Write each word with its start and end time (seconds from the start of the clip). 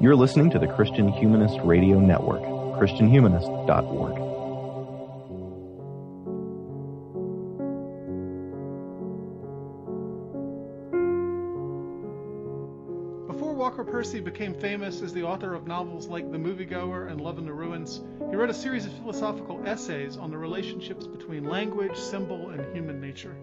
You're 0.00 0.14
listening 0.14 0.50
to 0.50 0.60
the 0.60 0.68
Christian 0.68 1.08
Humanist 1.08 1.58
Radio 1.64 1.98
Network, 1.98 2.42
ChristianHumanist.org. 2.78 4.14
Before 13.26 13.52
Walker 13.54 13.82
Percy 13.82 14.20
became 14.20 14.54
famous 14.54 15.02
as 15.02 15.12
the 15.12 15.24
author 15.24 15.52
of 15.54 15.66
novels 15.66 16.06
like 16.06 16.30
The 16.30 16.38
Moviegoer 16.38 17.10
and 17.10 17.20
Love 17.20 17.38
in 17.38 17.44
the 17.44 17.52
Ruins, 17.52 18.00
he 18.30 18.36
wrote 18.36 18.50
a 18.50 18.54
series 18.54 18.86
of 18.86 18.92
philosophical 18.92 19.60
essays 19.66 20.16
on 20.16 20.30
the 20.30 20.38
relationships 20.38 21.08
between 21.08 21.42
language, 21.42 21.96
symbol, 21.96 22.50
and 22.50 22.64
human 22.72 23.00
nature. 23.00 23.36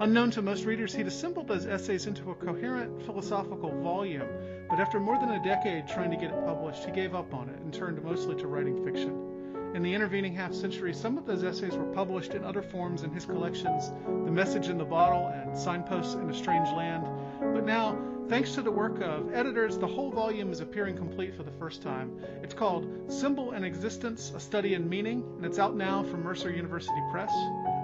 Unknown 0.00 0.30
to 0.32 0.42
most 0.42 0.64
readers, 0.64 0.94
he'd 0.94 1.06
assembled 1.06 1.46
those 1.46 1.66
essays 1.66 2.06
into 2.06 2.30
a 2.30 2.34
coherent 2.34 3.02
philosophical 3.02 3.70
volume, 3.82 4.26
but 4.68 4.80
after 4.80 4.98
more 4.98 5.18
than 5.18 5.30
a 5.30 5.44
decade 5.44 5.86
trying 5.86 6.10
to 6.10 6.16
get 6.16 6.32
it 6.32 6.44
published, 6.44 6.84
he 6.84 6.90
gave 6.90 7.14
up 7.14 7.32
on 7.34 7.48
it 7.48 7.60
and 7.60 7.72
turned 7.72 8.02
mostly 8.02 8.34
to 8.36 8.46
writing 8.46 8.84
fiction. 8.84 9.72
In 9.74 9.82
the 9.82 9.94
intervening 9.94 10.34
half 10.34 10.52
century, 10.52 10.92
some 10.92 11.16
of 11.16 11.24
those 11.24 11.44
essays 11.44 11.76
were 11.76 11.92
published 11.92 12.34
in 12.34 12.44
other 12.44 12.62
forms 12.62 13.04
in 13.04 13.10
his 13.10 13.24
collections, 13.24 13.90
The 14.06 14.30
Message 14.30 14.68
in 14.68 14.76
the 14.76 14.84
Bottle 14.84 15.28
and 15.28 15.56
Signposts 15.56 16.14
in 16.14 16.28
a 16.28 16.34
Strange 16.34 16.68
Land. 16.70 17.06
But 17.40 17.64
now, 17.64 17.96
thanks 18.28 18.54
to 18.54 18.62
the 18.62 18.70
work 18.70 19.00
of 19.00 19.32
editors, 19.32 19.78
the 19.78 19.86
whole 19.86 20.10
volume 20.10 20.52
is 20.52 20.60
appearing 20.60 20.96
complete 20.96 21.34
for 21.34 21.42
the 21.42 21.52
first 21.52 21.80
time. 21.80 22.18
It's 22.42 22.54
called 22.54 23.10
Symbol 23.10 23.52
and 23.52 23.64
Existence, 23.64 24.32
A 24.34 24.40
Study 24.40 24.74
in 24.74 24.88
Meaning, 24.88 25.24
and 25.36 25.46
it's 25.46 25.58
out 25.58 25.76
now 25.76 26.02
from 26.02 26.22
Mercer 26.22 26.50
University 26.50 27.00
Press. 27.10 27.32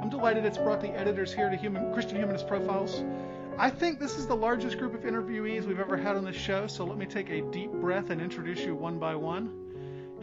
I'm 0.08 0.12
delighted 0.12 0.46
it's 0.46 0.56
brought 0.56 0.80
the 0.80 0.88
editors 0.88 1.34
here 1.34 1.50
to 1.50 1.56
Human, 1.56 1.92
Christian 1.92 2.16
Humanist 2.16 2.48
Profiles. 2.48 3.04
I 3.58 3.68
think 3.68 4.00
this 4.00 4.16
is 4.16 4.26
the 4.26 4.34
largest 4.34 4.78
group 4.78 4.94
of 4.94 5.02
interviewees 5.02 5.66
we've 5.66 5.78
ever 5.78 5.98
had 5.98 6.16
on 6.16 6.24
this 6.24 6.34
show, 6.34 6.66
so 6.66 6.86
let 6.86 6.96
me 6.96 7.04
take 7.04 7.28
a 7.28 7.42
deep 7.42 7.70
breath 7.72 8.08
and 8.08 8.18
introduce 8.18 8.60
you 8.60 8.74
one 8.74 8.98
by 8.98 9.14
one. 9.14 9.52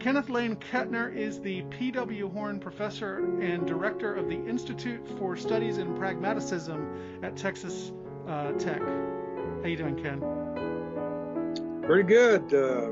Kenneth 0.00 0.28
Laine 0.28 0.56
Ketner 0.56 1.14
is 1.14 1.38
the 1.38 1.62
P.W. 1.70 2.28
Horn 2.30 2.58
Professor 2.58 3.18
and 3.40 3.64
Director 3.64 4.12
of 4.12 4.28
the 4.28 4.44
Institute 4.44 5.06
for 5.20 5.36
Studies 5.36 5.78
in 5.78 5.94
Pragmaticism 5.94 7.22
at 7.22 7.36
Texas 7.36 7.92
uh, 8.26 8.50
Tech. 8.54 8.82
How 8.82 9.68
you 9.68 9.76
doing, 9.76 10.02
Ken? 10.02 10.20
Pretty 11.86 12.08
good. 12.08 12.42
Uh, 12.52 12.90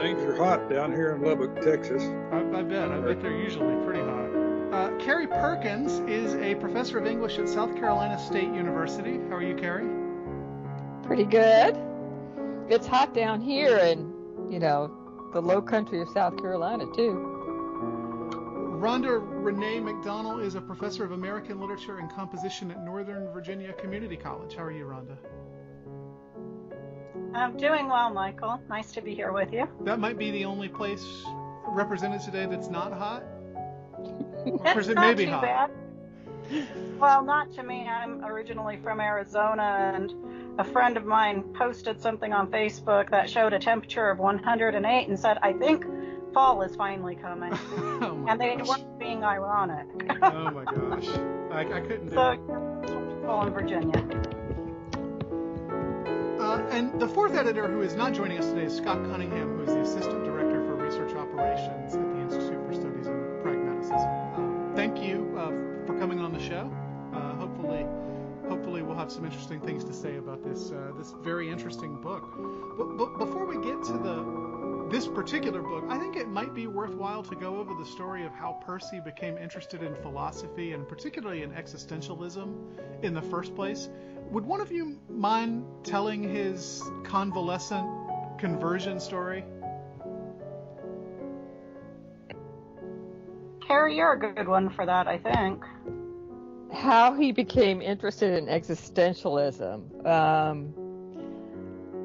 things 0.00 0.22
are 0.22 0.36
hot 0.36 0.70
down 0.70 0.92
here 0.92 1.16
in 1.16 1.22
Lubbock, 1.22 1.60
Texas. 1.62 2.04
I, 2.30 2.60
I 2.60 2.62
bet. 2.62 2.92
I 2.92 3.00
bet 3.00 3.20
they're 3.20 3.36
usually 3.36 3.84
pretty 3.84 4.02
hot. 4.02 4.25
Uh, 4.76 4.94
Carrie 4.98 5.26
Perkins 5.26 6.00
is 6.00 6.34
a 6.34 6.54
professor 6.56 6.98
of 6.98 7.06
English 7.06 7.38
at 7.38 7.48
South 7.48 7.74
Carolina 7.76 8.18
State 8.18 8.52
University. 8.52 9.18
How 9.30 9.36
are 9.36 9.42
you, 9.42 9.54
Carrie? 9.54 9.88
Pretty 11.02 11.24
good. 11.24 11.78
It's 12.68 12.86
hot 12.86 13.14
down 13.14 13.40
here 13.40 13.78
in, 13.78 14.12
you 14.50 14.58
know, 14.58 14.94
the 15.32 15.40
low 15.40 15.62
country 15.62 16.02
of 16.02 16.10
South 16.10 16.36
Carolina, 16.36 16.84
too. 16.94 17.10
Rhonda 18.78 19.18
Renee 19.42 19.80
McDonald 19.80 20.42
is 20.42 20.56
a 20.56 20.60
professor 20.60 21.04
of 21.04 21.12
American 21.12 21.58
Literature 21.58 21.96
and 21.96 22.10
Composition 22.10 22.70
at 22.70 22.84
Northern 22.84 23.32
Virginia 23.32 23.72
Community 23.72 24.18
College. 24.18 24.56
How 24.56 24.64
are 24.64 24.72
you, 24.72 24.84
Rhonda? 24.84 25.16
I'm 27.34 27.56
doing 27.56 27.88
well, 27.88 28.12
Michael. 28.12 28.60
Nice 28.68 28.92
to 28.92 29.00
be 29.00 29.14
here 29.14 29.32
with 29.32 29.54
you. 29.54 29.66
That 29.84 30.00
might 30.00 30.18
be 30.18 30.30
the 30.32 30.44
only 30.44 30.68
place 30.68 31.24
represented 31.66 32.20
today 32.20 32.44
that's 32.44 32.68
not 32.68 32.92
hot. 32.92 33.24
Or 34.64 34.80
is 34.80 34.88
it 34.88 34.94
not 34.94 35.06
maybe 35.06 35.26
too 35.26 35.32
hot? 35.32 35.42
bad. 35.42 35.70
Well, 36.98 37.24
not 37.24 37.52
to 37.54 37.62
me. 37.62 37.86
I'm 37.86 38.24
originally 38.24 38.78
from 38.82 39.00
Arizona, 39.00 39.92
and 39.94 40.12
a 40.58 40.64
friend 40.64 40.96
of 40.96 41.04
mine 41.04 41.42
posted 41.54 42.00
something 42.00 42.32
on 42.32 42.50
Facebook 42.50 43.10
that 43.10 43.28
showed 43.28 43.52
a 43.52 43.58
temperature 43.58 44.08
of 44.08 44.18
108 44.18 45.08
and 45.08 45.18
said, 45.18 45.38
I 45.42 45.52
think 45.52 45.84
fall 46.32 46.62
is 46.62 46.76
finally 46.76 47.16
coming. 47.16 47.52
oh 47.76 48.24
and 48.28 48.40
they 48.40 48.56
gosh. 48.56 48.68
weren't 48.68 48.98
being 48.98 49.24
ironic. 49.24 49.86
Oh 50.22 50.50
my 50.50 50.64
gosh. 50.64 51.08
I, 51.50 51.60
I 51.60 51.80
couldn't 51.80 52.08
do 52.08 52.14
so, 52.14 52.30
it. 52.30 53.26
fall 53.26 53.46
in 53.46 53.52
Virginia. 53.52 54.04
Uh, 56.40 56.62
and 56.70 56.98
the 57.00 57.08
fourth 57.08 57.34
editor 57.34 57.66
who 57.66 57.82
is 57.82 57.94
not 57.94 58.12
joining 58.12 58.38
us 58.38 58.46
today 58.46 58.64
is 58.64 58.76
Scott 58.76 59.02
Cunningham, 59.10 59.56
who 59.56 59.62
is 59.62 59.68
the 59.68 59.80
Assistant 59.80 60.24
Director 60.24 60.64
for 60.64 60.74
Research 60.76 61.12
Operations 61.14 61.94
thank 64.86 65.02
you 65.02 65.34
uh, 65.36 65.48
for 65.84 65.98
coming 65.98 66.20
on 66.20 66.32
the 66.32 66.38
show. 66.38 66.70
Uh, 67.12 67.34
hopefully, 67.34 67.84
hopefully 68.48 68.82
we'll 68.82 68.96
have 68.96 69.10
some 69.10 69.24
interesting 69.24 69.60
things 69.60 69.82
to 69.82 69.92
say 69.92 70.16
about 70.16 70.44
this 70.44 70.70
uh, 70.70 70.92
this 70.96 71.12
very 71.24 71.50
interesting 71.50 72.00
book. 72.00 72.22
But, 72.78 72.96
but 72.96 73.18
before 73.18 73.46
we 73.46 73.56
get 73.56 73.82
to 73.86 73.92
the 73.94 74.88
this 74.88 75.08
particular 75.08 75.60
book, 75.60 75.86
I 75.88 75.98
think 75.98 76.14
it 76.14 76.28
might 76.28 76.54
be 76.54 76.68
worthwhile 76.68 77.24
to 77.24 77.34
go 77.34 77.56
over 77.56 77.74
the 77.74 77.84
story 77.84 78.24
of 78.24 78.32
how 78.32 78.62
Percy 78.64 79.00
became 79.00 79.36
interested 79.36 79.82
in 79.82 79.96
philosophy 79.96 80.72
and 80.72 80.86
particularly 80.86 81.42
in 81.42 81.50
existentialism 81.50 83.02
in 83.02 83.12
the 83.12 83.22
first 83.22 83.56
place. 83.56 83.88
Would 84.30 84.46
one 84.46 84.60
of 84.60 84.70
you 84.70 85.00
mind 85.08 85.64
telling 85.82 86.22
his 86.22 86.80
convalescent 87.02 87.88
conversion 88.38 89.00
story? 89.00 89.44
Carrie, 93.66 93.96
you're 93.96 94.12
a 94.12 94.18
good 94.18 94.46
one 94.46 94.70
for 94.70 94.86
that, 94.86 95.08
I 95.08 95.18
think. 95.18 95.64
How 96.72 97.14
he 97.14 97.32
became 97.32 97.82
interested 97.82 98.38
in 98.38 98.46
existentialism. 98.46 100.06
Um, 100.06 100.72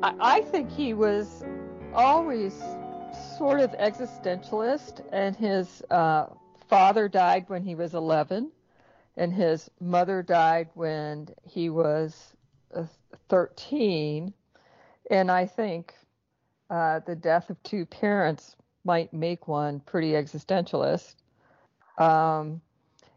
I, 0.01 0.15
I 0.19 0.41
think 0.41 0.71
he 0.71 0.95
was 0.95 1.43
always 1.93 2.55
sort 3.37 3.59
of 3.59 3.71
existentialist, 3.73 5.05
and 5.11 5.35
his 5.35 5.83
uh, 5.91 6.27
father 6.67 7.07
died 7.07 7.45
when 7.47 7.63
he 7.63 7.75
was 7.75 7.93
11, 7.93 8.51
and 9.17 9.33
his 9.33 9.69
mother 9.79 10.23
died 10.23 10.69
when 10.73 11.27
he 11.43 11.69
was 11.69 12.33
uh, 12.73 12.85
13. 13.29 14.33
And 15.11 15.29
I 15.29 15.45
think 15.45 15.93
uh, 16.71 17.01
the 17.05 17.15
death 17.15 17.51
of 17.51 17.61
two 17.61 17.85
parents 17.85 18.55
might 18.83 19.13
make 19.13 19.47
one 19.47 19.79
pretty 19.81 20.13
existentialist. 20.13 21.15
Um, 22.01 22.61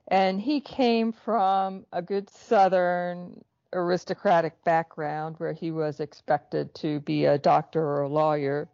and 0.09 0.39
he 0.39 0.61
came 0.61 1.11
from 1.11 1.87
a 1.93 2.03
good 2.03 2.29
Southern 2.29 3.43
aristocratic 3.73 4.63
background 4.65 5.37
where 5.39 5.55
he 5.55 5.71
was 5.71 6.01
expected 6.01 6.75
to 6.75 7.01
be 7.01 7.25
a 7.25 7.39
doctor 7.39 7.81
or 7.81 8.03
a 8.03 8.09
lawyer. 8.09 8.69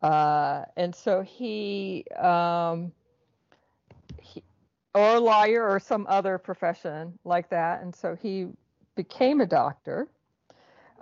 Uh, 0.00 0.64
and 0.78 0.94
so 0.94 1.20
he, 1.20 2.04
um, 2.18 2.90
he, 4.20 4.42
or 4.94 5.16
a 5.16 5.20
lawyer 5.20 5.68
or 5.68 5.78
some 5.78 6.06
other 6.08 6.38
profession 6.38 7.18
like 7.24 7.50
that. 7.50 7.82
And 7.82 7.94
so 7.94 8.16
he 8.16 8.46
became 8.94 9.42
a 9.42 9.46
doctor. 9.46 10.08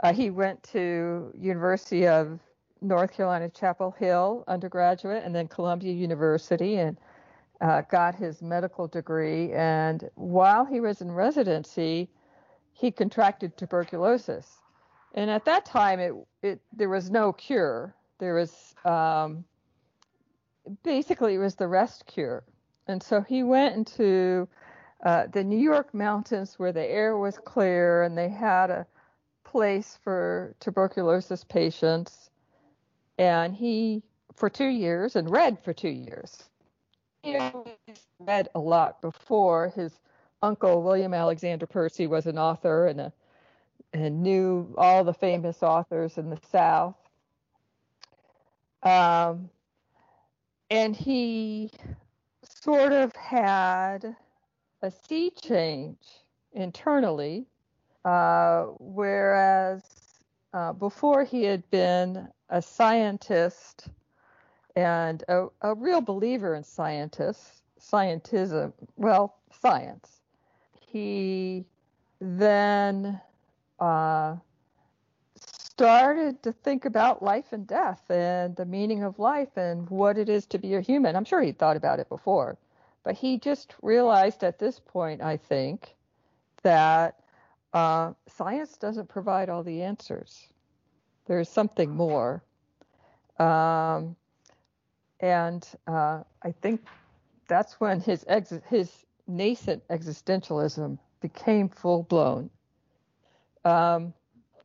Uh, 0.02 0.12
he 0.12 0.30
went 0.30 0.60
to 0.64 1.32
University 1.38 2.08
of 2.08 2.40
North 2.80 3.12
Carolina 3.12 3.48
Chapel 3.48 3.92
Hill 3.92 4.42
undergraduate 4.48 5.22
and 5.24 5.32
then 5.32 5.46
Columbia 5.46 5.92
University 5.92 6.76
and 6.78 6.98
uh, 7.60 7.82
got 7.82 8.14
his 8.14 8.42
medical 8.42 8.88
degree. 8.88 9.52
And 9.52 10.08
while 10.14 10.64
he 10.64 10.80
was 10.80 11.00
in 11.00 11.12
residency, 11.12 12.08
he 12.72 12.90
contracted 12.90 13.56
tuberculosis. 13.56 14.58
And 15.14 15.30
at 15.30 15.44
that 15.44 15.64
time, 15.64 16.00
it, 16.00 16.12
it 16.42 16.60
there 16.72 16.88
was 16.88 17.10
no 17.10 17.32
cure. 17.32 17.94
There 18.18 18.34
was 18.34 18.74
um, 18.84 19.44
basically 20.82 21.34
it 21.34 21.38
was 21.38 21.54
the 21.54 21.68
rest 21.68 22.06
cure. 22.06 22.42
And 22.88 23.02
so 23.02 23.20
he 23.20 23.42
went 23.42 23.76
into 23.76 24.48
uh, 25.04 25.26
the 25.32 25.44
New 25.44 25.58
York 25.58 25.94
mountains 25.94 26.58
where 26.58 26.72
the 26.72 26.84
air 26.84 27.16
was 27.16 27.38
clear 27.38 28.02
and 28.02 28.18
they 28.18 28.28
had 28.28 28.70
a 28.70 28.86
place 29.44 29.98
for 30.02 30.54
tuberculosis 30.60 31.44
patients. 31.44 32.30
And 33.18 33.54
he, 33.54 34.02
for 34.34 34.50
two 34.50 34.66
years, 34.66 35.14
and 35.14 35.30
read 35.30 35.58
for 35.62 35.72
two 35.72 35.88
years. 35.88 36.50
He 37.24 37.38
read 38.20 38.48
a 38.54 38.58
lot 38.58 39.00
before. 39.00 39.72
His 39.74 39.98
uncle, 40.42 40.82
William 40.82 41.14
Alexander 41.14 41.66
Percy, 41.66 42.06
was 42.06 42.26
an 42.26 42.38
author 42.38 42.86
and, 42.86 43.00
a, 43.00 43.12
and 43.92 44.22
knew 44.22 44.74
all 44.76 45.04
the 45.04 45.14
famous 45.14 45.62
authors 45.62 46.18
in 46.18 46.28
the 46.28 46.38
South. 46.50 46.96
Um, 48.82 49.48
and 50.70 50.94
he 50.94 51.70
sort 52.42 52.92
of 52.92 53.16
had 53.16 54.14
a 54.82 54.90
sea 54.90 55.30
change 55.30 55.98
internally, 56.52 57.46
uh, 58.04 58.64
whereas 58.78 59.82
uh, 60.52 60.74
before 60.74 61.24
he 61.24 61.44
had 61.44 61.68
been 61.70 62.28
a 62.50 62.60
scientist 62.60 63.88
and 64.76 65.22
a, 65.28 65.46
a 65.62 65.74
real 65.74 66.00
believer 66.00 66.54
in 66.54 66.64
scientists, 66.64 67.62
scientism, 67.80 68.72
well, 68.96 69.36
science. 69.60 70.20
He 70.80 71.64
then 72.20 73.20
uh, 73.78 74.36
started 75.36 76.42
to 76.42 76.52
think 76.52 76.84
about 76.84 77.22
life 77.22 77.52
and 77.52 77.66
death 77.66 78.10
and 78.10 78.54
the 78.56 78.64
meaning 78.64 79.02
of 79.02 79.18
life 79.18 79.56
and 79.56 79.88
what 79.90 80.18
it 80.18 80.28
is 80.28 80.46
to 80.46 80.58
be 80.58 80.74
a 80.74 80.80
human. 80.80 81.16
I'm 81.16 81.24
sure 81.24 81.42
he'd 81.42 81.58
thought 81.58 81.76
about 81.76 82.00
it 82.00 82.08
before, 82.08 82.56
but 83.02 83.14
he 83.14 83.38
just 83.38 83.74
realized 83.82 84.44
at 84.44 84.58
this 84.58 84.78
point, 84.80 85.20
I 85.20 85.36
think, 85.36 85.94
that 86.62 87.20
uh, 87.72 88.12
science 88.28 88.76
doesn't 88.76 89.08
provide 89.08 89.48
all 89.48 89.62
the 89.62 89.82
answers. 89.82 90.46
There's 91.26 91.48
something 91.48 91.90
more. 91.90 92.42
Um, 93.38 94.14
and 95.24 95.66
uh, 95.86 96.20
I 96.42 96.52
think 96.60 96.82
that's 97.48 97.80
when 97.80 97.98
his 97.98 98.26
ex- 98.28 98.60
his 98.68 98.92
nascent 99.26 99.82
existentialism 99.88 100.98
became 101.22 101.70
full 101.70 102.02
blown. 102.02 102.50
Um, 103.64 104.12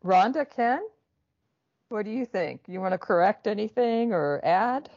Rhonda, 0.04 0.46
Ken, 0.54 0.82
what 1.88 2.04
do 2.04 2.12
you 2.12 2.26
think? 2.26 2.60
You 2.68 2.82
want 2.82 2.92
to 2.92 2.98
correct 2.98 3.48
anything 3.48 4.12
or 4.12 4.42
add 4.44 4.90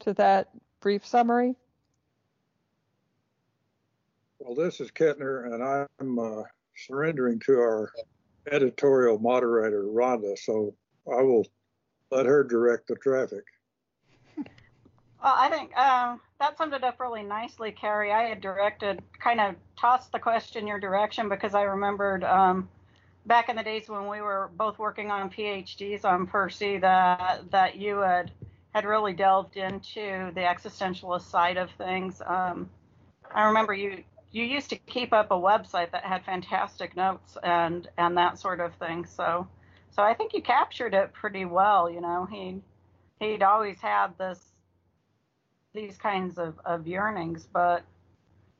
to 0.00 0.12
that 0.14 0.50
brief 0.80 1.06
summary? 1.06 1.54
Well, 4.38 4.54
this 4.54 4.80
is 4.80 4.90
Ketner, 4.90 5.46
and 5.46 5.88
I'm 5.98 6.18
uh, 6.18 6.42
surrendering 6.76 7.40
to 7.46 7.54
our 7.54 7.90
editorial 8.52 9.18
moderator, 9.18 9.84
Rhonda, 9.84 10.36
so 10.36 10.74
I 11.10 11.22
will 11.22 11.46
let 12.10 12.26
her 12.26 12.44
direct 12.44 12.88
the 12.88 12.96
traffic. 12.96 13.44
Well, 15.24 15.34
I 15.38 15.48
think 15.48 15.74
um, 15.74 16.20
that 16.38 16.58
summed 16.58 16.74
it 16.74 16.84
up 16.84 17.00
really 17.00 17.22
nicely, 17.22 17.72
Carrie. 17.72 18.12
I 18.12 18.24
had 18.24 18.42
directed, 18.42 19.02
kind 19.18 19.40
of 19.40 19.54
tossed 19.80 20.12
the 20.12 20.18
question 20.18 20.66
your 20.66 20.78
direction 20.78 21.30
because 21.30 21.54
I 21.54 21.62
remembered 21.62 22.22
um, 22.24 22.68
back 23.24 23.48
in 23.48 23.56
the 23.56 23.62
days 23.62 23.88
when 23.88 24.06
we 24.06 24.20
were 24.20 24.50
both 24.54 24.78
working 24.78 25.10
on 25.10 25.30
PhDs 25.30 26.04
on 26.04 26.26
Percy 26.26 26.76
that 26.76 27.50
that 27.50 27.76
you 27.76 28.00
had 28.00 28.32
had 28.74 28.84
really 28.84 29.14
delved 29.14 29.56
into 29.56 30.30
the 30.34 30.42
existentialist 30.42 31.30
side 31.30 31.56
of 31.56 31.70
things. 31.78 32.20
Um, 32.26 32.68
I 33.34 33.46
remember 33.46 33.72
you 33.72 34.04
you 34.30 34.44
used 34.44 34.68
to 34.70 34.76
keep 34.76 35.14
up 35.14 35.30
a 35.30 35.34
website 35.34 35.90
that 35.92 36.04
had 36.04 36.22
fantastic 36.26 36.98
notes 36.98 37.38
and 37.42 37.88
and 37.96 38.18
that 38.18 38.38
sort 38.38 38.60
of 38.60 38.74
thing. 38.74 39.06
So 39.06 39.48
so 39.90 40.02
I 40.02 40.12
think 40.12 40.34
you 40.34 40.42
captured 40.42 40.92
it 40.92 41.14
pretty 41.14 41.46
well. 41.46 41.88
You 41.88 42.02
know, 42.02 42.28
he 42.30 42.60
he'd 43.20 43.42
always 43.42 43.80
had 43.80 44.18
this 44.18 44.38
these 45.74 45.98
kinds 45.98 46.38
of, 46.38 46.58
of 46.64 46.86
yearnings, 46.86 47.46
but 47.52 47.84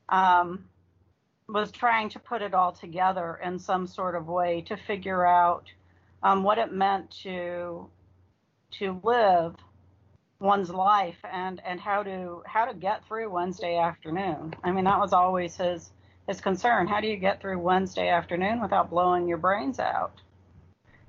um, 0.09 0.65
was 1.47 1.71
trying 1.71 2.09
to 2.09 2.19
put 2.19 2.41
it 2.41 2.53
all 2.53 2.71
together 2.71 3.39
in 3.43 3.57
some 3.57 3.87
sort 3.87 4.15
of 4.15 4.27
way 4.27 4.61
to 4.67 4.75
figure 4.75 5.25
out 5.25 5.71
um, 6.21 6.43
what 6.43 6.57
it 6.57 6.71
meant 6.71 7.09
to 7.23 7.87
to 8.71 8.99
live 9.03 9.55
one's 10.39 10.69
life 10.69 11.17
and 11.31 11.61
and 11.65 11.79
how 11.79 12.03
to 12.03 12.41
how 12.45 12.65
to 12.65 12.73
get 12.73 13.05
through 13.07 13.29
Wednesday 13.29 13.77
afternoon. 13.77 14.53
I 14.63 14.71
mean 14.71 14.83
that 14.85 14.99
was 14.99 15.13
always 15.13 15.55
his 15.55 15.91
his 16.27 16.41
concern. 16.41 16.87
How 16.87 16.99
do 16.99 17.07
you 17.07 17.15
get 17.15 17.41
through 17.41 17.59
Wednesday 17.59 18.09
afternoon 18.09 18.61
without 18.61 18.89
blowing 18.89 19.27
your 19.27 19.37
brains 19.37 19.79
out? 19.79 20.19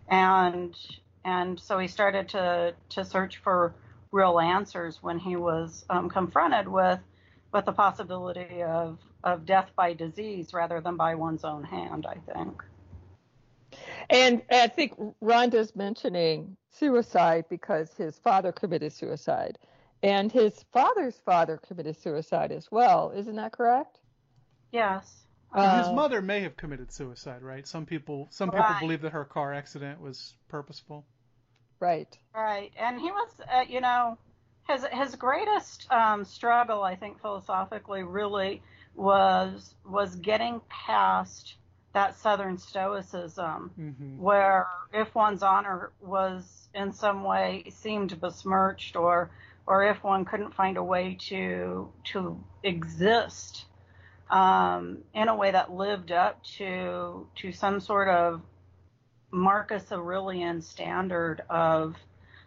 And 0.08 0.76
and 1.24 1.58
so 1.58 1.78
he 1.78 1.88
started 1.88 2.28
to 2.30 2.74
to 2.90 3.04
search 3.04 3.38
for 3.38 3.74
real 4.12 4.38
answers 4.38 5.02
when 5.02 5.18
he 5.18 5.36
was 5.36 5.84
um, 5.90 6.08
confronted 6.08 6.68
with 6.68 7.00
with 7.52 7.64
the 7.64 7.72
possibility 7.72 8.62
of 8.62 8.98
of 9.24 9.46
death 9.46 9.70
by 9.76 9.92
disease 9.92 10.52
rather 10.52 10.80
than 10.80 10.96
by 10.96 11.14
one's 11.14 11.44
own 11.44 11.64
hand. 11.64 12.06
I 12.06 12.18
think. 12.32 12.62
And 14.08 14.42
I 14.50 14.68
think 14.68 14.94
Rhonda's 15.20 15.74
mentioning 15.74 16.56
suicide 16.70 17.46
because 17.50 17.92
his 17.94 18.18
father 18.18 18.52
committed 18.52 18.92
suicide, 18.92 19.58
and 20.02 20.30
his 20.30 20.64
father's 20.72 21.16
father 21.24 21.58
committed 21.58 21.96
suicide 22.00 22.52
as 22.52 22.70
well. 22.70 23.12
Isn't 23.14 23.36
that 23.36 23.52
correct? 23.52 23.98
Yes. 24.72 25.26
Uh, 25.52 25.78
his 25.78 25.92
mother 25.94 26.20
may 26.20 26.40
have 26.40 26.56
committed 26.56 26.92
suicide, 26.92 27.42
right? 27.42 27.66
Some 27.66 27.86
people, 27.86 28.28
some 28.30 28.50
people 28.50 28.60
right. 28.60 28.80
believe 28.80 29.00
that 29.02 29.12
her 29.12 29.24
car 29.24 29.54
accident 29.54 30.00
was 30.00 30.34
purposeful. 30.48 31.06
Right. 31.80 32.16
Right, 32.34 32.72
and 32.78 33.00
he 33.00 33.10
was, 33.10 33.28
uh, 33.52 33.64
you 33.68 33.80
know, 33.80 34.18
his 34.68 34.84
his 34.92 35.14
greatest 35.14 35.90
um, 35.92 36.24
struggle, 36.24 36.82
I 36.82 36.96
think, 36.96 37.20
philosophically, 37.20 38.02
really 38.02 38.62
was 38.94 39.74
was 39.84 40.16
getting 40.16 40.60
past 40.68 41.54
that 41.92 42.16
Southern 42.16 42.58
Stoicism, 42.58 43.70
mm-hmm. 43.78 44.18
where 44.18 44.66
if 44.92 45.14
one's 45.14 45.42
honor 45.42 45.92
was 46.00 46.68
in 46.74 46.92
some 46.92 47.24
way 47.24 47.64
seemed 47.70 48.20
besmirched, 48.20 48.96
or 48.96 49.30
or 49.66 49.84
if 49.84 50.02
one 50.02 50.24
couldn't 50.24 50.54
find 50.54 50.76
a 50.76 50.82
way 50.82 51.16
to 51.28 51.90
to 52.12 52.42
exist 52.62 53.66
um, 54.30 54.98
in 55.14 55.28
a 55.28 55.36
way 55.36 55.52
that 55.52 55.72
lived 55.72 56.12
up 56.12 56.42
to 56.58 57.26
to 57.36 57.52
some 57.52 57.80
sort 57.80 58.08
of 58.08 58.42
Marcus 59.30 59.90
Aurelian 59.92 60.62
standard 60.62 61.42
of 61.50 61.96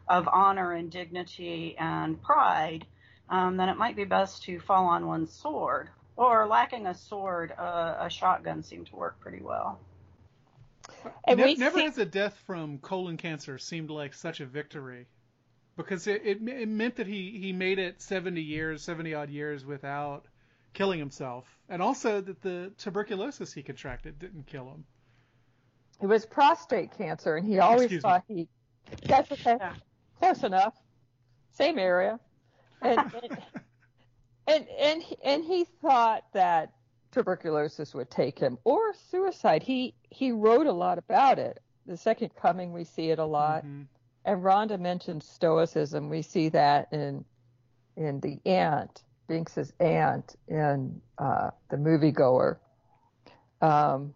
of 0.08 0.28
honor 0.28 0.74
and 0.74 0.90
dignity 0.92 1.76
and 1.78 2.22
pride, 2.24 2.86
um, 3.30 3.58
then 3.58 3.70
it 3.70 3.78
might 3.78 3.96
be 3.96 4.06
best 4.06 4.42
to 4.44 4.60
fall 4.60 4.86
on 4.88 5.06
one's 5.06 5.32
sword. 5.32 5.90
Or 6.16 6.48
lacking 6.48 6.88
a 6.88 6.96
sword, 6.96 7.54
uh, 7.58 7.96
a 8.00 8.10
shotgun 8.10 8.64
seemed 8.64 8.88
to 8.88 8.96
work 8.96 9.20
pretty 9.20 9.42
well. 9.42 9.80
And 11.28 11.40
ne- 11.40 11.56
never 11.56 11.78
see- 11.78 11.86
has 11.86 11.98
a 12.00 12.06
death 12.06 12.38
from 12.46 12.80
colon 12.80 13.18
cancer 13.18 13.58
seemed 13.58 13.92
like 13.92 14.14
such 14.14 14.40
a 14.40 14.46
victory, 14.46 15.06
because 15.78 16.08
it, 16.08 16.24
it, 16.26 16.42
it 16.48 16.68
meant 16.68 16.96
that 16.96 17.08
he 17.08 17.40
he 17.40 17.54
made 17.54 17.78
it 17.80 18.02
70 18.02 18.42
years, 18.42 18.84
70 18.84 19.14
odd 19.14 19.30
years 19.30 19.64
without 19.64 20.26
killing 20.74 21.00
himself, 21.00 21.46
and 21.70 21.82
also 21.82 22.20
that 22.20 22.42
the 22.42 22.74
tuberculosis 22.78 23.54
he 23.54 23.62
contracted 23.64 24.18
didn't 24.20 24.48
kill 24.48 24.70
him. 24.70 24.86
It 26.02 26.08
was 26.08 26.26
prostate 26.26 26.98
cancer, 26.98 27.36
and 27.36 27.46
he 27.46 27.60
always 27.60 27.84
Excuse 27.84 28.02
thought 28.02 28.24
me. 28.30 28.48
he. 28.92 29.08
That's 29.08 29.32
okay. 29.32 29.58
Yeah. 29.60 29.74
Close 30.20 30.44
enough. 30.44 30.74
Same 31.52 31.78
area. 31.78 32.20
And 32.82 33.00
and, 33.00 33.38
and 34.48 34.68
and 34.80 35.04
and 35.24 35.44
he 35.44 35.66
thought 35.82 36.24
that 36.34 36.74
tuberculosis 37.12 37.94
would 37.94 38.10
take 38.10 38.40
him 38.40 38.58
or 38.64 38.94
suicide. 39.12 39.64
He 39.64 39.94
he 40.10 40.32
wrote 40.32 40.68
a 40.68 40.72
lot 40.72 40.98
about 40.98 41.40
it. 41.40 41.60
The 41.86 41.98
Second 41.98 42.36
Coming, 42.36 42.72
we 42.72 42.84
see 42.84 43.10
it 43.10 43.20
a 43.20 43.26
lot. 43.26 43.66
Mm-hmm. 43.66 43.84
And 44.26 44.44
Rhonda 44.44 44.80
mentioned 44.80 45.24
Stoicism. 45.24 46.10
We 46.10 46.22
see 46.22 46.50
that 46.50 46.88
in 46.92 47.26
in 47.98 48.20
the 48.22 48.40
ant, 48.46 49.04
Binks's 49.28 49.74
aunt 49.80 50.36
in 50.48 51.02
uh, 51.18 51.50
the 51.70 51.78
moviegoer. 51.78 52.58
Um, 53.62 54.14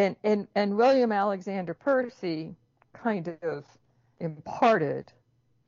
and, 0.00 0.16
and, 0.24 0.48
and 0.54 0.76
William 0.76 1.12
Alexander 1.12 1.74
Percy 1.74 2.54
kind 2.92 3.36
of 3.42 3.64
imparted 4.18 5.12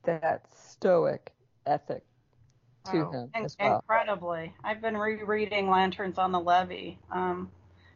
that 0.04 0.46
stoic 0.54 1.32
ethic 1.66 2.02
to 2.90 3.10
him 3.10 3.30
as 3.34 3.56
well. 3.60 3.76
Incredibly. 3.76 4.54
I've 4.64 4.80
been 4.80 4.96
rereading 4.96 5.68
Lanterns 5.68 6.18
on 6.18 6.32
the 6.32 6.40
Levee 6.40 6.98
um, 7.10 7.50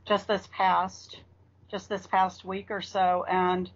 just 0.06 0.28
this 0.28 0.48
past 0.52 1.20
just 1.68 1.88
this 1.88 2.06
past 2.06 2.44
week 2.44 2.70
or 2.70 2.80
so, 2.80 3.24
and 3.28 3.68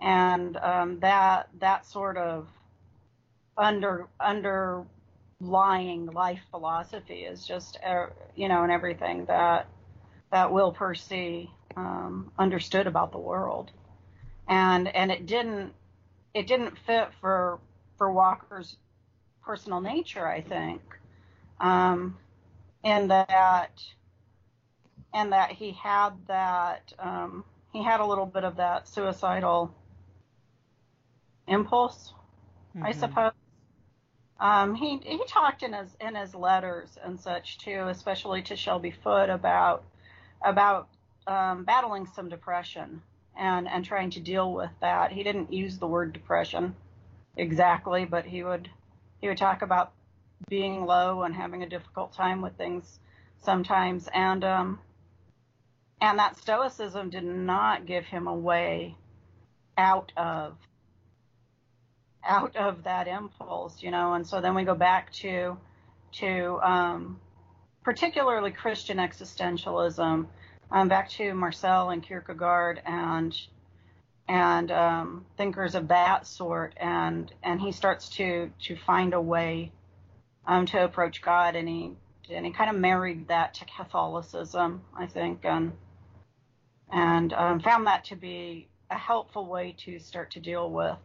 and 0.00 0.58
um, 0.58 1.00
that 1.00 1.48
that 1.60 1.86
sort 1.86 2.18
of 2.18 2.48
under 3.56 4.06
underlying 4.20 4.86
life 6.06 6.40
philosophy 6.50 7.20
is 7.20 7.46
just 7.46 7.78
uh, 7.86 8.06
you 8.34 8.48
know 8.48 8.62
and 8.64 8.72
everything 8.72 9.24
that 9.26 9.66
that 10.30 10.52
Will 10.52 10.72
Percy 10.72 11.50
um, 11.76 12.32
understood 12.38 12.86
about 12.86 13.12
the 13.12 13.18
world, 13.18 13.70
and 14.48 14.88
and 14.88 15.10
it 15.10 15.26
didn't 15.26 15.72
it 16.34 16.46
didn't 16.46 16.78
fit 16.86 17.08
for 17.20 17.58
for 17.98 18.12
Walker's 18.12 18.76
personal 19.44 19.80
nature, 19.80 20.26
I 20.26 20.40
think, 20.40 20.82
um, 21.60 22.16
in 22.84 23.08
that 23.08 23.82
and 25.14 25.32
that 25.32 25.52
he 25.52 25.72
had 25.72 26.10
that 26.26 26.92
um, 26.98 27.44
he 27.72 27.82
had 27.82 28.00
a 28.00 28.06
little 28.06 28.26
bit 28.26 28.44
of 28.44 28.56
that 28.56 28.88
suicidal 28.88 29.74
impulse, 31.46 32.12
mm-hmm. 32.74 32.86
I 32.86 32.92
suppose. 32.92 33.32
Um, 34.40 34.74
he 34.74 34.98
he 35.04 35.22
talked 35.28 35.62
in 35.62 35.72
his 35.72 35.96
in 36.00 36.16
his 36.16 36.34
letters 36.34 36.98
and 37.04 37.20
such 37.20 37.58
too, 37.58 37.86
especially 37.88 38.42
to 38.42 38.56
Shelby 38.56 38.90
Foote 38.90 39.30
about 39.30 39.84
about 40.44 40.88
um, 41.26 41.64
battling 41.64 42.06
some 42.06 42.28
depression 42.28 43.02
and 43.36 43.68
and 43.68 43.84
trying 43.84 44.10
to 44.10 44.20
deal 44.20 44.52
with 44.52 44.70
that. 44.80 45.12
He 45.12 45.22
didn't 45.22 45.52
use 45.52 45.78
the 45.78 45.86
word 45.86 46.12
depression 46.12 46.74
exactly, 47.36 48.04
but 48.04 48.24
he 48.24 48.42
would 48.42 48.68
he 49.20 49.28
would 49.28 49.38
talk 49.38 49.62
about 49.62 49.92
being 50.48 50.84
low 50.84 51.22
and 51.22 51.34
having 51.34 51.62
a 51.62 51.68
difficult 51.68 52.12
time 52.12 52.42
with 52.42 52.56
things 52.56 52.98
sometimes, 53.40 54.08
and 54.12 54.44
um, 54.44 54.78
and 56.00 56.18
that 56.18 56.36
stoicism 56.36 57.10
did 57.10 57.24
not 57.24 57.86
give 57.86 58.04
him 58.04 58.26
a 58.26 58.34
way 58.34 58.96
out 59.78 60.12
of 60.16 60.56
out 62.24 62.56
of 62.56 62.84
that 62.84 63.08
impulse, 63.08 63.82
you 63.82 63.90
know. 63.90 64.14
And 64.14 64.26
so 64.26 64.40
then 64.40 64.54
we 64.54 64.64
go 64.64 64.74
back 64.74 65.12
to 65.14 65.56
to 66.12 66.60
um, 66.62 67.20
particularly 67.84 68.50
Christian 68.50 68.98
existentialism, 68.98 70.26
um, 70.72 70.88
back 70.88 71.10
to 71.10 71.34
Marcel 71.34 71.90
and 71.90 72.02
Kierkegaard 72.02 72.80
and 72.84 73.38
and 74.28 74.70
um, 74.70 75.26
thinkers 75.36 75.74
of 75.74 75.88
that 75.88 76.26
sort, 76.26 76.74
and 76.78 77.32
and 77.42 77.60
he 77.60 77.72
starts 77.72 78.08
to 78.10 78.50
to 78.64 78.76
find 78.76 79.12
a 79.12 79.20
way 79.20 79.70
um, 80.46 80.64
to 80.66 80.82
approach 80.82 81.20
God, 81.20 81.54
and 81.54 81.68
he 81.68 81.92
and 82.30 82.46
he 82.46 82.52
kind 82.52 82.70
of 82.70 82.76
married 82.76 83.28
that 83.28 83.54
to 83.54 83.66
Catholicism, 83.66 84.82
I 84.96 85.06
think, 85.06 85.44
and 85.44 85.72
and 86.90 87.32
um, 87.34 87.60
found 87.60 87.86
that 87.86 88.04
to 88.06 88.16
be 88.16 88.68
a 88.90 88.96
helpful 88.96 89.46
way 89.46 89.74
to 89.84 89.98
start 89.98 90.30
to 90.32 90.40
deal 90.40 90.70
with 90.70 90.96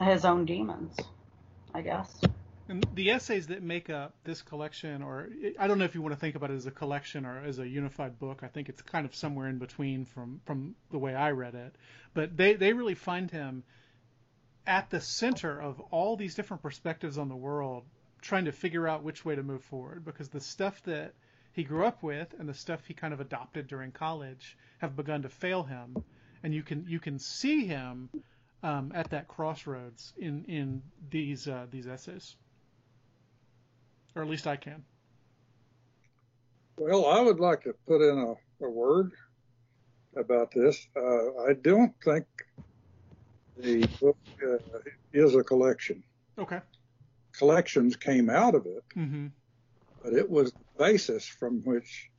his 0.00 0.24
own 0.24 0.44
demons, 0.44 0.96
I 1.74 1.80
guess. 1.82 2.20
And 2.68 2.86
the 2.94 3.10
essays 3.10 3.48
that 3.48 3.62
make 3.62 3.90
up 3.90 4.14
this 4.22 4.40
collection, 4.40 5.02
or 5.02 5.28
I 5.58 5.66
don't 5.66 5.78
know 5.78 5.84
if 5.84 5.96
you 5.96 6.02
want 6.02 6.14
to 6.14 6.20
think 6.20 6.36
about 6.36 6.50
it 6.50 6.54
as 6.54 6.66
a 6.66 6.70
collection 6.70 7.26
or 7.26 7.44
as 7.44 7.58
a 7.58 7.66
unified 7.66 8.18
book. 8.20 8.42
I 8.42 8.48
think 8.48 8.68
it's 8.68 8.80
kind 8.80 9.04
of 9.04 9.14
somewhere 9.14 9.48
in 9.48 9.58
between 9.58 10.04
from 10.04 10.40
from 10.44 10.76
the 10.90 10.98
way 10.98 11.14
I 11.14 11.32
read 11.32 11.54
it. 11.54 11.74
But 12.14 12.36
they 12.36 12.54
they 12.54 12.72
really 12.72 12.94
find 12.94 13.30
him 13.30 13.64
at 14.64 14.90
the 14.90 15.00
center 15.00 15.60
of 15.60 15.80
all 15.90 16.16
these 16.16 16.36
different 16.36 16.62
perspectives 16.62 17.18
on 17.18 17.28
the 17.28 17.36
world, 17.36 17.84
trying 18.20 18.44
to 18.44 18.52
figure 18.52 18.86
out 18.86 19.02
which 19.02 19.24
way 19.24 19.34
to 19.34 19.42
move 19.42 19.64
forward. 19.64 20.04
Because 20.04 20.28
the 20.28 20.40
stuff 20.40 20.80
that 20.84 21.14
he 21.52 21.64
grew 21.64 21.84
up 21.84 22.00
with 22.02 22.32
and 22.38 22.48
the 22.48 22.54
stuff 22.54 22.86
he 22.86 22.94
kind 22.94 23.12
of 23.12 23.20
adopted 23.20 23.66
during 23.66 23.90
college 23.90 24.56
have 24.78 24.94
begun 24.94 25.22
to 25.22 25.28
fail 25.28 25.64
him, 25.64 25.96
and 26.44 26.54
you 26.54 26.62
can 26.62 26.86
you 26.88 27.00
can 27.00 27.18
see 27.18 27.66
him 27.66 28.08
um, 28.62 28.92
at 28.94 29.10
that 29.10 29.26
crossroads 29.26 30.12
in 30.16 30.44
in 30.44 30.82
these 31.10 31.48
uh, 31.48 31.66
these 31.68 31.88
essays 31.88 32.36
or 34.14 34.22
at 34.22 34.28
least 34.28 34.46
I 34.46 34.56
can. 34.56 34.84
Well, 36.76 37.06
I 37.06 37.20
would 37.20 37.40
like 37.40 37.62
to 37.62 37.74
put 37.86 38.00
in 38.00 38.18
a, 38.18 38.64
a 38.64 38.70
word 38.70 39.12
about 40.16 40.50
this. 40.52 40.86
Uh, 40.96 41.44
I 41.48 41.54
don't 41.60 41.94
think 42.04 42.26
the 43.56 43.86
book 44.00 44.16
uh, 44.42 44.56
is 45.12 45.34
a 45.34 45.42
collection. 45.42 46.02
Okay. 46.38 46.60
Collections 47.32 47.96
came 47.96 48.28
out 48.28 48.54
of 48.54 48.66
it, 48.66 48.84
mm-hmm. 48.96 49.26
but 50.02 50.12
it 50.14 50.28
was 50.28 50.52
the 50.52 50.58
basis 50.78 51.26
from 51.26 51.62
which. 51.62 52.10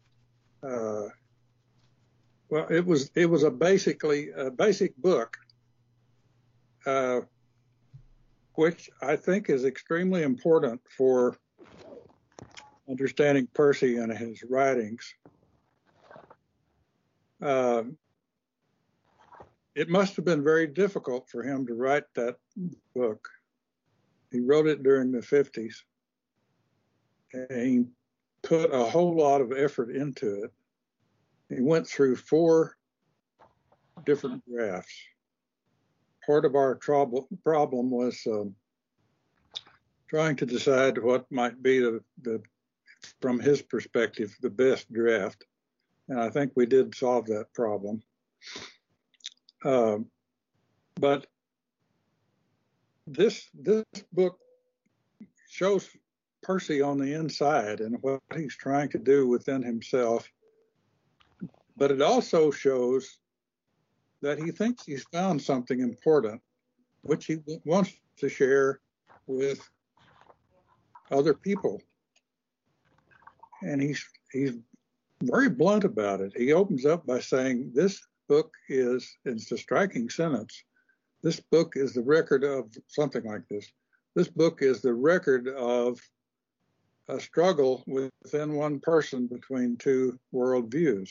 Uh, 0.62 1.10
well, 2.50 2.68
it 2.70 2.86
was 2.86 3.12
it 3.16 3.26
was 3.26 3.44
a 3.44 3.52
basically 3.52 4.30
a 4.30 4.50
basic 4.50 4.96
book, 4.98 5.38
uh, 6.86 7.22
which 8.54 8.90
I 9.02 9.16
think 9.16 9.50
is 9.50 9.66
extremely 9.66 10.24
important 10.24 10.82
for 10.98 11.38
understanding 12.90 13.48
Percy 13.54 13.98
and 13.98 14.12
his 14.12 14.44
writings. 14.44 15.14
Uh, 17.42 17.84
it 19.76 19.90
must 19.90 20.16
have 20.16 20.26
been 20.26 20.44
very 20.44 20.68
difficult 20.68 21.30
for 21.30 21.44
him 21.44 21.66
to 21.66 21.74
write 21.74 22.04
that 22.16 22.36
book. 22.96 23.28
He 24.32 24.40
wrote 24.40 24.68
it 24.68 24.84
during 24.84 25.12
the 25.12 25.20
50s. 25.20 25.76
And 27.34 27.68
he 27.68 27.86
put 28.44 28.74
a 28.74 28.84
whole 28.84 29.16
lot 29.16 29.42
of 29.42 29.52
effort 29.52 29.90
into 29.90 30.44
it. 30.44 30.52
He 31.50 31.62
went 31.62 31.88
through 31.88 32.16
four 32.18 32.78
different 34.06 34.44
drafts. 34.50 34.94
Part 36.26 36.46
of 36.46 36.56
our 36.56 36.76
trouble, 36.76 37.28
problem 37.44 37.90
was 37.90 38.22
um, 38.28 38.56
trying 40.08 40.36
to 40.38 40.46
decide 40.46 40.98
what 40.98 41.30
might 41.32 41.62
be 41.62 41.80
the, 41.80 42.02
the 42.22 42.42
from 43.22 43.40
his 43.40 43.62
perspective, 43.62 44.36
the 44.42 44.50
best 44.50 44.92
draft. 44.92 45.46
And 46.10 46.20
I 46.20 46.30
think 46.30 46.52
we 46.56 46.66
did 46.66 46.96
solve 46.96 47.26
that 47.28 47.54
problem. 47.54 48.02
Um, 49.64 50.08
but 51.00 51.28
this 53.08 53.50
this 53.54 53.86
book 54.12 54.38
shows 55.50 55.90
Percy 56.42 56.82
on 56.82 56.98
the 56.98 57.14
inside 57.14 57.80
and 57.80 57.98
what 58.02 58.22
he's 58.36 58.56
trying 58.56 58.90
to 58.90 58.98
do 58.98 59.28
within 59.28 59.64
himself. 59.64 60.28
But 61.78 61.92
it 61.92 62.02
also 62.02 62.52
shows 62.52 63.18
that 64.22 64.38
he 64.38 64.52
thinks 64.52 64.86
he's 64.86 65.06
found 65.12 65.42
something 65.42 65.80
important, 65.80 66.42
which 67.02 67.26
he 67.26 67.38
wants 67.66 67.94
to 68.18 68.30
share 68.30 68.80
with 69.28 69.68
other 71.12 71.34
people 71.34 71.82
and 73.64 73.82
he's 73.82 74.06
he's 74.32 74.54
very 75.22 75.50
blunt 75.50 75.84
about 75.84 76.22
it. 76.22 76.34
He 76.36 76.54
opens 76.54 76.86
up 76.86 77.06
by 77.06 77.20
saying, 77.20 77.72
"This 77.74 78.06
book 78.28 78.54
is 78.70 79.18
it's 79.26 79.52
a 79.52 79.58
striking 79.58 80.10
sentence. 80.10 80.64
This 81.22 81.40
book 81.40 81.74
is 81.76 81.94
the 81.94 82.04
record 82.04 82.44
of 82.44 82.72
something 82.88 83.24
like 83.24 83.48
this. 83.50 83.72
This 84.16 84.28
book 84.28 84.62
is 84.62 84.82
the 84.82 84.94
record 84.94 85.48
of 85.48 86.00
a 87.08 87.20
struggle 87.20 87.84
within 87.88 88.54
one 88.54 88.80
person 88.80 89.28
between 89.28 89.78
two 89.78 90.20
worldviews, 90.34 91.10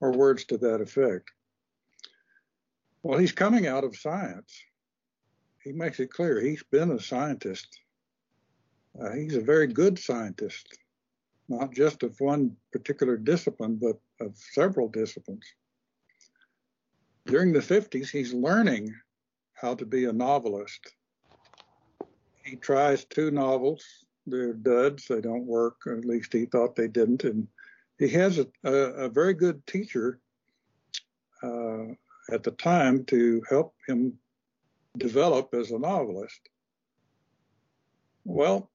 or 0.00 0.12
words 0.12 0.44
to 0.46 0.58
that 0.58 0.80
effect." 0.80 1.30
Well, 3.02 3.18
he's 3.18 3.32
coming 3.32 3.66
out 3.66 3.84
of 3.84 3.96
science. 3.96 4.62
He 5.64 5.72
makes 5.72 6.00
it 6.00 6.10
clear 6.10 6.40
he's 6.40 6.62
been 6.64 6.90
a 6.90 7.00
scientist. 7.00 7.80
Uh, 9.00 9.12
he's 9.12 9.36
a 9.36 9.40
very 9.40 9.66
good 9.66 9.98
scientist 9.98 10.78
not 11.50 11.74
just 11.74 12.04
of 12.04 12.18
one 12.20 12.56
particular 12.72 13.16
discipline, 13.16 13.76
but 13.76 13.98
of 14.24 14.36
several 14.36 14.88
disciplines. 14.88 15.44
During 17.26 17.52
the 17.52 17.58
50s, 17.58 18.08
he's 18.08 18.32
learning 18.32 18.94
how 19.54 19.74
to 19.74 19.84
be 19.84 20.04
a 20.04 20.12
novelist. 20.12 20.94
He 22.44 22.56
tries 22.56 23.04
two 23.04 23.32
novels. 23.32 23.84
They're 24.26 24.54
duds. 24.54 25.06
They 25.06 25.20
don't 25.20 25.44
work, 25.44 25.86
or 25.86 25.98
at 25.98 26.04
least 26.04 26.32
he 26.32 26.46
thought 26.46 26.76
they 26.76 26.88
didn't. 26.88 27.24
And 27.24 27.48
he 27.98 28.08
has 28.08 28.38
a, 28.38 28.46
a, 28.64 28.72
a 28.72 29.08
very 29.08 29.34
good 29.34 29.66
teacher 29.66 30.20
uh, 31.42 31.86
at 32.30 32.44
the 32.44 32.52
time 32.52 33.04
to 33.06 33.42
help 33.50 33.74
him 33.88 34.14
develop 34.96 35.52
as 35.52 35.72
a 35.72 35.78
novelist. 35.78 36.40
Well, 38.24 38.70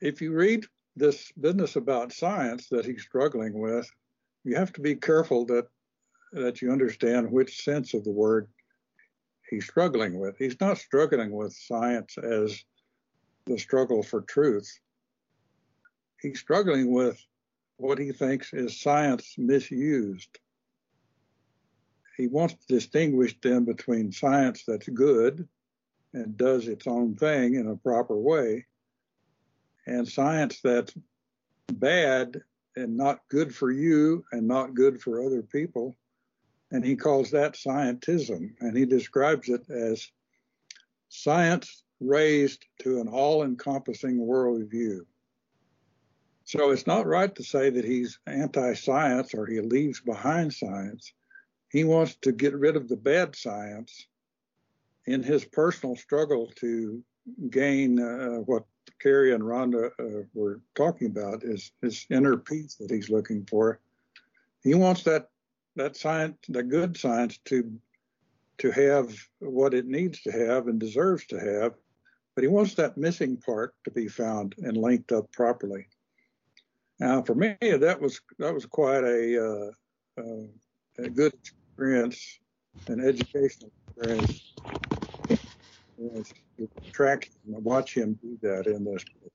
if 0.00 0.22
you 0.22 0.32
read 0.32 0.64
this 0.98 1.32
business 1.32 1.76
about 1.76 2.12
science 2.12 2.68
that 2.68 2.84
he's 2.84 3.02
struggling 3.02 3.58
with, 3.58 3.90
you 4.44 4.56
have 4.56 4.72
to 4.74 4.80
be 4.80 4.94
careful 4.94 5.46
that 5.46 5.66
that 6.32 6.60
you 6.60 6.70
understand 6.70 7.30
which 7.30 7.64
sense 7.64 7.94
of 7.94 8.04
the 8.04 8.10
word 8.10 8.48
he's 9.48 9.64
struggling 9.64 10.18
with. 10.18 10.36
He's 10.36 10.60
not 10.60 10.76
struggling 10.76 11.30
with 11.30 11.54
science 11.54 12.18
as 12.18 12.62
the 13.46 13.58
struggle 13.58 14.02
for 14.02 14.20
truth. 14.22 14.70
He's 16.20 16.38
struggling 16.38 16.92
with 16.92 17.18
what 17.78 17.98
he 17.98 18.12
thinks 18.12 18.52
is 18.52 18.78
science 18.78 19.36
misused. 19.38 20.38
He 22.18 22.26
wants 22.26 22.54
to 22.54 22.74
distinguish 22.74 23.34
then 23.40 23.64
between 23.64 24.12
science 24.12 24.64
that's 24.66 24.88
good 24.88 25.48
and 26.12 26.36
does 26.36 26.68
its 26.68 26.86
own 26.86 27.14
thing 27.14 27.54
in 27.54 27.68
a 27.68 27.76
proper 27.76 28.18
way 28.18 28.66
and 29.88 30.06
science 30.06 30.60
that's 30.62 30.94
bad 31.72 32.40
and 32.76 32.96
not 32.96 33.20
good 33.28 33.54
for 33.54 33.70
you 33.70 34.24
and 34.32 34.46
not 34.46 34.74
good 34.74 35.00
for 35.00 35.24
other 35.24 35.42
people. 35.42 35.96
And 36.70 36.84
he 36.84 36.96
calls 36.96 37.30
that 37.30 37.54
scientism. 37.54 38.50
And 38.60 38.76
he 38.76 38.84
describes 38.84 39.48
it 39.48 39.68
as 39.70 40.06
science 41.08 41.82
raised 42.00 42.64
to 42.82 43.00
an 43.00 43.08
all 43.08 43.42
encompassing 43.42 44.18
worldview. 44.18 45.00
So 46.44 46.70
it's 46.70 46.86
not 46.86 47.06
right 47.06 47.34
to 47.34 47.42
say 47.42 47.70
that 47.70 47.84
he's 47.84 48.18
anti 48.26 48.74
science 48.74 49.34
or 49.34 49.46
he 49.46 49.60
leaves 49.60 50.00
behind 50.00 50.52
science. 50.52 51.12
He 51.70 51.84
wants 51.84 52.16
to 52.22 52.32
get 52.32 52.54
rid 52.54 52.76
of 52.76 52.88
the 52.88 52.96
bad 52.96 53.36
science 53.36 54.06
in 55.06 55.22
his 55.22 55.44
personal 55.44 55.96
struggle 55.96 56.50
to 56.56 57.02
gain 57.50 58.00
uh, 58.00 58.38
what 58.46 58.64
Carrie 59.00 59.34
and 59.34 59.42
Rhonda 59.42 59.90
uh, 59.98 60.24
were 60.34 60.60
talking 60.74 61.08
about 61.08 61.44
is 61.44 61.72
his 61.82 62.06
inner 62.10 62.36
peace 62.36 62.74
that 62.76 62.90
he's 62.90 63.10
looking 63.10 63.44
for. 63.46 63.80
He 64.62 64.74
wants 64.74 65.02
that 65.04 65.30
that 65.76 65.96
science, 65.96 66.36
the 66.48 66.62
good 66.62 66.96
science, 66.96 67.38
to 67.46 67.72
to 68.58 68.70
have 68.70 69.14
what 69.38 69.74
it 69.74 69.86
needs 69.86 70.22
to 70.22 70.32
have 70.32 70.66
and 70.66 70.80
deserves 70.80 71.26
to 71.26 71.38
have, 71.38 71.74
but 72.34 72.42
he 72.42 72.48
wants 72.48 72.74
that 72.74 72.96
missing 72.96 73.36
part 73.36 73.74
to 73.84 73.90
be 73.90 74.08
found 74.08 74.54
and 74.58 74.76
linked 74.76 75.12
up 75.12 75.30
properly. 75.30 75.86
Now, 76.98 77.22
for 77.22 77.36
me, 77.36 77.56
that 77.60 78.00
was 78.00 78.20
that 78.38 78.52
was 78.52 78.66
quite 78.66 79.04
a, 79.04 79.44
uh, 79.46 79.70
uh, 80.20 80.46
a 80.98 81.08
good 81.08 81.32
experience 81.34 82.40
an 82.86 83.00
educational 83.00 83.72
experience. 83.96 84.54
Yes, 85.98 86.32
track 86.92 87.28
watch 87.44 87.94
him 87.94 88.18
do 88.22 88.38
that 88.42 88.66
in 88.66 88.84
this 88.84 89.04
book. 89.04 89.32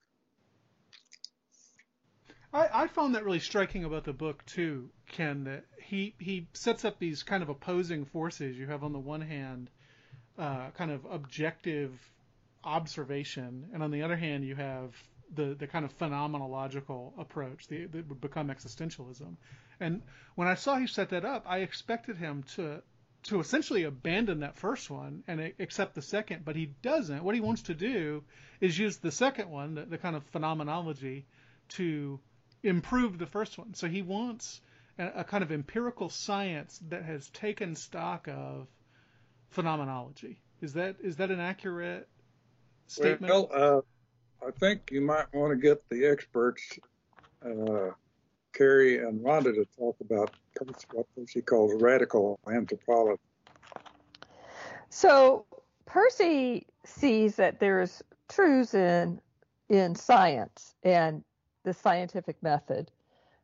I, 2.53 2.83
I 2.83 2.87
found 2.87 3.15
that 3.15 3.25
really 3.25 3.39
striking 3.39 3.83
about 3.83 4.05
the 4.05 4.13
book 4.13 4.45
too, 4.45 4.89
Ken. 5.07 5.43
That 5.45 5.65
he 5.83 6.15
he 6.19 6.47
sets 6.53 6.85
up 6.85 6.99
these 6.99 7.23
kind 7.23 7.43
of 7.43 7.49
opposing 7.49 8.05
forces. 8.05 8.57
You 8.57 8.67
have 8.67 8.83
on 8.83 8.93
the 8.93 8.99
one 8.99 9.21
hand, 9.21 9.69
uh, 10.37 10.69
kind 10.71 10.91
of 10.91 11.05
objective 11.05 11.91
observation, 12.63 13.69
and 13.73 13.83
on 13.83 13.91
the 13.91 14.03
other 14.03 14.15
hand, 14.15 14.45
you 14.45 14.55
have 14.55 14.95
the 15.35 15.55
the 15.55 15.67
kind 15.67 15.83
of 15.83 15.97
phenomenological 15.97 17.19
approach 17.19 17.67
that 17.67 17.91
would 17.91 18.21
become 18.21 18.49
existentialism. 18.49 19.35
And 19.79 20.01
when 20.35 20.47
I 20.47 20.55
saw 20.55 20.77
he 20.77 20.87
set 20.87 21.09
that 21.09 21.25
up, 21.25 21.43
I 21.47 21.59
expected 21.59 22.17
him 22.17 22.43
to 22.55 22.83
to 23.23 23.39
essentially 23.39 23.83
abandon 23.83 24.41
that 24.41 24.57
first 24.57 24.89
one 24.89 25.23
and 25.27 25.53
accept 25.59 25.95
the 25.95 26.01
second, 26.01 26.43
but 26.43 26.55
he 26.55 26.73
doesn't. 26.81 27.23
What 27.23 27.35
he 27.35 27.41
wants 27.41 27.63
to 27.63 27.73
do 27.73 28.23
is 28.59 28.77
use 28.77 28.97
the 28.97 29.11
second 29.11 29.49
one, 29.49 29.75
the, 29.75 29.85
the 29.85 29.97
kind 29.97 30.15
of 30.15 30.23
phenomenology, 30.25 31.25
to 31.69 32.19
improve 32.63 33.17
the 33.17 33.25
first 33.25 33.57
one. 33.57 33.73
So 33.73 33.87
he 33.87 34.01
wants 34.01 34.61
a, 34.97 35.07
a, 35.17 35.23
kind 35.23 35.43
of 35.43 35.51
empirical 35.51 36.09
science 36.09 36.79
that 36.89 37.03
has 37.03 37.29
taken 37.29 37.75
stock 37.75 38.27
of 38.27 38.67
phenomenology. 39.49 40.39
Is 40.61 40.73
that 40.73 40.97
is 41.01 41.17
that 41.17 41.31
an 41.31 41.39
accurate 41.39 42.07
statement? 42.87 43.33
Well, 43.33 43.49
uh, 43.53 43.81
I 44.45 44.51
think 44.51 44.89
you 44.91 45.01
might 45.01 45.33
want 45.33 45.51
to 45.51 45.57
get 45.57 45.87
the 45.89 46.05
experts, 46.05 46.79
uh, 47.45 47.91
Carrie 48.53 48.99
and 48.99 49.19
Rhonda, 49.21 49.53
to 49.53 49.65
talk 49.77 49.97
about 49.99 50.31
what 50.91 51.07
Percy 51.15 51.41
calls 51.41 51.81
radical 51.81 52.39
anthropology. 52.47 53.21
So 54.89 55.45
Percy 55.85 56.67
sees 56.85 57.35
that 57.35 57.59
there's 57.59 58.01
truths 58.29 58.73
in 58.73 59.19
in 59.69 59.95
science 59.95 60.75
and 60.83 61.23
the 61.63 61.73
scientific 61.73 62.41
method, 62.43 62.91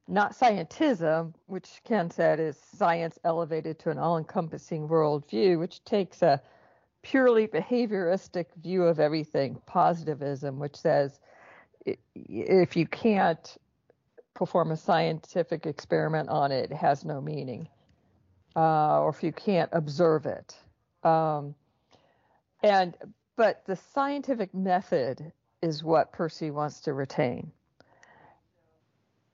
not 0.08 0.34
scientism, 0.34 1.34
which 1.48 1.82
Ken 1.86 2.12
said 2.12 2.40
is 2.40 2.58
science 2.58 3.18
elevated 3.24 3.80
to 3.80 3.90
an 3.90 3.98
all-encompassing 3.98 4.88
worldview, 4.88 5.58
which 5.58 5.84
takes 5.86 6.22
a 6.22 6.42
purely 7.02 7.48
behavioristic 7.48 8.46
view 8.62 8.84
of 8.84 9.00
everything, 9.00 9.60
positivism, 9.66 10.60
which 10.60 10.76
says 10.76 11.20
if 11.86 12.76
you 12.76 12.86
can't 12.86 13.58
perform 14.34 14.72
a 14.72 14.78
scientific 14.78 15.66
experiment 15.66 16.30
on 16.30 16.52
it, 16.52 16.72
has 16.72 17.04
no 17.04 17.22
meaning, 17.22 17.68
uh, 18.56 19.02
or 19.02 19.10
if 19.10 19.24
you 19.24 19.32
can't 19.32 19.70
observe 19.74 20.26
it. 20.26 20.56
Um, 21.04 21.56
and 22.64 22.96
but 23.36 23.66
the 23.66 23.76
scientific 23.76 24.54
method 24.54 25.32
is 25.62 25.84
what 25.84 26.12
Percy 26.12 26.52
wants 26.52 26.82
to 26.82 26.94
retain. 26.94 27.52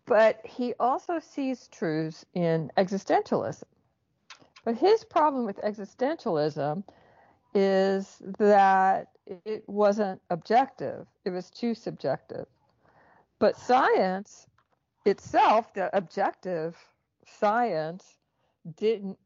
But 0.06 0.42
he 0.46 0.74
also 0.80 1.20
sees 1.20 1.68
truths 1.70 2.26
in 2.34 2.72
existentialism. 2.78 3.64
But 4.64 4.76
his 4.76 5.04
problem 5.04 5.46
with 5.46 5.58
existentialism 5.62 6.84
is 7.54 8.22
that 8.38 9.08
it 9.26 9.64
wasn't 9.68 10.22
objective, 10.30 11.08
it 11.24 11.32
was 11.32 11.50
too 11.50 11.74
subjective. 11.74 12.46
But 13.40 13.58
science 13.58 14.48
itself, 15.06 15.74
the 15.74 15.96
objective 15.96 16.76
science, 17.26 18.18
didn't 18.78 19.18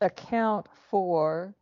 account 0.00 0.66
for 0.90 1.54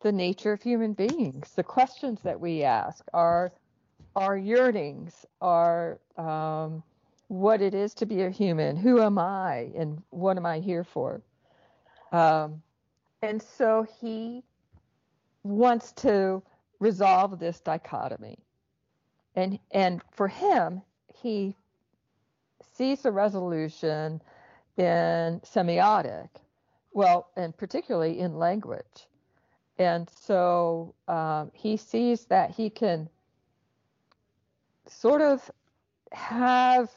the 0.00 0.12
nature 0.12 0.52
of 0.52 0.62
human 0.62 0.92
beings, 0.92 1.52
the 1.54 1.62
questions 1.62 2.20
that 2.22 2.40
we 2.40 2.62
ask, 2.62 3.04
our 3.12 3.52
our 4.16 4.36
yearnings, 4.36 5.26
our 5.40 5.98
um, 6.16 6.82
what 7.28 7.60
it 7.60 7.74
is 7.74 7.94
to 7.94 8.06
be 8.06 8.22
a 8.22 8.30
human, 8.30 8.76
who 8.76 9.00
am 9.02 9.18
I, 9.18 9.70
and 9.76 10.02
what 10.10 10.36
am 10.36 10.46
I 10.46 10.60
here 10.60 10.82
for? 10.82 11.20
Um, 12.10 12.62
and 13.22 13.42
so 13.42 13.86
he 14.00 14.42
wants 15.42 15.92
to 15.92 16.42
resolve 16.80 17.38
this 17.38 17.60
dichotomy, 17.60 18.38
and 19.34 19.58
and 19.72 20.02
for 20.12 20.28
him, 20.28 20.80
he 21.14 21.54
sees 22.78 23.02
the 23.02 23.10
resolution 23.10 24.22
in 24.76 25.40
semiotic, 25.40 26.28
well, 26.92 27.28
and 27.36 27.54
particularly 27.56 28.20
in 28.20 28.38
language. 28.38 29.08
And 29.78 30.08
so 30.08 30.94
um, 31.08 31.50
he 31.52 31.76
sees 31.76 32.26
that 32.26 32.52
he 32.52 32.70
can 32.70 33.08
sort 34.86 35.20
of 35.20 35.50
have, 36.12 36.88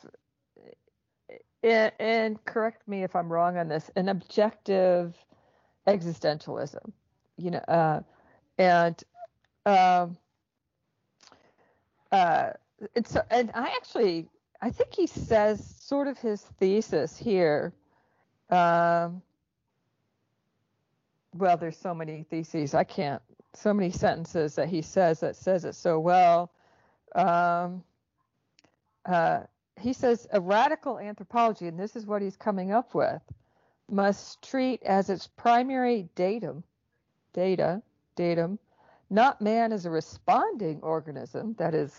and 1.63 2.45
correct 2.45 2.87
me 2.87 3.03
if 3.03 3.15
I'm 3.15 3.31
wrong 3.31 3.57
on 3.57 3.67
this, 3.67 3.89
an 3.95 4.07
objective 4.09 5.15
existentialism, 5.87 6.91
you 7.37 7.51
know, 7.51 7.63
uh, 7.67 8.01
and 8.57 9.03
um, 9.65 10.17
uh, 12.11 12.51
and 12.95 13.07
so, 13.07 13.21
and 13.29 13.51
I 13.53 13.67
actually 13.75 14.27
I 14.61 14.69
think 14.69 14.93
he 14.93 15.07
says 15.07 15.75
sort 15.79 16.07
of 16.07 16.17
his 16.19 16.41
thesis 16.59 17.17
here. 17.17 17.73
Um, 18.49 19.21
well, 21.33 21.57
there's 21.57 21.77
so 21.77 21.95
many 21.95 22.25
theses. 22.29 22.75
I 22.75 22.83
can't. 22.83 23.21
So 23.53 23.73
many 23.73 23.91
sentences 23.91 24.55
that 24.55 24.69
he 24.69 24.81
says 24.81 25.19
that 25.21 25.35
says 25.35 25.65
it 25.65 25.75
so 25.75 25.99
well. 25.99 26.51
Um, 27.15 27.83
uh, 29.05 29.41
he 29.79 29.93
says 29.93 30.27
a 30.31 30.39
radical 30.39 30.99
anthropology, 30.99 31.67
and 31.67 31.79
this 31.79 31.95
is 31.95 32.05
what 32.05 32.21
he's 32.21 32.37
coming 32.37 32.71
up 32.71 32.93
with, 32.93 33.21
must 33.89 34.41
treat 34.41 34.81
as 34.83 35.09
its 35.09 35.27
primary 35.27 36.07
datum, 36.15 36.63
data, 37.33 37.81
datum, 38.15 38.59
not 39.09 39.41
man 39.41 39.73
as 39.73 39.85
a 39.85 39.89
responding 39.89 40.79
organism, 40.81 41.55
that 41.57 41.73
is 41.73 41.93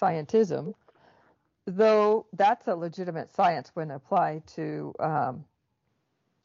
scientism, 0.00 0.74
though 1.66 2.26
that's 2.32 2.66
a 2.68 2.74
legitimate 2.74 3.32
science 3.34 3.70
when 3.74 3.90
applied 3.90 4.46
to 4.48 4.94
um, 4.98 5.44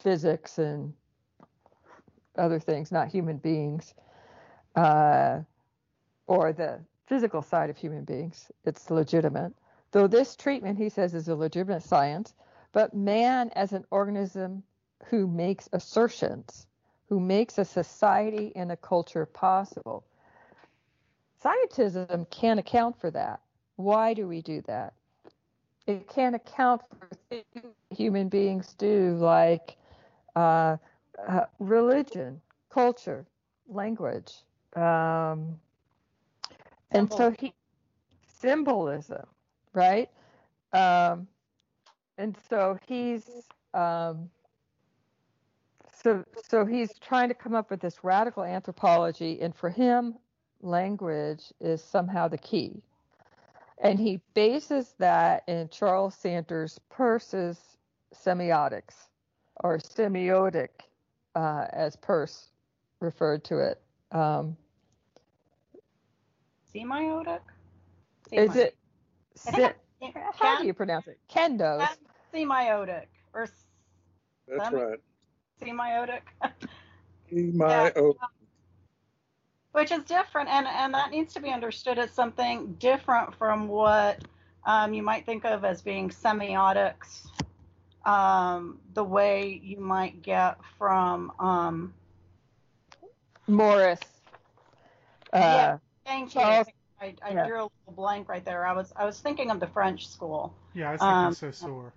physics 0.00 0.58
and 0.58 0.92
other 2.36 2.60
things, 2.60 2.92
not 2.92 3.08
human 3.08 3.36
beings, 3.36 3.94
uh, 4.76 5.40
or 6.26 6.52
the 6.52 6.80
physical 7.06 7.42
side 7.42 7.70
of 7.70 7.76
human 7.76 8.04
beings. 8.04 8.50
It's 8.64 8.90
legitimate. 8.90 9.52
Though 9.90 10.06
this 10.06 10.36
treatment, 10.36 10.78
he 10.78 10.88
says, 10.88 11.14
is 11.14 11.28
a 11.28 11.34
legitimate 11.34 11.82
science, 11.82 12.34
but 12.72 12.94
man 12.94 13.50
as 13.54 13.72
an 13.72 13.84
organism 13.90 14.62
who 15.06 15.26
makes 15.26 15.68
assertions, 15.72 16.66
who 17.08 17.18
makes 17.18 17.58
a 17.58 17.64
society 17.64 18.52
and 18.54 18.70
a 18.70 18.76
culture 18.76 19.26
possible. 19.26 20.04
Scientism 21.42 22.28
can't 22.30 22.60
account 22.60 23.00
for 23.00 23.10
that. 23.10 23.40
Why 23.76 24.12
do 24.12 24.28
we 24.28 24.42
do 24.42 24.60
that? 24.62 24.92
It 25.88 26.08
can't 26.08 26.36
account 26.36 26.82
for 26.98 27.08
things 27.30 27.74
human 27.90 28.28
beings 28.28 28.74
do, 28.74 29.16
like 29.16 29.76
uh, 30.36 30.76
uh, 31.26 31.46
religion, 31.58 32.40
culture, 32.70 33.26
language, 33.68 34.34
um, 34.76 35.58
and 36.92 37.12
so 37.12 37.34
he 37.38 37.54
symbolism, 38.26 39.26
right? 39.72 40.10
Um, 40.74 41.26
and 42.18 42.36
so 42.50 42.78
he's 42.86 43.48
um, 43.74 44.30
so 45.92 46.24
so 46.48 46.66
he's 46.66 46.98
trying 46.98 47.28
to 47.28 47.34
come 47.34 47.54
up 47.54 47.70
with 47.70 47.80
this 47.80 48.04
radical 48.04 48.44
anthropology, 48.44 49.40
and 49.40 49.54
for 49.54 49.70
him, 49.70 50.16
language 50.60 51.52
is 51.60 51.82
somehow 51.82 52.28
the 52.28 52.38
key. 52.38 52.82
And 53.80 53.98
he 53.98 54.20
bases 54.34 54.94
that 54.98 55.44
in 55.46 55.68
Charles 55.68 56.14
Sanders 56.14 56.80
Peirce's 56.90 57.58
semiotics 58.14 59.08
or 59.62 59.78
semiotic, 59.78 60.68
uh, 61.34 61.66
as 61.72 61.96
Peirce 61.96 62.50
referred 63.00 63.44
to 63.44 63.58
it. 63.58 63.80
Um, 64.10 64.56
semiotic? 66.74 67.40
Is 68.32 68.56
it? 68.56 68.76
Se- 69.36 69.72
how 70.34 70.60
do 70.60 70.66
you 70.66 70.74
pronounce 70.74 71.06
it? 71.06 71.18
Kendos. 71.30 71.86
Semiotic 72.34 73.06
or. 73.32 73.48
That's 74.48 74.72
right. 74.72 74.98
Semiotic. 75.62 76.22
Semiotic. 77.32 78.14
Yeah 79.74 79.80
which 79.80 79.92
is 79.92 80.04
different, 80.04 80.48
and 80.48 80.66
and 80.66 80.94
that 80.94 81.10
needs 81.10 81.34
to 81.34 81.40
be 81.40 81.50
understood 81.50 81.98
as 81.98 82.10
something 82.10 82.74
different 82.74 83.34
from 83.34 83.68
what 83.68 84.18
um, 84.64 84.92
you 84.94 85.02
might 85.02 85.24
think 85.26 85.44
of 85.44 85.64
as 85.64 85.82
being 85.82 86.08
semiotics, 86.10 87.26
um, 88.04 88.78
the 88.94 89.04
way 89.04 89.60
you 89.62 89.78
might 89.78 90.22
get 90.22 90.56
from 90.78 91.32
um, 91.38 91.94
Morris. 93.46 94.00
Uh, 95.32 95.38
yeah, 95.38 95.78
thank 96.06 96.34
you. 96.34 96.40
Charles- 96.40 96.68
I, 97.00 97.14
I 97.22 97.30
yeah. 97.32 97.46
drew 97.46 97.58
a 97.60 97.70
little 97.86 97.94
blank 97.94 98.28
right 98.28 98.44
there. 98.44 98.66
I 98.66 98.72
was 98.72 98.92
I 98.96 99.04
was 99.04 99.20
thinking 99.20 99.52
of 99.52 99.60
the 99.60 99.68
French 99.68 100.08
school. 100.08 100.52
Yeah, 100.74 100.88
I 100.88 100.92
was 100.92 101.00
thinking 101.00 101.16
Um, 101.16 101.34
Saussure. 101.34 101.92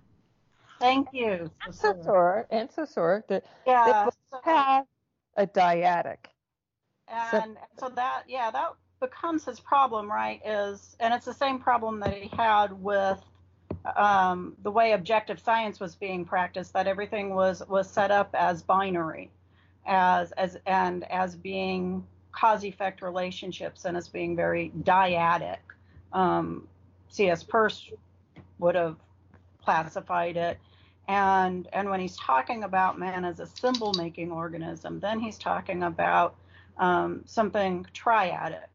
Thank 0.78 1.08
you. 1.12 1.50
And 1.64 1.74
Saussure, 1.74 2.46
and 2.50 2.70
Saussure, 2.70 3.24
that 3.26 3.44
Yeah. 3.66 4.08
so- 4.30 4.40
have 4.44 4.86
a 5.36 5.44
dyadic. 5.46 6.26
And 7.08 7.56
so 7.78 7.88
that 7.88 8.22
yeah 8.28 8.50
that 8.50 8.74
becomes 9.00 9.44
his 9.44 9.58
problem 9.60 10.10
right 10.10 10.40
is 10.46 10.96
and 11.00 11.12
it's 11.12 11.26
the 11.26 11.34
same 11.34 11.58
problem 11.58 12.00
that 12.00 12.14
he 12.14 12.28
had 12.36 12.72
with 12.82 13.18
um, 13.96 14.54
the 14.62 14.70
way 14.70 14.92
objective 14.92 15.40
science 15.40 15.80
was 15.80 15.94
being 15.96 16.24
practiced 16.24 16.72
that 16.72 16.86
everything 16.86 17.34
was 17.34 17.62
was 17.68 17.90
set 17.90 18.10
up 18.10 18.30
as 18.34 18.62
binary 18.62 19.30
as 19.86 20.32
as 20.32 20.56
and 20.66 21.10
as 21.10 21.34
being 21.34 22.06
cause 22.32 22.64
effect 22.64 23.02
relationships 23.02 23.84
and 23.84 23.96
as 23.96 24.08
being 24.08 24.36
very 24.36 24.72
dyadic. 24.82 25.58
Um, 26.12 26.68
cs 27.08 27.42
peirce 27.42 27.90
would 28.58 28.74
have 28.74 28.96
classified 29.64 30.36
it. 30.36 30.58
And 31.08 31.68
and 31.72 31.90
when 31.90 32.00
he's 32.00 32.16
talking 32.16 32.64
about 32.64 32.98
man 32.98 33.24
as 33.24 33.40
a 33.40 33.46
symbol 33.46 33.92
making 33.94 34.30
organism 34.30 35.00
then 35.00 35.18
he's 35.18 35.38
talking 35.38 35.82
about 35.82 36.36
um, 36.78 37.22
something 37.26 37.86
triadic. 37.94 38.68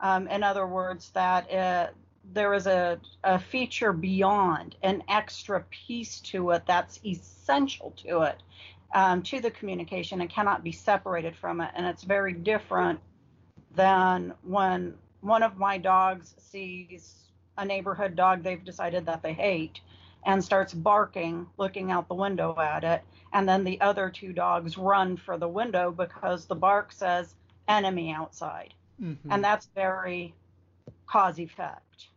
Um, 0.00 0.28
in 0.28 0.42
other 0.42 0.66
words, 0.66 1.10
that 1.10 1.52
uh, 1.52 1.88
there 2.32 2.54
is 2.54 2.66
a, 2.66 3.00
a 3.24 3.38
feature 3.38 3.92
beyond, 3.92 4.76
an 4.82 5.02
extra 5.08 5.64
piece 5.70 6.20
to 6.20 6.50
it 6.50 6.62
that's 6.66 7.00
essential 7.04 7.92
to 7.98 8.22
it, 8.22 8.36
um, 8.94 9.22
to 9.22 9.40
the 9.40 9.50
communication, 9.50 10.20
and 10.20 10.30
cannot 10.30 10.62
be 10.62 10.72
separated 10.72 11.36
from 11.36 11.60
it. 11.60 11.70
And 11.74 11.86
it's 11.86 12.04
very 12.04 12.32
different 12.32 13.00
than 13.74 14.34
when 14.42 14.94
one 15.20 15.42
of 15.42 15.56
my 15.56 15.78
dogs 15.78 16.34
sees 16.38 17.14
a 17.56 17.64
neighborhood 17.64 18.14
dog 18.14 18.42
they've 18.42 18.64
decided 18.64 19.06
that 19.06 19.22
they 19.22 19.32
hate 19.32 19.80
and 20.28 20.44
starts 20.44 20.74
barking, 20.74 21.46
looking 21.56 21.90
out 21.90 22.06
the 22.06 22.14
window 22.14 22.54
at 22.60 22.84
it, 22.84 23.02
and 23.32 23.48
then 23.48 23.64
the 23.64 23.80
other 23.80 24.10
two 24.10 24.30
dogs 24.30 24.76
run 24.76 25.16
for 25.16 25.38
the 25.38 25.48
window 25.48 25.90
because 25.90 26.44
the 26.44 26.54
bark 26.54 26.92
says 26.92 27.34
enemy 27.66 28.12
outside. 28.12 28.74
Mhm. 29.00 29.16
And 29.30 29.42
that's 29.42 29.66
very 29.74 30.34
cause 31.06 31.38
effect. 31.40 32.08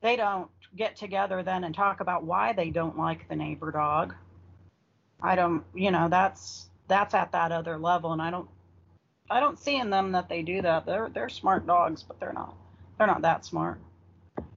They 0.00 0.16
don't 0.16 0.50
get 0.76 0.96
together 0.96 1.42
then 1.42 1.64
and 1.64 1.74
talk 1.74 2.00
about 2.00 2.24
why 2.24 2.54
they 2.54 2.70
don't 2.70 2.96
like 2.96 3.28
the 3.28 3.36
neighbor 3.36 3.70
dog. 3.70 4.14
I 5.20 5.36
don't, 5.36 5.62
you 5.74 5.90
know, 5.90 6.08
that's 6.08 6.70
that's 6.88 7.14
at 7.14 7.32
that 7.32 7.52
other 7.52 7.78
level 7.78 8.12
and 8.12 8.22
I 8.22 8.30
don't 8.30 8.48
I 9.30 9.40
don't 9.40 9.58
see 9.58 9.76
in 9.76 9.90
them 9.90 10.12
that 10.12 10.28
they 10.30 10.42
do 10.42 10.62
that. 10.62 10.86
They're 10.86 11.10
they're 11.10 11.28
smart 11.28 11.66
dogs, 11.66 12.02
but 12.02 12.18
they're 12.18 12.32
not 12.32 12.54
they're 12.96 13.06
not 13.06 13.22
that 13.22 13.44
smart. 13.44 13.78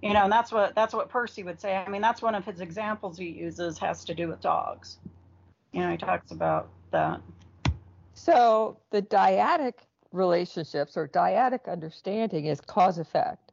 You 0.01 0.13
know, 0.13 0.23
and 0.23 0.31
that's 0.31 0.51
what 0.51 0.75
that's 0.75 0.93
what 0.93 1.10
Percy 1.10 1.43
would 1.43 1.60
say. 1.60 1.75
I 1.75 1.89
mean, 1.89 2.01
that's 2.01 2.21
one 2.21 2.36
of 2.36 2.45
his 2.45 2.62
examples 2.62 3.17
he 3.17 3.29
uses 3.29 3.77
has 3.79 4.05
to 4.05 4.13
do 4.13 4.27
with 4.27 4.41
dogs. 4.41 4.97
You 5.71 5.81
know, 5.81 5.91
he 5.91 5.97
talks 5.97 6.31
about 6.31 6.69
that. 6.91 7.21
So 8.13 8.77
the 8.91 9.01
dyadic 9.01 9.73
relationships 10.12 10.97
or 10.97 11.07
dyadic 11.07 11.71
understanding 11.71 12.45
is 12.45 12.62
cause 12.62 12.97
effect. 12.97 13.51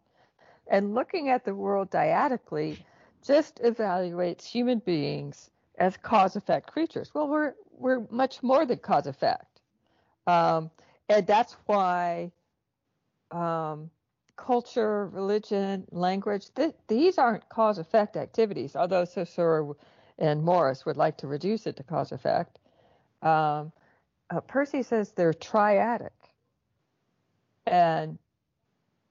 And 0.68 0.94
looking 0.94 1.28
at 1.28 1.44
the 1.44 1.54
world 1.54 1.90
dyadically 1.90 2.78
just 3.26 3.56
evaluates 3.62 4.44
human 4.44 4.78
beings 4.78 5.50
as 5.78 5.96
cause 5.96 6.36
effect 6.36 6.70
creatures. 6.70 7.10
Well, 7.14 7.28
we're 7.28 7.54
we're 7.76 8.06
much 8.10 8.42
more 8.42 8.64
than 8.64 8.78
cause 8.78 9.06
effect. 9.06 9.60
Um, 10.26 10.70
and 11.08 11.26
that's 11.26 11.56
why 11.66 12.32
um, 13.30 13.90
culture, 14.36 15.06
religion, 15.06 15.86
language, 15.90 16.52
th- 16.54 16.74
these 16.88 17.18
aren't 17.18 17.48
cause 17.48 17.78
effect 17.78 18.16
activities, 18.16 18.76
although 18.76 19.04
Saussure 19.04 19.76
and 20.18 20.42
Morris 20.42 20.84
would 20.86 20.96
like 20.96 21.18
to 21.18 21.26
reduce 21.26 21.66
it 21.66 21.76
to 21.76 21.82
cause 21.82 22.12
effect. 22.12 22.58
Um, 23.22 23.72
uh, 24.30 24.40
Percy 24.40 24.82
says 24.82 25.12
they're 25.12 25.32
triadic. 25.32 26.10
And 27.66 28.18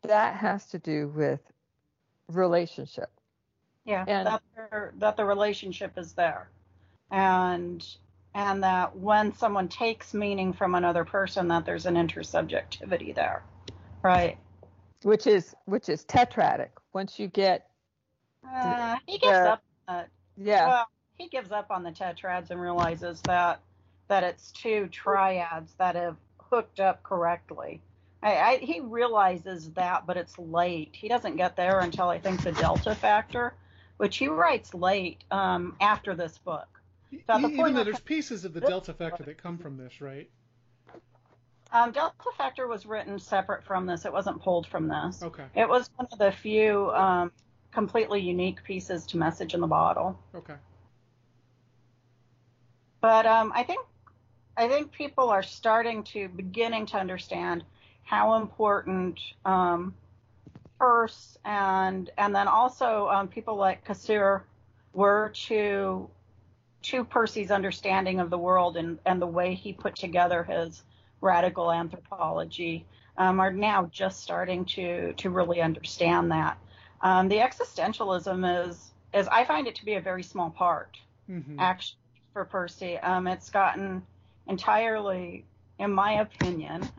that 0.04 0.36
has 0.36 0.68
to 0.68 0.80
do 0.80 1.08
with 1.10 1.40
relationship. 2.28 3.10
Yeah, 3.86 4.06
And- 4.08 4.28
that 4.28 4.42
that 5.00 5.18
the 5.18 5.26
relationship 5.26 5.98
is 5.98 6.14
there, 6.14 6.50
and 7.12 7.86
and 8.34 8.64
that 8.64 8.96
when 8.96 9.34
someone 9.34 9.68
takes 9.68 10.14
meaning 10.14 10.54
from 10.54 10.76
another 10.76 11.04
person, 11.04 11.48
that 11.50 11.66
there's 11.66 11.86
an 11.86 11.96
intersubjectivity 11.96 13.14
there, 13.14 13.44
right? 14.02 14.38
Which 15.04 15.28
is 15.28 15.56
which 15.66 15.90
is 15.90 16.04
tetradic. 16.06 16.70
Once 16.94 17.20
you 17.20 17.28
get 17.28 17.68
Uh, 18.46 18.98
he 19.06 19.18
gives 19.18 19.38
Yeah. 19.38 19.52
up. 19.54 19.64
Uh, 19.88 20.04
yeah, 20.38 20.68
Well, 20.68 20.88
he 21.16 21.28
gives 21.28 21.52
up 21.52 21.72
on 21.72 21.84
the 21.84 21.92
tetrads 21.92 22.50
and 22.52 22.60
realizes 22.60 23.22
that 23.24 23.62
that 24.08 24.24
it's 24.24 24.52
two 24.52 24.88
triads 24.88 25.74
that 25.76 25.96
have 25.96 26.18
hooked 26.38 26.80
up 26.80 27.02
correctly. 27.04 27.82
I, 28.22 28.36
I, 28.38 28.58
he 28.58 28.80
realizes 28.80 29.72
that, 29.72 30.06
but 30.06 30.18
it's 30.18 30.38
late. 30.38 30.90
He 30.94 31.08
doesn't 31.08 31.36
get 31.36 31.56
there 31.56 31.80
until 31.82 32.10
I 32.10 32.20
think 32.20 32.42
the 32.44 32.52
delta 32.54 32.96
factor, 32.96 33.54
which 33.98 34.18
he 34.18 34.28
writes 34.28 34.74
late 34.74 35.24
um, 35.32 35.76
after 35.82 36.16
this 36.16 36.38
book. 36.38 36.68
So 37.28 37.34
the 37.40 37.40
point 37.40 37.54
Even 37.54 37.74
though 37.76 37.80
of- 37.82 37.86
there's 37.86 38.00
pieces 38.02 38.46
of 38.46 38.54
the 38.54 38.62
delta 38.62 38.94
factor 38.94 39.24
that 39.24 39.38
come 39.38 39.58
from 39.58 39.78
this, 39.78 40.00
right? 40.02 40.30
Um, 41.74 41.92
delta 41.92 42.30
factor 42.38 42.68
was 42.68 42.86
written 42.86 43.18
separate 43.18 43.64
from 43.64 43.88
this. 43.88 44.06
It 44.06 44.14
wasn't 44.14 44.40
pulled 44.42 44.68
from 44.68 44.88
this. 44.88 45.24
Okay. 45.24 45.46
It 45.56 45.68
was 45.68 45.90
one 45.96 46.08
of 46.12 46.20
the 46.20 46.32
few 46.32 46.92
um, 46.92 47.32
completely 47.72 48.22
unique 48.22 48.64
pieces 48.64 49.08
to 49.08 49.18
message 49.18 49.56
in 49.56 49.60
the 49.60 49.68
bottle. 49.68 50.20
Okay. 50.36 50.54
But 53.02 53.26
um, 53.26 53.52
I 53.56 53.64
think 53.64 53.82
I 54.56 54.68
think 54.68 54.92
people 54.92 55.30
are 55.30 55.42
starting 55.42 56.04
to 56.06 56.30
beginning 56.30 56.86
to 56.88 56.98
understand 56.98 57.64
how 58.04 58.36
important 58.36 59.20
um, 59.44 59.96
and 61.46 62.10
and 62.18 62.36
then 62.36 62.48
also 62.48 63.08
um, 63.08 63.28
people 63.28 63.56
like 63.56 63.84
Cassirer 63.84 64.44
were 64.94 65.32
to 65.48 66.08
to 66.84 67.04
Percy's 67.06 67.50
understanding 67.50 68.20
of 68.20 68.30
the 68.30 68.38
world 68.38 68.78
and, 68.78 69.00
and 69.06 69.22
the 69.22 69.28
way 69.28 69.56
he 69.56 69.74
put 69.74 69.96
together 69.96 70.44
his 70.44 70.84
radical 71.24 71.72
anthropology 71.72 72.86
um, 73.18 73.40
are 73.40 73.52
now 73.52 73.90
just 73.92 74.22
starting 74.22 74.66
to 74.66 75.14
to 75.14 75.30
really 75.30 75.62
understand 75.62 76.32
that. 76.32 76.58
Um, 77.02 77.30
the 77.30 77.38
existentialism 77.38 78.68
is 78.68 78.92
is 79.14 79.28
I 79.28 79.46
find 79.46 79.68
it 79.68 79.76
to 79.76 79.86
be 79.86 79.96
a 79.96 80.02
very 80.02 80.24
small 80.24 80.50
part 80.50 80.98
hmm 81.28 81.58
actually 81.58 81.98
for 82.34 82.46
Percy. 82.46 82.98
Um, 82.98 83.28
it's 83.28 83.50
gotten 83.50 84.04
entirely, 84.48 85.46
in 85.80 85.92
my 85.92 86.14
opinion, 86.22 86.90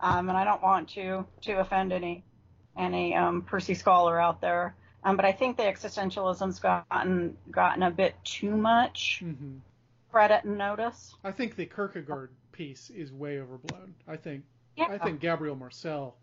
um, 0.00 0.28
and 0.28 0.38
I 0.38 0.44
don't 0.44 0.62
want 0.62 0.90
to 0.90 1.26
to 1.42 1.60
offend 1.60 1.92
any 1.92 2.22
any 2.76 3.14
um, 3.14 3.42
Percy 3.42 3.74
scholar 3.74 4.20
out 4.20 4.40
there, 4.40 4.74
um, 5.02 5.16
but 5.16 5.24
I 5.24 5.32
think 5.32 5.56
the 5.56 5.64
existentialism's 5.64 6.60
gotten 6.60 7.36
gotten 7.50 7.82
a 7.82 7.90
bit 7.90 8.14
too 8.24 8.56
much 8.56 9.20
hmm 9.20 9.58
credit 10.10 10.44
and 10.44 10.56
notice. 10.56 11.14
I 11.24 11.30
think 11.32 11.56
the 11.56 11.66
Kierkegaard 11.66 12.30
piece 12.56 12.90
is 12.90 13.12
way 13.12 13.38
overblown. 13.40 13.94
I 14.08 14.16
think 14.16 14.44
Yeah. 14.76 14.86
I 14.90 14.98
think 14.98 15.20
Gabriel 15.20 15.56
Marcel 15.56 16.16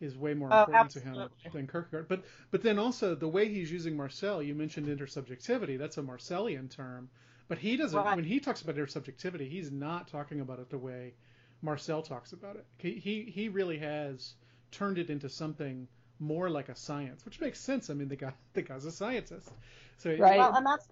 is 0.00 0.16
way 0.16 0.34
more 0.34 0.48
Oh, 0.52 0.60
important 0.60 0.90
to 0.92 1.00
him 1.00 1.28
than 1.52 1.66
Kierkegaard. 1.66 2.08
But 2.08 2.24
but 2.50 2.62
then 2.62 2.78
also 2.78 3.14
the 3.14 3.28
way 3.28 3.48
he's 3.48 3.70
using 3.72 3.96
Marcel, 3.96 4.42
you 4.42 4.54
mentioned 4.54 4.86
intersubjectivity. 4.86 5.78
That's 5.78 5.98
a 5.98 6.02
Marcellian 6.02 6.70
term, 6.70 7.10
but 7.48 7.58
he 7.58 7.76
doesn't. 7.76 7.98
Right. 7.98 8.16
When 8.16 8.24
he 8.24 8.40
talks 8.40 8.62
about 8.62 8.76
intersubjectivity, 8.76 9.48
he's 9.48 9.70
not 9.72 10.08
talking 10.08 10.40
about 10.40 10.58
it 10.60 10.70
the 10.70 10.78
way 10.78 11.14
Marcel 11.62 12.02
talks 12.02 12.32
about 12.32 12.56
it. 12.56 12.66
He 12.78 12.92
he, 12.94 13.22
he 13.24 13.48
really 13.48 13.78
has 13.78 14.34
turned 14.70 14.98
it 14.98 15.10
into 15.10 15.28
something 15.28 15.88
more 16.20 16.50
like 16.50 16.68
a 16.68 16.76
science, 16.76 17.24
which 17.24 17.40
makes 17.40 17.60
sense. 17.60 17.90
I 17.90 17.94
mean, 17.94 18.08
the 18.08 18.16
guy 18.16 18.34
the 18.52 18.62
guy's 18.62 18.84
a 18.84 18.92
scientist, 18.92 19.50
so 19.98 20.10
Right. 20.16 20.38
Well, 20.38 20.54
and 20.54 20.66
that's 20.66 20.86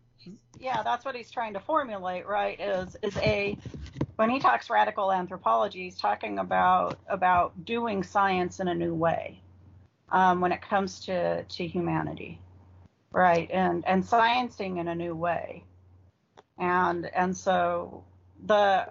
yeah, 0.59 0.83
that's 0.83 1.05
what 1.05 1.15
he's 1.15 1.31
trying 1.31 1.55
to 1.55 1.61
formulate, 1.61 2.27
right? 2.27 2.59
Is 2.61 2.97
is 3.03 3.17
a 3.19 3.57
when 4.17 4.31
he 4.31 4.39
talks 4.39 4.71
radical 4.71 5.13
anthropology, 5.13 5.85
he's 5.85 5.99
talking 5.99 6.39
about 6.39 6.99
about 7.09 7.65
doing 7.65 8.03
science 8.03 8.61
in 8.61 8.69
a 8.69 8.75
new 8.75 8.95
way 8.95 9.41
um, 10.11 10.41
when 10.41 10.53
it 10.53 10.63
comes 10.63 11.01
to 11.07 11.45
to 11.45 11.67
humanity, 11.67 12.41
right? 13.13 13.51
And 13.51 13.87
and 13.87 14.03
sciencing 14.03 14.79
in 14.81 14.89
a 14.89 14.95
new 14.95 15.15
way, 15.15 15.65
and 16.59 17.07
and 17.15 17.37
so 17.37 18.05
the 18.45 18.91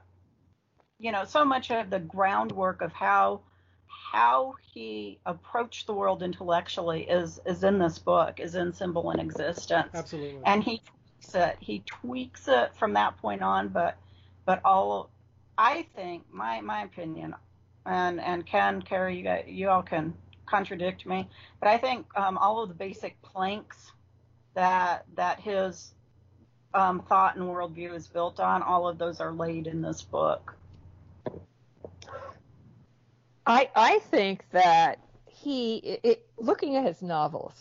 you 1.00 1.12
know 1.12 1.26
so 1.26 1.44
much 1.44 1.72
of 1.72 1.90
the 1.90 2.00
groundwork 2.00 2.82
of 2.82 2.94
how 2.94 3.42
how 3.88 4.54
he 4.74 5.20
approached 5.26 5.88
the 5.88 5.94
world 5.94 6.22
intellectually 6.22 7.02
is 7.02 7.40
is 7.48 7.64
in 7.64 7.80
this 7.80 7.98
book, 7.98 8.40
is 8.40 8.54
in 8.54 8.72
Symbol 8.74 9.10
and 9.10 9.20
Existence 9.20 9.90
absolutely. 9.96 10.40
and 10.46 10.64
he 10.64 10.80
tweaks 10.80 11.34
it. 11.34 11.58
He 11.60 11.80
tweaks 11.80 12.48
it 12.48 12.76
from 12.76 12.94
that 12.94 13.18
point 13.18 13.42
on, 13.42 13.70
but 13.70 13.98
but 14.46 14.62
all 14.64 15.10
I 15.58 15.86
think 15.96 16.24
my 16.32 16.62
my 16.62 16.84
opinion, 16.84 17.36
and 17.86 18.20
and 18.20 18.46
Ken, 18.46 18.82
Carrie, 18.82 19.18
you 19.18 19.24
got, 19.24 19.48
you 19.48 19.70
all 19.70 19.84
can 19.84 20.14
contradict 20.46 21.06
me, 21.06 21.30
but 21.60 21.70
I 21.70 21.78
think 21.78 22.06
um, 22.16 22.38
all 22.38 22.62
of 22.62 22.70
the 22.70 22.76
basic 22.76 23.22
planks 23.22 23.92
that 24.54 25.06
that 25.16 25.40
his 25.40 25.94
um, 26.74 27.02
thought 27.08 27.36
and 27.38 27.46
worldview 27.46 27.96
is 27.96 28.08
built 28.08 28.40
on, 28.40 28.62
all 28.62 28.88
of 28.88 28.98
those 28.98 29.20
are 29.20 29.34
laid 29.34 29.68
in 29.68 29.82
this 29.82 30.02
book. 30.02 30.56
I 33.46 33.70
I 33.76 34.00
think 34.00 34.46
that 34.52 35.00
he, 35.28 36.00
it, 36.04 36.26
looking 36.38 36.76
at 36.76 36.86
his 36.86 37.02
novels, 37.02 37.54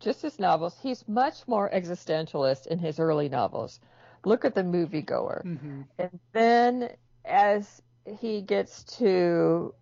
just 0.00 0.22
his 0.22 0.38
novels, 0.38 0.76
he's 0.82 1.06
much 1.08 1.46
more 1.46 1.70
existentialist 1.70 2.66
in 2.68 2.78
his 2.78 3.00
early 3.00 3.28
novels. 3.28 3.80
Look 4.24 4.44
at 4.44 4.54
the 4.54 4.62
moviegoer, 4.62 5.44
mm-hmm. 5.44 5.82
and 5.98 6.20
then 6.32 6.90
as 7.24 7.82
he 8.20 8.40
gets 8.40 8.84
to 8.98 9.74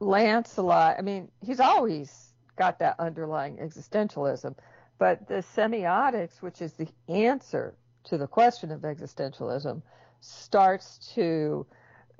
Lancelot, 0.00 0.96
I 0.98 1.02
mean, 1.02 1.28
he's 1.44 1.60
always 1.60 2.32
got 2.56 2.78
that 2.80 2.96
underlying 2.98 3.56
existentialism, 3.56 4.54
but 4.98 5.26
the 5.28 5.44
semiotics, 5.56 6.40
which 6.40 6.60
is 6.60 6.72
the 6.74 6.88
answer 7.08 7.74
to 8.04 8.18
the 8.18 8.26
question 8.26 8.70
of 8.70 8.80
existentialism, 8.80 9.82
starts 10.20 11.12
to 11.14 11.66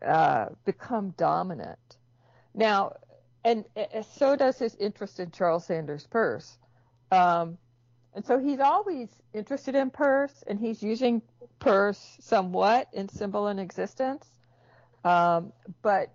uh, 0.04 0.46
become 0.64 1.10
dominant. 1.10 1.78
Now, 2.54 2.94
and, 3.44 3.64
and, 3.76 4.04
so 4.04 4.36
does 4.36 4.58
his 4.58 4.74
interest 4.76 5.20
in 5.20 5.30
Charles 5.30 5.64
Sanders 5.64 6.06
Peirce. 6.06 6.58
Um, 7.10 7.58
and 8.14 8.24
so 8.24 8.38
he's 8.38 8.60
always 8.60 9.08
interested 9.32 9.74
in 9.74 9.90
Peirce, 9.90 10.44
and 10.46 10.58
he's 10.58 10.82
using 10.82 11.22
Peirce 11.60 12.16
somewhat 12.20 12.88
in 12.92 13.08
symbol 13.08 13.46
and 13.46 13.60
existence. 13.60 14.26
Um, 15.04 15.52
but 15.82 16.12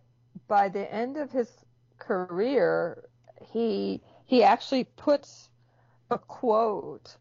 by 0.47 0.69
the 0.69 0.91
end 0.93 1.17
of 1.17 1.31
his 1.31 1.49
career, 1.99 3.03
he 3.51 4.01
he 4.25 4.43
actually 4.43 4.85
puts 4.85 5.49
a 6.09 6.17
quote 6.17 7.15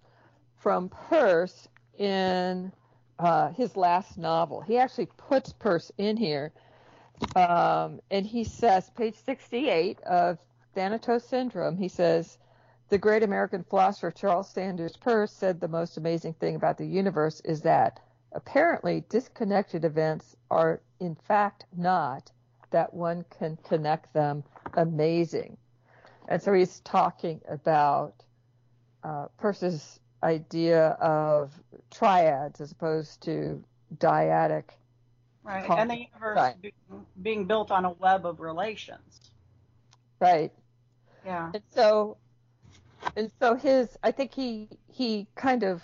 from 0.56 0.90
Peirce 1.08 1.68
in 1.98 2.72
uh, 3.18 3.50
his 3.50 3.76
last 3.76 4.18
novel. 4.18 4.60
He 4.60 4.78
actually 4.78 5.08
puts 5.16 5.52
Peirce 5.52 5.92
in 5.98 6.16
here, 6.16 6.52
um, 7.36 8.00
and 8.10 8.26
he 8.26 8.44
says, 8.44 8.90
page 8.90 9.14
68 9.24 10.00
of 10.02 10.38
Thanatos 10.74 11.24
Syndrome, 11.24 11.76
he 11.76 11.88
says, 11.88 12.38
the 12.92 12.98
great 12.98 13.22
American 13.22 13.64
philosopher 13.64 14.10
Charles 14.10 14.50
Sanders 14.50 14.98
Peirce 14.98 15.32
said 15.32 15.58
the 15.58 15.66
most 15.66 15.96
amazing 15.96 16.34
thing 16.34 16.56
about 16.56 16.76
the 16.76 16.84
universe 16.84 17.40
is 17.40 17.62
that 17.62 18.00
apparently 18.32 19.02
disconnected 19.08 19.86
events 19.86 20.36
are 20.50 20.82
in 21.00 21.14
fact 21.14 21.64
not 21.74 22.30
that 22.70 22.92
one 22.92 23.24
can 23.38 23.56
connect 23.66 24.12
them 24.12 24.44
amazing. 24.74 25.56
And 26.28 26.42
so 26.42 26.52
he's 26.52 26.80
talking 26.80 27.40
about 27.48 28.12
uh, 29.02 29.28
Peirce's 29.40 29.98
idea 30.22 30.88
of 31.00 31.50
triads 31.90 32.60
as 32.60 32.72
opposed 32.72 33.22
to 33.22 33.64
dyadic. 33.96 34.64
Right, 35.42 35.64
and 35.66 35.90
the 35.90 35.96
universe 35.96 36.36
right. 36.36 36.60
being, 36.60 37.06
being 37.22 37.44
built 37.46 37.70
on 37.70 37.86
a 37.86 37.92
web 37.92 38.26
of 38.26 38.38
relations. 38.38 39.30
Right. 40.20 40.52
Yeah. 41.24 41.52
And 41.54 41.62
so, 41.70 42.18
and 43.16 43.30
so 43.40 43.54
his, 43.54 43.88
I 44.02 44.10
think 44.10 44.34
he 44.34 44.68
he 44.88 45.26
kind 45.34 45.62
of, 45.62 45.82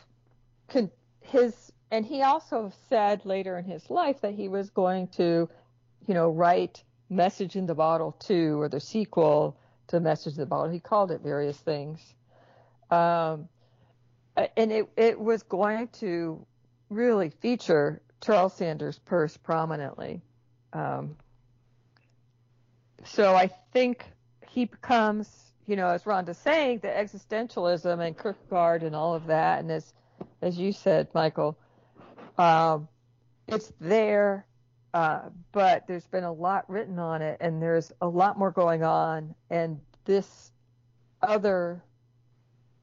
con, 0.68 0.90
his, 1.20 1.72
and 1.90 2.04
he 2.04 2.22
also 2.22 2.72
said 2.88 3.24
later 3.24 3.58
in 3.58 3.64
his 3.64 3.90
life 3.90 4.20
that 4.22 4.34
he 4.34 4.48
was 4.48 4.70
going 4.70 5.08
to, 5.08 5.48
you 6.06 6.14
know, 6.14 6.30
write 6.30 6.82
Message 7.10 7.56
in 7.56 7.66
the 7.66 7.74
Bottle 7.74 8.12
2 8.20 8.60
or 8.60 8.68
the 8.68 8.80
sequel 8.80 9.56
to 9.88 10.00
Message 10.00 10.34
in 10.34 10.40
the 10.40 10.46
Bottle. 10.46 10.70
He 10.70 10.80
called 10.80 11.10
it 11.10 11.20
various 11.22 11.56
things. 11.56 12.00
Um, 12.90 13.48
and 14.56 14.70
it, 14.70 14.88
it 14.96 15.18
was 15.18 15.42
going 15.42 15.88
to 16.00 16.44
really 16.90 17.30
feature 17.30 18.00
Charles 18.20 18.54
Sanders 18.54 18.98
Peirce 18.98 19.36
prominently. 19.36 20.22
Um, 20.72 21.16
so 23.04 23.34
I 23.34 23.50
think 23.72 24.04
he 24.48 24.66
becomes, 24.66 25.47
you 25.68 25.76
know, 25.76 25.88
as 25.88 26.02
Rhonda's 26.02 26.38
saying, 26.38 26.80
the 26.80 26.88
existentialism 26.88 28.04
and 28.04 28.18
Kierkegaard 28.18 28.82
and 28.82 28.96
all 28.96 29.14
of 29.14 29.26
that, 29.26 29.60
and 29.60 29.70
as 29.70 29.94
as 30.42 30.58
you 30.58 30.72
said, 30.72 31.06
Michael, 31.14 31.56
um, 32.36 32.88
it's 33.46 33.72
there 33.80 34.48
uh, 34.94 35.28
but 35.52 35.86
there's 35.86 36.06
been 36.06 36.24
a 36.24 36.32
lot 36.32 36.68
written 36.68 36.98
on 36.98 37.20
it, 37.20 37.36
and 37.40 37.62
there's 37.62 37.92
a 38.00 38.08
lot 38.08 38.38
more 38.38 38.50
going 38.50 38.82
on, 38.82 39.34
and 39.50 39.78
this 40.04 40.52
other 41.22 41.82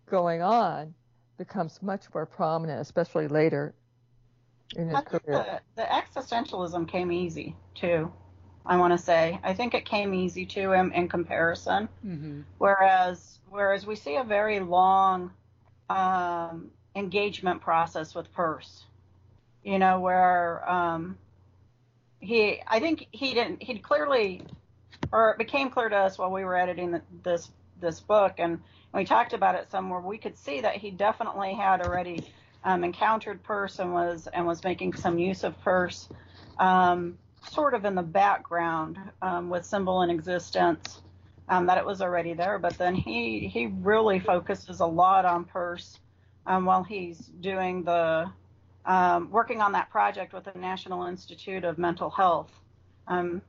going 0.06 0.42
on 0.42 0.94
becomes 1.38 1.82
much 1.82 2.04
more 2.14 2.26
prominent, 2.26 2.80
especially 2.80 3.28
later 3.28 3.74
in 4.76 4.90
his 4.90 5.00
career. 5.02 5.62
The, 5.76 5.82
the, 5.82 5.84
existentialism 5.84 6.88
came 6.88 7.12
easy 7.12 7.56
too. 7.74 8.12
I 8.66 8.78
want 8.78 8.94
to 8.94 8.98
say. 8.98 9.40
I 9.44 9.54
think 9.54 9.74
it 9.74 9.86
came 9.86 10.14
easy 10.14 10.46
to 10.48 10.72
him 10.72 10.92
in 10.92 11.08
comparison. 11.08 11.88
Mm-hmm. 12.06 12.42
Whereas, 12.58 13.40
whereas 13.50 13.86
we 13.86 13.96
see 13.96 14.16
a 14.16 14.24
very 14.24 14.60
long 14.60 15.32
um, 15.90 16.72
engagement 16.96 17.62
process 17.62 18.16
with 18.16 18.34
Peirce. 18.34 18.84
You 19.64 19.80
know, 19.80 20.00
where 20.00 20.68
um, 20.70 21.18
he 22.20 22.62
I 22.68 22.80
think 22.80 23.08
he 23.12 23.34
didn't 23.34 23.62
he'd 23.64 23.84
clearly 23.84 24.42
or 25.12 25.32
it 25.32 25.38
became 25.38 25.70
clear 25.70 25.90
to 25.90 25.96
us 25.96 26.18
while 26.18 26.32
we 26.32 26.44
were 26.44 26.58
editing 26.58 26.92
the, 26.92 27.02
this 27.24 27.50
this 27.80 28.00
book 28.00 28.36
and 28.38 28.62
we 28.94 29.06
talked 29.06 29.34
about 29.34 29.56
it 29.56 29.70
somewhere 29.70 30.00
we 30.00 30.18
could 30.18 30.38
see 30.38 30.62
that 30.62 30.76
he 30.76 30.92
definitely 30.92 31.54
had 31.54 31.82
already 31.82 32.32
um, 32.64 32.84
encountered 32.84 33.44
Peirce 33.44 33.80
and 33.80 33.94
was 33.94 34.28
and 34.34 34.46
was 34.46 34.64
making 34.64 34.94
some 34.94 35.20
use 35.20 35.44
of 35.44 35.60
Peirce 35.64 36.10
um, 36.58 37.18
sort 37.50 37.74
of 37.74 37.86
in 37.86 37.96
the 37.96 38.04
background 38.04 38.98
um, 39.22 39.50
with 39.50 39.66
symbol 39.66 40.02
and 40.02 40.12
existence 40.12 41.02
um, 41.50 41.66
that 41.68 41.78
it 41.78 41.86
was 41.86 42.02
already 42.02 42.34
there 42.34 42.60
but 42.60 42.78
then 42.78 42.96
he 42.96 43.48
he 43.48 43.68
really 43.68 44.20
focuses 44.20 44.80
a 44.80 44.86
lot 44.86 45.26
on 45.26 45.46
Peirce 45.46 46.00
um, 46.48 46.66
while 46.66 46.84
he's 46.84 47.20
doing 47.42 47.84
the 47.84 48.30
um, 48.86 49.32
working 49.32 49.62
on 49.62 49.72
that 49.74 49.90
project 49.90 50.34
with 50.34 50.44
the 50.44 50.58
National 50.58 51.06
Institute 51.08 51.64
of 51.64 51.78
Mental 51.78 52.10
Health. 52.10 52.52
Um, 53.08 53.42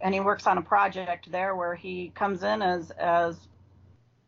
and 0.00 0.14
he 0.14 0.20
works 0.20 0.46
on 0.46 0.58
a 0.58 0.62
project 0.62 1.30
there 1.30 1.56
where 1.56 1.74
he 1.74 2.12
comes 2.14 2.42
in 2.44 2.62
as 2.62 2.90
as 2.92 3.36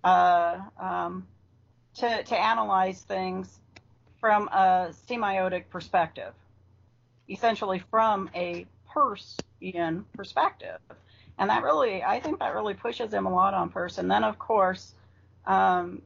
uh, 0.02 0.58
um, 0.80 1.26
to 1.94 2.22
to 2.24 2.36
analyze 2.36 3.02
things 3.02 3.60
from 4.20 4.48
a 4.48 4.92
semiotic 5.08 5.68
perspective, 5.70 6.34
essentially 7.28 7.82
from 7.90 8.28
a 8.34 8.66
Peircean 8.94 10.04
perspective. 10.14 10.78
And 11.38 11.48
that 11.48 11.62
really, 11.62 12.02
I 12.02 12.20
think 12.20 12.38
that 12.40 12.54
really 12.54 12.74
pushes 12.74 13.12
him 13.12 13.26
a 13.26 13.32
lot 13.32 13.54
on 13.54 13.70
Peirce. 13.70 13.98
And 13.98 14.10
then, 14.10 14.24
of 14.24 14.38
course, 14.38 14.94
um, 15.46 16.02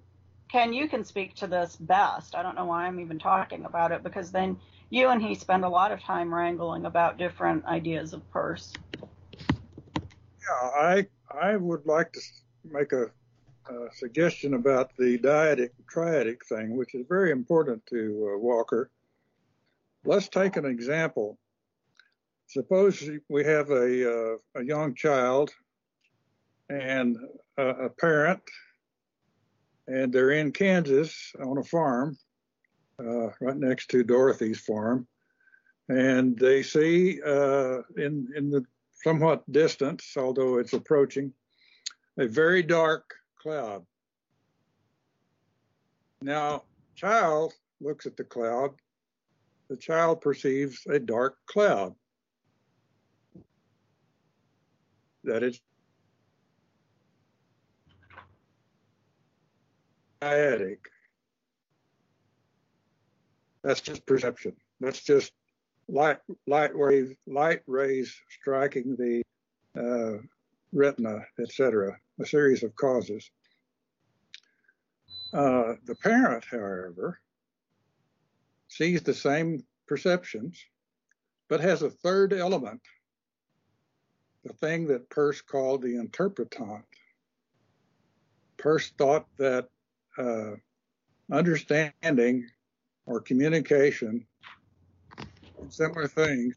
Ken, 0.48 0.72
you 0.72 0.88
can 0.88 1.04
speak 1.04 1.34
to 1.36 1.48
this 1.48 1.74
best. 1.76 2.36
I 2.36 2.42
don't 2.42 2.54
know 2.54 2.66
why 2.66 2.86
I'm 2.86 3.00
even 3.00 3.18
talking 3.18 3.64
about 3.64 3.90
it 3.90 4.04
because 4.04 4.30
then 4.30 4.56
you 4.90 5.08
and 5.08 5.20
he 5.20 5.34
spend 5.34 5.64
a 5.64 5.68
lot 5.68 5.90
of 5.90 6.00
time 6.00 6.32
wrangling 6.32 6.86
about 6.86 7.18
different 7.18 7.64
ideas 7.64 8.12
of 8.12 8.22
Peirce. 8.32 8.72
Yeah, 9.00 10.68
I 10.78 11.06
I 11.28 11.56
would 11.56 11.86
like 11.86 12.12
to 12.12 12.20
make 12.64 12.92
a, 12.92 13.06
a 13.68 13.88
suggestion 13.94 14.54
about 14.54 14.96
the 14.96 15.18
dyadic 15.18 15.70
triadic 15.92 16.46
thing, 16.48 16.76
which 16.76 16.94
is 16.94 17.04
very 17.08 17.32
important 17.32 17.84
to 17.86 18.34
uh, 18.34 18.38
Walker. 18.38 18.90
Let's 20.04 20.28
take 20.28 20.56
an 20.56 20.66
example. 20.66 21.38
Suppose 22.46 23.08
we 23.28 23.44
have 23.44 23.70
a 23.70 24.34
uh, 24.34 24.36
a 24.54 24.64
young 24.64 24.94
child 24.94 25.50
and 26.68 27.16
a, 27.56 27.66
a 27.66 27.90
parent 27.90 28.40
and 29.86 30.12
they're 30.12 30.30
in 30.30 30.52
Kansas 30.52 31.32
on 31.42 31.58
a 31.58 31.64
farm 31.64 32.16
uh, 32.98 33.28
right 33.40 33.56
next 33.56 33.90
to 33.90 34.04
Dorothy's 34.04 34.60
farm, 34.60 35.06
and 35.88 36.38
they 36.38 36.62
see 36.62 37.20
uh, 37.22 37.82
in 37.96 38.28
in 38.36 38.50
the 38.50 38.64
somewhat 39.02 39.50
distance, 39.50 40.14
although 40.16 40.58
it's 40.58 40.72
approaching, 40.72 41.32
a 42.18 42.26
very 42.26 42.62
dark 42.62 43.14
cloud. 43.40 43.84
Now, 46.22 46.62
child 46.94 47.52
looks 47.80 48.06
at 48.06 48.16
the 48.16 48.24
cloud. 48.24 48.70
The 49.68 49.76
child 49.76 50.20
perceives 50.20 50.80
a 50.88 50.98
dark 50.98 51.36
cloud. 51.46 51.94
That 55.24 55.42
is 55.42 55.60
dyadic. 60.20 60.78
That's 63.62 63.80
just 63.80 64.04
perception. 64.06 64.52
That's 64.80 65.02
just 65.02 65.32
light 65.88 66.18
light 66.46 66.76
wave 66.76 67.16
light 67.26 67.62
rays 67.66 68.14
striking 68.28 68.96
the 68.96 69.22
uh, 69.78 70.18
retina, 70.72 71.20
etc. 71.40 71.96
A 72.20 72.26
series 72.26 72.62
of 72.62 72.76
causes. 72.76 73.30
Uh, 75.32 75.74
the 75.84 75.96
parent, 75.96 76.44
however, 76.48 77.18
sees 78.68 79.02
the 79.02 79.14
same 79.14 79.64
perceptions, 79.88 80.62
but 81.48 81.60
has 81.60 81.82
a 81.82 81.90
third 81.90 82.32
element, 82.32 82.80
the 84.44 84.52
thing 84.52 84.86
that 84.86 85.08
Peirce 85.10 85.40
called 85.40 85.82
the 85.82 85.96
interpretant. 85.96 86.84
Peirce 88.58 88.92
thought 88.98 89.26
that 89.38 89.68
uh, 90.18 90.52
understanding 91.32 92.46
or 93.06 93.20
communication 93.20 94.26
and 95.60 95.72
similar 95.72 96.06
things 96.06 96.54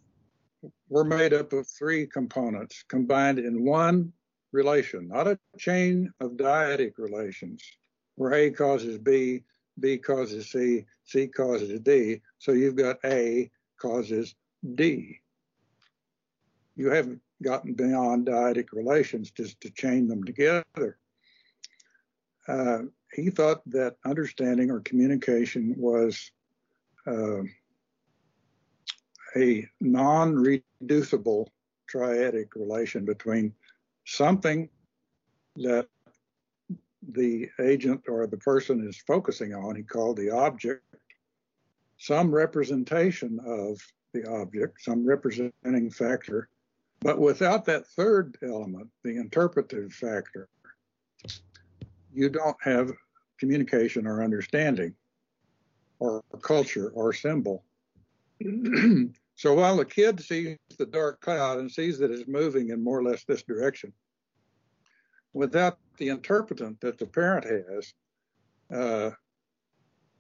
were 0.89 1.03
made 1.03 1.33
up 1.33 1.53
of 1.53 1.67
three 1.67 2.05
components 2.05 2.83
combined 2.87 3.39
in 3.39 3.63
one 3.63 4.11
relation, 4.51 5.07
not 5.07 5.27
a 5.27 5.39
chain 5.57 6.11
of 6.19 6.31
dyadic 6.31 6.93
relations 6.97 7.63
where 8.15 8.33
A 8.33 8.49
causes 8.49 8.97
B, 8.97 9.43
B 9.79 9.97
causes 9.97 10.51
C, 10.51 10.85
C 11.05 11.27
causes 11.27 11.79
D. 11.81 12.21
So 12.39 12.51
you've 12.51 12.75
got 12.75 12.97
A 13.05 13.49
causes 13.79 14.35
D. 14.75 15.19
You 16.75 16.89
haven't 16.89 17.21
gotten 17.43 17.73
beyond 17.73 18.27
dyadic 18.27 18.67
relations 18.73 19.31
just 19.31 19.59
to 19.61 19.69
chain 19.71 20.07
them 20.07 20.23
together. 20.23 20.97
Uh, 22.47 22.79
he 23.13 23.29
thought 23.29 23.61
that 23.69 23.95
understanding 24.05 24.71
or 24.71 24.79
communication 24.81 25.75
was 25.77 26.31
uh, 27.05 27.41
a 29.35 29.67
non 29.79 30.35
reducible 30.35 31.51
triadic 31.91 32.47
relation 32.55 33.05
between 33.05 33.53
something 34.05 34.69
that 35.57 35.87
the 37.11 37.49
agent 37.61 38.01
or 38.07 38.27
the 38.27 38.37
person 38.37 38.85
is 38.87 38.97
focusing 39.07 39.53
on, 39.53 39.75
he 39.75 39.83
called 39.83 40.17
the 40.17 40.29
object, 40.29 40.83
some 41.97 42.33
representation 42.33 43.39
of 43.45 43.79
the 44.13 44.25
object, 44.29 44.81
some 44.81 45.05
representing 45.05 45.89
factor, 45.89 46.49
but 47.01 47.19
without 47.19 47.65
that 47.65 47.87
third 47.87 48.37
element, 48.41 48.89
the 49.03 49.17
interpretive 49.17 49.93
factor, 49.93 50.49
you 52.13 52.29
don't 52.29 52.57
have 52.61 52.91
communication 53.39 54.07
or 54.07 54.23
understanding 54.23 54.93
or 55.99 56.23
culture 56.41 56.89
or 56.89 57.13
symbol. 57.13 57.63
so 59.35 59.53
while 59.53 59.77
the 59.77 59.85
kid 59.85 60.19
sees 60.19 60.57
the 60.77 60.85
dark 60.85 61.21
cloud 61.21 61.59
and 61.59 61.71
sees 61.71 61.97
that 61.99 62.11
it's 62.11 62.27
moving 62.27 62.69
in 62.69 62.83
more 62.83 62.99
or 62.99 63.03
less 63.03 63.23
this 63.23 63.43
direction, 63.43 63.93
without 65.33 65.77
the 65.97 66.09
interpretant 66.09 66.79
that 66.81 66.97
the 66.97 67.05
parent 67.05 67.45
has, 67.45 67.93
uh, 68.73 69.11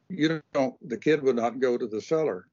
you 0.09 0.41
don't, 0.53 0.75
the 0.87 0.97
kid 0.97 1.21
would 1.21 1.35
not 1.35 1.59
go 1.59 1.77
to 1.77 1.87
the 1.87 2.01
cellar. 2.01 2.47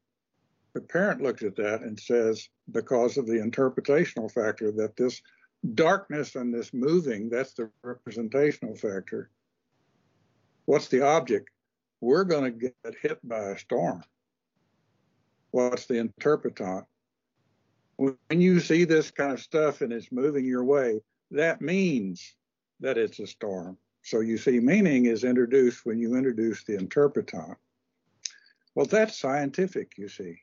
The 0.75 0.81
parent 0.81 1.23
looks 1.23 1.43
at 1.43 1.57
that 1.57 1.83
and 1.83 1.99
says, 1.99 2.49
because 2.71 3.17
of 3.17 3.27
the 3.27 3.35
interpretational 3.35 4.31
factor, 4.31 4.73
that 4.73 4.97
this 4.97 5.23
darkness 5.75 6.35
and 6.35 6.53
this 6.53 6.75
moving, 6.75 7.31
that's 7.31 7.55
the 7.55 7.71
representational 7.83 8.75
factor. 8.75 9.31
What's 10.67 10.89
the 10.89 11.03
object? 11.03 11.51
We're 12.01 12.25
going 12.25 12.53
to 12.53 12.73
get 12.85 12.95
hit 13.01 13.27
by 13.27 13.51
a 13.51 13.59
storm. 13.59 14.03
What's 15.53 15.87
the 15.87 15.99
interpretant? 15.99 16.85
When 17.97 18.17
you 18.31 18.59
see 18.59 18.85
this 18.85 19.13
kind 19.13 19.33
of 19.33 19.41
stuff 19.41 19.81
and 19.81 19.93
it's 19.93 20.11
moving 20.11 20.45
your 20.45 20.65
way, 20.65 21.01
that 21.31 21.61
means 21.63 22.35
that 22.81 22.99
it's 22.99 23.21
a 23.21 23.27
storm. 23.27 23.79
So 24.03 24.21
you 24.21 24.37
see, 24.37 24.59
meaning 24.59 25.07
is 25.07 25.23
introduced 25.23 25.87
when 25.87 25.99
you 25.99 26.17
introduce 26.17 26.65
the 26.65 26.77
interpretant. 26.77 27.57
Well, 28.75 28.87
that's 28.87 29.17
scientific, 29.17 29.93
you 29.97 30.09
see. 30.09 30.41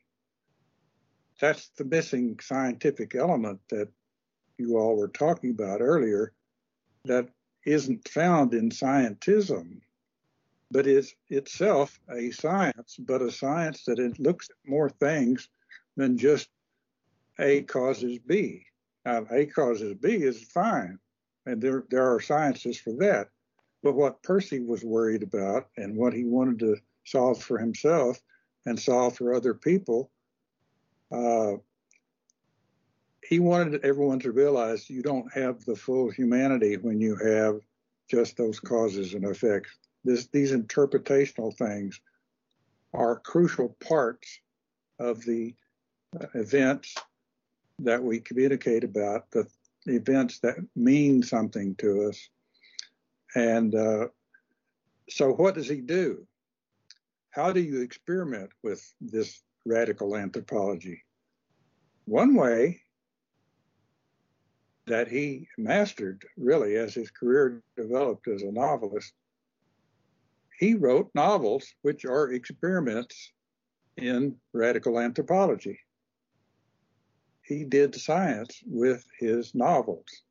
That's 1.42 1.70
the 1.70 1.84
missing 1.84 2.38
scientific 2.40 3.16
element 3.16 3.58
that 3.70 3.88
you 4.58 4.78
all 4.78 4.96
were 4.96 5.08
talking 5.08 5.50
about 5.50 5.80
earlier 5.80 6.34
that 7.04 7.30
isn't 7.66 8.08
found 8.08 8.54
in 8.54 8.70
scientism, 8.70 9.80
but 10.70 10.86
is 10.86 11.16
itself 11.30 11.98
a 12.08 12.30
science, 12.30 12.96
but 12.96 13.22
a 13.22 13.32
science 13.32 13.82
that 13.86 13.98
it 13.98 14.20
looks 14.20 14.50
at 14.50 14.70
more 14.70 14.88
things 14.88 15.48
than 15.96 16.16
just 16.16 16.48
A 17.40 17.62
causes 17.62 18.20
B. 18.20 18.64
Now, 19.04 19.26
A 19.32 19.46
causes 19.46 19.94
B 19.94 20.10
is 20.22 20.44
fine, 20.44 21.00
and 21.44 21.60
there 21.60 21.84
there 21.90 22.14
are 22.14 22.20
sciences 22.20 22.78
for 22.78 22.92
that. 22.98 23.30
But 23.82 23.96
what 23.96 24.22
Percy 24.22 24.60
was 24.60 24.84
worried 24.84 25.24
about 25.24 25.70
and 25.76 25.96
what 25.96 26.12
he 26.12 26.24
wanted 26.24 26.60
to 26.60 26.76
solve 27.04 27.42
for 27.42 27.58
himself 27.58 28.22
and 28.64 28.78
solve 28.78 29.16
for 29.16 29.34
other 29.34 29.54
people, 29.54 30.11
uh, 31.12 31.56
he 33.22 33.38
wanted 33.38 33.84
everyone 33.84 34.18
to 34.20 34.32
realize 34.32 34.90
you 34.90 35.02
don't 35.02 35.32
have 35.32 35.64
the 35.64 35.76
full 35.76 36.10
humanity 36.10 36.76
when 36.76 37.00
you 37.00 37.16
have 37.16 37.60
just 38.10 38.36
those 38.36 38.58
causes 38.58 39.14
and 39.14 39.24
effects. 39.24 39.70
This, 40.04 40.26
these 40.26 40.52
interpretational 40.52 41.56
things 41.56 42.00
are 42.92 43.20
crucial 43.20 43.76
parts 43.80 44.40
of 44.98 45.24
the 45.24 45.54
events 46.34 46.94
that 47.78 48.02
we 48.02 48.20
communicate 48.20 48.84
about, 48.84 49.30
the 49.30 49.46
events 49.86 50.40
that 50.40 50.56
mean 50.76 51.22
something 51.22 51.74
to 51.76 52.08
us. 52.08 52.28
And 53.34 53.74
uh, 53.74 54.08
so, 55.08 55.32
what 55.32 55.54
does 55.54 55.68
he 55.68 55.80
do? 55.80 56.26
How 57.30 57.50
do 57.50 57.60
you 57.60 57.80
experiment 57.80 58.50
with 58.62 58.92
this 59.00 59.42
radical 59.64 60.16
anthropology? 60.16 61.02
One 62.04 62.34
way 62.34 62.82
that 64.86 65.08
he 65.08 65.48
mastered, 65.56 66.24
really, 66.36 66.76
as 66.76 66.94
his 66.94 67.10
career 67.10 67.62
developed 67.76 68.28
as 68.28 68.42
a 68.42 68.50
novelist, 68.50 69.12
he 70.58 70.74
wrote 70.74 71.10
novels 71.14 71.74
which 71.82 72.04
are 72.04 72.32
experiments 72.32 73.32
in 73.96 74.36
radical 74.52 74.98
anthropology 74.98 75.78
he 77.42 77.64
did 77.64 77.94
science 77.94 78.62
with 78.66 79.04
his 79.18 79.54
novels. 79.54 80.22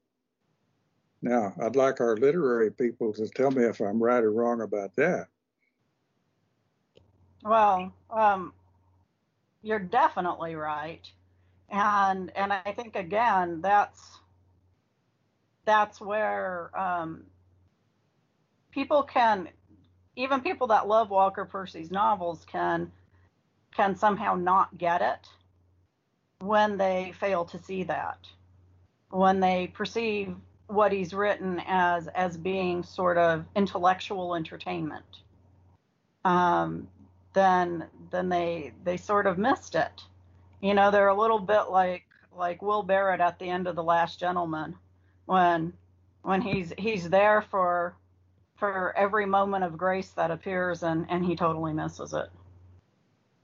Now, 1.21 1.53
I'd 1.61 1.75
like 1.75 2.01
our 2.01 2.17
literary 2.17 2.71
people 2.71 3.13
to 3.13 3.27
tell 3.27 3.51
me 3.51 3.63
if 3.63 3.79
I'm 3.79 4.01
right 4.01 4.23
or 4.23 4.31
wrong 4.31 4.61
about 4.61 4.95
that. 4.95 5.27
Well, 7.43 7.93
um, 8.09 8.53
you're 9.61 9.79
definitely 9.79 10.55
right, 10.55 11.09
and 11.69 12.31
and 12.35 12.51
I 12.53 12.73
think 12.75 12.95
again 12.95 13.61
that's 13.61 14.19
that's 15.65 16.01
where 16.01 16.71
um, 16.77 17.23
people 18.71 19.03
can, 19.03 19.49
even 20.15 20.41
people 20.41 20.67
that 20.67 20.87
love 20.87 21.09
Walker 21.09 21.45
Percy's 21.45 21.91
novels 21.91 22.45
can 22.51 22.91
can 23.75 23.95
somehow 23.95 24.35
not 24.35 24.77
get 24.77 25.01
it 25.01 25.27
when 26.39 26.77
they 26.77 27.13
fail 27.19 27.45
to 27.45 27.57
see 27.59 27.83
that, 27.83 28.17
when 29.09 29.39
they 29.39 29.67
perceive 29.67 30.35
what 30.67 30.91
he's 30.91 31.13
written 31.13 31.61
as 31.67 32.07
as 32.07 32.37
being 32.37 32.83
sort 32.83 33.17
of 33.17 33.45
intellectual 33.55 34.35
entertainment, 34.35 35.05
um, 36.25 36.87
then 37.33 37.87
then 38.11 38.29
they 38.29 38.73
they 38.83 38.97
sort 38.97 39.27
of 39.27 39.37
missed 39.37 39.75
it. 39.75 40.03
You 40.61 40.73
know, 40.73 40.91
they're 40.91 41.07
a 41.07 41.19
little 41.19 41.39
bit 41.39 41.69
like 41.69 42.05
like 42.35 42.61
Will 42.61 42.83
Barrett 42.83 43.21
at 43.21 43.39
the 43.39 43.49
end 43.49 43.67
of 43.67 43.75
The 43.75 43.83
Last 43.83 44.19
Gentleman, 44.19 44.75
when 45.25 45.73
when 46.21 46.41
he's 46.41 46.73
he's 46.77 47.09
there 47.09 47.41
for 47.41 47.95
for 48.55 48.95
every 48.95 49.25
moment 49.25 49.63
of 49.63 49.77
grace 49.77 50.09
that 50.11 50.31
appears 50.31 50.83
and 50.83 51.05
and 51.09 51.25
he 51.25 51.35
totally 51.35 51.73
misses 51.73 52.13
it. 52.13 52.29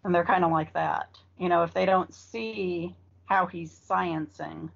And 0.04 0.14
they're 0.14 0.24
kind 0.24 0.46
of 0.46 0.52
like 0.52 0.74
that 0.74 1.10
you 1.38 1.50
know, 1.50 1.64
if 1.64 1.74
they 1.74 1.86
don't 1.86 2.14
see 2.14 2.96
how 3.26 3.46
he's 3.46 3.72
sciencing 3.72 4.70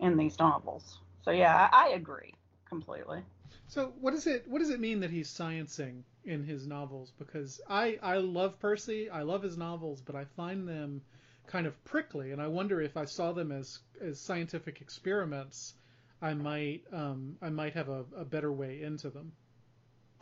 in 0.00 0.16
these 0.16 0.38
novels. 0.38 0.98
So 1.24 1.30
yeah, 1.30 1.68
I, 1.72 1.86
I 1.86 1.88
agree 1.94 2.34
completely. 2.68 3.20
So 3.68 3.94
what 4.00 4.12
does 4.12 4.26
it 4.26 4.44
what 4.46 4.58
does 4.58 4.70
it 4.70 4.80
mean 4.80 5.00
that 5.00 5.10
he's 5.10 5.28
sciencing 5.28 6.02
in 6.24 6.44
his 6.44 6.66
novels? 6.66 7.12
Because 7.18 7.60
I 7.68 7.98
I 8.02 8.18
love 8.18 8.58
Percy, 8.60 9.10
I 9.10 9.22
love 9.22 9.42
his 9.42 9.56
novels, 9.56 10.00
but 10.00 10.14
I 10.14 10.24
find 10.24 10.68
them 10.68 11.02
kind 11.46 11.66
of 11.66 11.84
prickly, 11.84 12.32
and 12.32 12.40
I 12.40 12.48
wonder 12.48 12.80
if 12.80 12.96
I 12.96 13.04
saw 13.04 13.32
them 13.32 13.52
as 13.52 13.80
as 14.00 14.20
scientific 14.20 14.80
experiments, 14.80 15.74
I 16.22 16.34
might 16.34 16.82
um, 16.92 17.36
I 17.42 17.50
might 17.50 17.74
have 17.74 17.88
a, 17.88 18.04
a 18.16 18.24
better 18.24 18.52
way 18.52 18.82
into 18.82 19.10
them. 19.10 19.32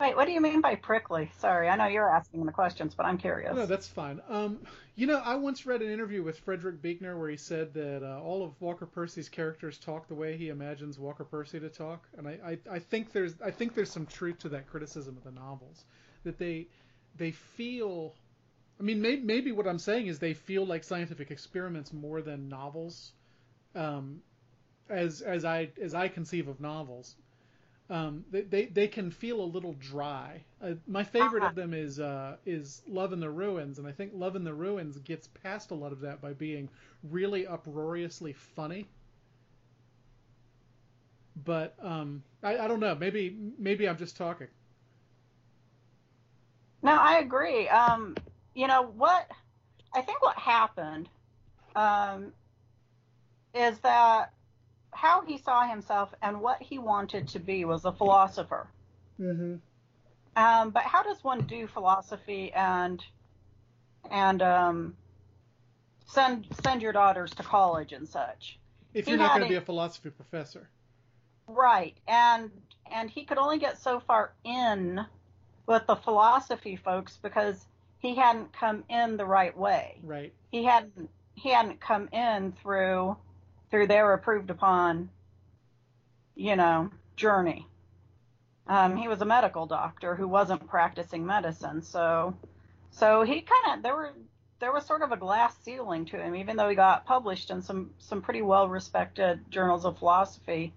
Wait, 0.03 0.17
what 0.17 0.25
do 0.25 0.33
you 0.33 0.41
mean 0.41 0.59
by 0.59 0.75
prickly? 0.75 1.31
Sorry, 1.37 1.69
I 1.69 1.77
know 1.77 1.85
you're 1.87 2.13
asking 2.13 2.45
the 2.45 2.51
questions, 2.51 2.93
but 2.93 3.05
I'm 3.05 3.17
curious. 3.17 3.55
No, 3.55 3.65
that's 3.65 3.87
fine. 3.87 4.19
Um, 4.27 4.59
you 4.95 5.07
know, 5.07 5.21
I 5.23 5.35
once 5.35 5.65
read 5.65 5.81
an 5.81 5.89
interview 5.89 6.21
with 6.21 6.39
Frederick 6.39 6.81
Buechner 6.81 7.17
where 7.17 7.29
he 7.29 7.37
said 7.37 7.73
that 7.75 8.03
uh, 8.03 8.21
all 8.21 8.43
of 8.43 8.51
Walker 8.59 8.85
Percy's 8.85 9.29
characters 9.29 9.77
talk 9.77 10.09
the 10.09 10.13
way 10.13 10.35
he 10.35 10.49
imagines 10.49 10.99
Walker 10.99 11.23
Percy 11.23 11.57
to 11.61 11.69
talk, 11.69 12.05
and 12.17 12.27
I, 12.27 12.37
I, 12.45 12.57
I 12.69 12.79
think 12.79 13.13
there's 13.13 13.35
I 13.41 13.51
think 13.51 13.75
there's 13.75 13.89
some 13.89 14.05
truth 14.05 14.39
to 14.39 14.49
that 14.49 14.67
criticism 14.67 15.15
of 15.15 15.23
the 15.23 15.31
novels, 15.31 15.85
that 16.25 16.37
they 16.37 16.67
they 17.15 17.31
feel. 17.31 18.13
I 18.81 18.83
mean, 18.83 19.01
maybe, 19.01 19.21
maybe 19.21 19.51
what 19.53 19.67
I'm 19.67 19.79
saying 19.79 20.07
is 20.07 20.19
they 20.19 20.33
feel 20.33 20.65
like 20.65 20.83
scientific 20.83 21.31
experiments 21.31 21.93
more 21.93 22.21
than 22.21 22.49
novels, 22.49 23.13
um, 23.73 24.21
as 24.89 25.21
as 25.21 25.45
I 25.45 25.69
as 25.81 25.93
I 25.93 26.09
conceive 26.09 26.49
of 26.49 26.59
novels 26.59 27.15
um, 27.89 28.23
they, 28.31 28.41
they, 28.41 28.65
they 28.65 28.87
can 28.87 29.11
feel 29.11 29.41
a 29.41 29.45
little 29.45 29.73
dry. 29.73 30.43
Uh, 30.61 30.73
my 30.87 31.03
favorite 31.03 31.41
uh-huh. 31.41 31.49
of 31.49 31.55
them 31.55 31.73
is 31.73 31.99
uh, 31.99 32.37
is 32.45 32.81
Love 32.87 33.13
in 33.13 33.19
the 33.19 33.29
Ruins, 33.29 33.77
and 33.79 33.87
I 33.87 33.91
think 33.91 34.11
Love 34.15 34.35
in 34.35 34.43
the 34.43 34.53
Ruins 34.53 34.97
gets 34.99 35.27
past 35.27 35.71
a 35.71 35.75
lot 35.75 35.91
of 35.91 36.01
that 36.01 36.21
by 36.21 36.33
being 36.33 36.69
really 37.03 37.45
uproariously 37.45 38.33
funny. 38.33 38.87
But 41.43 41.75
um, 41.81 42.23
I, 42.41 42.57
I 42.57 42.67
don't 42.67 42.79
know. 42.79 42.95
Maybe 42.95 43.35
maybe 43.57 43.87
I'm 43.87 43.97
just 43.97 44.15
talking. 44.15 44.47
No, 46.81 46.93
I 46.93 47.19
agree. 47.19 47.67
Um, 47.67 48.15
you 48.53 48.67
know 48.67 48.83
what? 48.83 49.29
I 49.93 50.01
think 50.01 50.21
what 50.21 50.37
happened 50.37 51.09
um, 51.75 52.33
is 53.53 53.77
that 53.79 54.31
how 55.03 55.21
he 55.21 55.37
saw 55.37 55.67
himself 55.67 56.13
and 56.21 56.39
what 56.39 56.61
he 56.61 56.79
wanted 56.79 57.27
to 57.27 57.37
be 57.37 57.65
was 57.65 57.83
a 57.83 57.91
philosopher. 57.91 58.67
Mm-hmm. 59.19 59.55
Um, 60.41 60.69
but 60.69 60.83
how 60.83 61.03
does 61.03 61.21
one 61.21 61.41
do 61.41 61.67
philosophy 61.67 62.53
and 62.53 63.03
and 64.09 64.41
um, 64.41 64.95
send 66.05 66.47
send 66.63 66.81
your 66.81 66.93
daughters 66.93 67.31
to 67.31 67.43
college 67.43 67.91
and 67.91 68.07
such? 68.07 68.57
If 68.93 69.07
you're 69.07 69.17
he 69.17 69.23
not 69.23 69.35
going 69.35 69.43
to 69.43 69.49
be 69.49 69.57
a 69.57 69.61
philosophy 69.61 70.09
professor, 70.09 70.69
right? 71.47 71.95
And 72.07 72.49
and 72.89 73.09
he 73.09 73.25
could 73.25 73.37
only 73.37 73.59
get 73.59 73.81
so 73.81 73.99
far 73.99 74.31
in 74.45 75.05
with 75.67 75.85
the 75.85 75.97
philosophy 75.97 76.77
folks 76.77 77.19
because 77.21 77.65
he 77.99 78.15
hadn't 78.15 78.53
come 78.53 78.85
in 78.89 79.17
the 79.17 79.25
right 79.25 79.55
way. 79.55 79.99
Right. 80.01 80.33
He 80.49 80.63
hadn't 80.63 81.09
he 81.35 81.49
hadn't 81.49 81.81
come 81.81 82.07
in 82.13 82.53
through 82.53 83.17
through 83.73 83.87
their 83.87 84.13
approved 84.13 84.51
upon, 84.51 85.09
you 86.35 86.55
know, 86.55 86.91
journey. 87.15 87.65
Um, 88.67 88.95
he 88.95 89.07
was 89.07 89.19
a 89.19 89.25
medical 89.25 89.65
doctor 89.65 90.13
who 90.13 90.27
wasn't 90.27 90.67
practicing 90.67 91.25
medicine, 91.25 91.81
so 91.81 92.35
so 92.91 93.23
he 93.23 93.41
kind 93.41 93.75
of 93.75 93.81
there 93.81 93.95
were 93.95 94.13
there 94.59 94.71
was 94.71 94.85
sort 94.85 95.01
of 95.01 95.11
a 95.11 95.17
glass 95.17 95.57
ceiling 95.63 96.05
to 96.05 96.21
him, 96.21 96.35
even 96.35 96.55
though 96.55 96.69
he 96.69 96.75
got 96.75 97.07
published 97.07 97.49
in 97.49 97.63
some 97.63 97.89
some 97.97 98.21
pretty 98.21 98.43
well 98.43 98.69
respected 98.69 99.39
journals 99.49 99.85
of 99.85 99.97
philosophy 99.97 100.71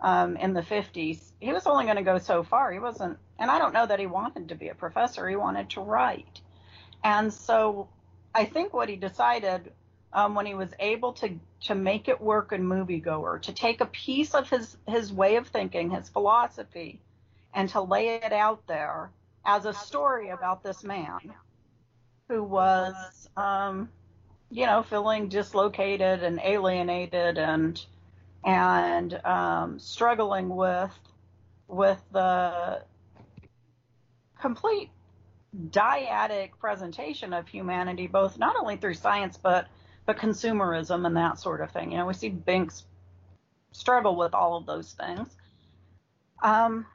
um, 0.00 0.36
in 0.36 0.54
the 0.54 0.62
50s. 0.62 1.32
He 1.40 1.52
was 1.52 1.66
only 1.66 1.82
going 1.82 1.96
to 1.96 2.04
go 2.04 2.18
so 2.18 2.44
far. 2.44 2.70
He 2.70 2.78
wasn't, 2.78 3.18
and 3.40 3.50
I 3.50 3.58
don't 3.58 3.74
know 3.74 3.86
that 3.86 3.98
he 3.98 4.06
wanted 4.06 4.50
to 4.50 4.54
be 4.54 4.68
a 4.68 4.74
professor. 4.76 5.28
He 5.28 5.34
wanted 5.34 5.70
to 5.70 5.80
write, 5.80 6.40
and 7.02 7.34
so 7.34 7.88
I 8.32 8.44
think 8.44 8.72
what 8.72 8.88
he 8.88 8.94
decided 8.94 9.72
um, 10.16 10.34
when 10.34 10.46
he 10.46 10.54
was 10.54 10.70
able 10.80 11.12
to 11.12 11.38
to 11.60 11.74
make 11.74 12.08
it 12.08 12.20
work 12.20 12.52
in 12.52 12.62
moviegoer, 12.62 13.40
to 13.42 13.52
take 13.52 13.82
a 13.82 13.86
piece 13.86 14.34
of 14.34 14.48
his 14.48 14.76
his 14.88 15.12
way 15.12 15.36
of 15.36 15.46
thinking, 15.46 15.90
his 15.90 16.08
philosophy, 16.08 16.98
and 17.54 17.68
to 17.68 17.82
lay 17.82 18.16
it 18.16 18.32
out 18.32 18.66
there 18.66 19.10
as 19.44 19.66
a 19.66 19.74
story 19.74 20.30
about 20.30 20.64
this 20.64 20.82
man 20.82 21.34
who 22.28 22.42
was, 22.42 23.28
um, 23.36 23.90
you 24.50 24.64
know, 24.64 24.82
feeling 24.82 25.28
dislocated 25.28 26.22
and 26.22 26.40
alienated 26.42 27.36
and 27.36 27.84
and 28.42 29.20
um, 29.22 29.78
struggling 29.78 30.48
with 30.48 30.98
with 31.68 32.02
the 32.12 32.82
complete 34.40 34.88
dyadic 35.70 36.52
presentation 36.58 37.34
of 37.34 37.46
humanity, 37.48 38.06
both 38.06 38.38
not 38.38 38.56
only 38.58 38.78
through 38.78 38.94
science 38.94 39.36
but 39.36 39.68
but 40.06 40.16
consumerism 40.16 41.04
and 41.06 41.16
that 41.16 41.38
sort 41.38 41.60
of 41.60 41.70
thing. 41.70 41.92
You 41.92 41.98
know, 41.98 42.06
we 42.06 42.14
see 42.14 42.30
Binks 42.30 42.84
struggle 43.72 44.16
with 44.16 44.34
all 44.34 44.56
of 44.56 44.64
those 44.64 44.92
things. 44.92 45.28
Um, 46.42 46.86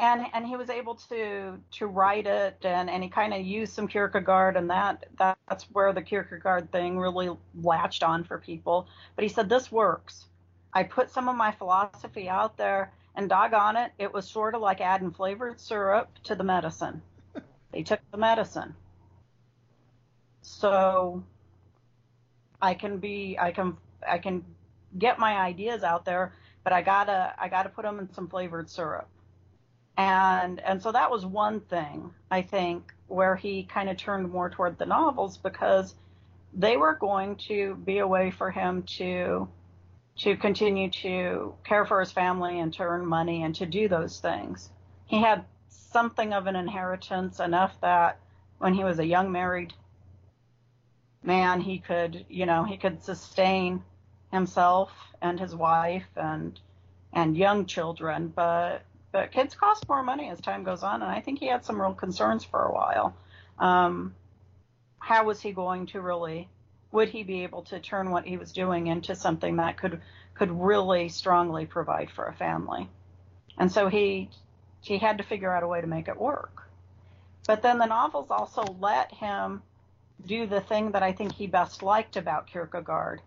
and 0.00 0.26
and 0.32 0.46
he 0.46 0.56
was 0.56 0.70
able 0.70 0.94
to 0.94 1.58
to 1.72 1.86
write 1.86 2.26
it 2.26 2.58
and 2.62 2.88
and 2.88 3.02
he 3.02 3.08
kind 3.08 3.34
of 3.34 3.40
used 3.40 3.72
some 3.72 3.88
Kierkegaard 3.88 4.56
and 4.56 4.70
that 4.70 5.06
that's 5.16 5.64
where 5.72 5.92
the 5.92 6.02
Kierkegaard 6.02 6.70
thing 6.70 6.98
really 6.98 7.30
latched 7.62 8.02
on 8.02 8.24
for 8.24 8.38
people. 8.38 8.86
But 9.16 9.24
he 9.24 9.28
said 9.28 9.48
this 9.48 9.72
works. 9.72 10.26
I 10.72 10.84
put 10.84 11.10
some 11.10 11.28
of 11.28 11.36
my 11.36 11.50
philosophy 11.52 12.28
out 12.28 12.56
there 12.56 12.92
and 13.16 13.28
doggone 13.28 13.76
it, 13.76 13.92
it 13.98 14.12
was 14.12 14.28
sort 14.28 14.54
of 14.54 14.60
like 14.60 14.80
adding 14.80 15.10
flavored 15.10 15.60
syrup 15.60 16.08
to 16.24 16.36
the 16.36 16.44
medicine. 16.44 17.02
they 17.72 17.82
took 17.82 18.00
the 18.12 18.18
medicine. 18.18 18.74
So 20.42 21.24
I 22.60 22.74
can 22.74 22.98
be 22.98 23.36
I 23.38 23.52
can 23.52 23.76
I 24.06 24.18
can 24.18 24.44
get 24.98 25.18
my 25.18 25.36
ideas 25.36 25.82
out 25.82 26.04
there, 26.04 26.32
but 26.64 26.72
I 26.72 26.82
gotta 26.82 27.34
I 27.38 27.48
gotta 27.48 27.68
put 27.68 27.84
them 27.84 27.98
in 27.98 28.12
some 28.12 28.28
flavored 28.28 28.70
syrup. 28.70 29.08
And 29.96 30.60
and 30.60 30.82
so 30.82 30.92
that 30.92 31.10
was 31.10 31.26
one 31.26 31.60
thing 31.60 32.12
I 32.30 32.42
think 32.42 32.92
where 33.08 33.36
he 33.36 33.64
kind 33.64 33.88
of 33.88 33.96
turned 33.96 34.30
more 34.30 34.50
toward 34.50 34.78
the 34.78 34.86
novels 34.86 35.38
because 35.38 35.94
they 36.54 36.76
were 36.76 36.94
going 36.94 37.36
to 37.36 37.74
be 37.76 37.98
a 37.98 38.06
way 38.06 38.30
for 38.30 38.50
him 38.50 38.82
to 38.82 39.48
to 40.18 40.36
continue 40.36 40.90
to 40.90 41.54
care 41.64 41.86
for 41.86 42.00
his 42.00 42.10
family 42.10 42.58
and 42.58 42.72
to 42.74 42.82
earn 42.82 43.06
money 43.06 43.44
and 43.44 43.54
to 43.54 43.66
do 43.66 43.88
those 43.88 44.18
things. 44.18 44.70
He 45.06 45.20
had 45.20 45.44
something 45.68 46.32
of 46.32 46.46
an 46.46 46.56
inheritance 46.56 47.38
enough 47.38 47.80
that 47.80 48.18
when 48.58 48.74
he 48.74 48.82
was 48.82 48.98
a 48.98 49.06
young 49.06 49.30
married 49.30 49.72
man, 51.22 51.60
he 51.60 51.78
could, 51.78 52.24
you 52.28 52.46
know, 52.46 52.64
he 52.64 52.76
could 52.76 53.02
sustain 53.02 53.82
himself 54.32 54.90
and 55.20 55.38
his 55.38 55.54
wife 55.54 56.08
and 56.16 56.58
and 57.12 57.36
young 57.36 57.64
children, 57.66 58.32
but 58.34 58.82
but 59.10 59.32
kids 59.32 59.54
cost 59.54 59.88
more 59.88 60.02
money 60.02 60.28
as 60.28 60.40
time 60.40 60.64
goes 60.64 60.82
on, 60.82 61.02
and 61.02 61.10
I 61.10 61.20
think 61.20 61.38
he 61.38 61.46
had 61.46 61.64
some 61.64 61.80
real 61.80 61.94
concerns 61.94 62.44
for 62.44 62.62
a 62.62 62.72
while. 62.72 63.16
Um, 63.58 64.14
how 64.98 65.24
was 65.24 65.40
he 65.40 65.52
going 65.52 65.86
to 65.86 66.00
really? 66.00 66.48
Would 66.92 67.08
he 67.08 67.22
be 67.22 67.42
able 67.42 67.62
to 67.64 67.80
turn 67.80 68.10
what 68.10 68.24
he 68.24 68.36
was 68.36 68.52
doing 68.52 68.86
into 68.86 69.14
something 69.14 69.56
that 69.56 69.78
could 69.78 70.00
could 70.34 70.50
really 70.50 71.08
strongly 71.08 71.66
provide 71.66 72.10
for 72.10 72.26
a 72.26 72.34
family? 72.34 72.88
And 73.56 73.72
so 73.72 73.88
he 73.88 74.30
he 74.80 74.98
had 74.98 75.18
to 75.18 75.24
figure 75.24 75.52
out 75.52 75.62
a 75.62 75.68
way 75.68 75.80
to 75.80 75.86
make 75.86 76.08
it 76.08 76.20
work. 76.20 76.68
But 77.46 77.62
then 77.62 77.78
the 77.78 77.86
novels 77.86 78.30
also 78.30 78.62
let 78.78 79.12
him 79.12 79.62
do 80.26 80.46
the 80.46 80.60
thing 80.60 80.92
that 80.92 81.02
I 81.02 81.12
think 81.12 81.32
he 81.32 81.46
best 81.46 81.82
liked 81.82 82.16
about 82.16 82.46
Kierkegaard. 82.46 83.20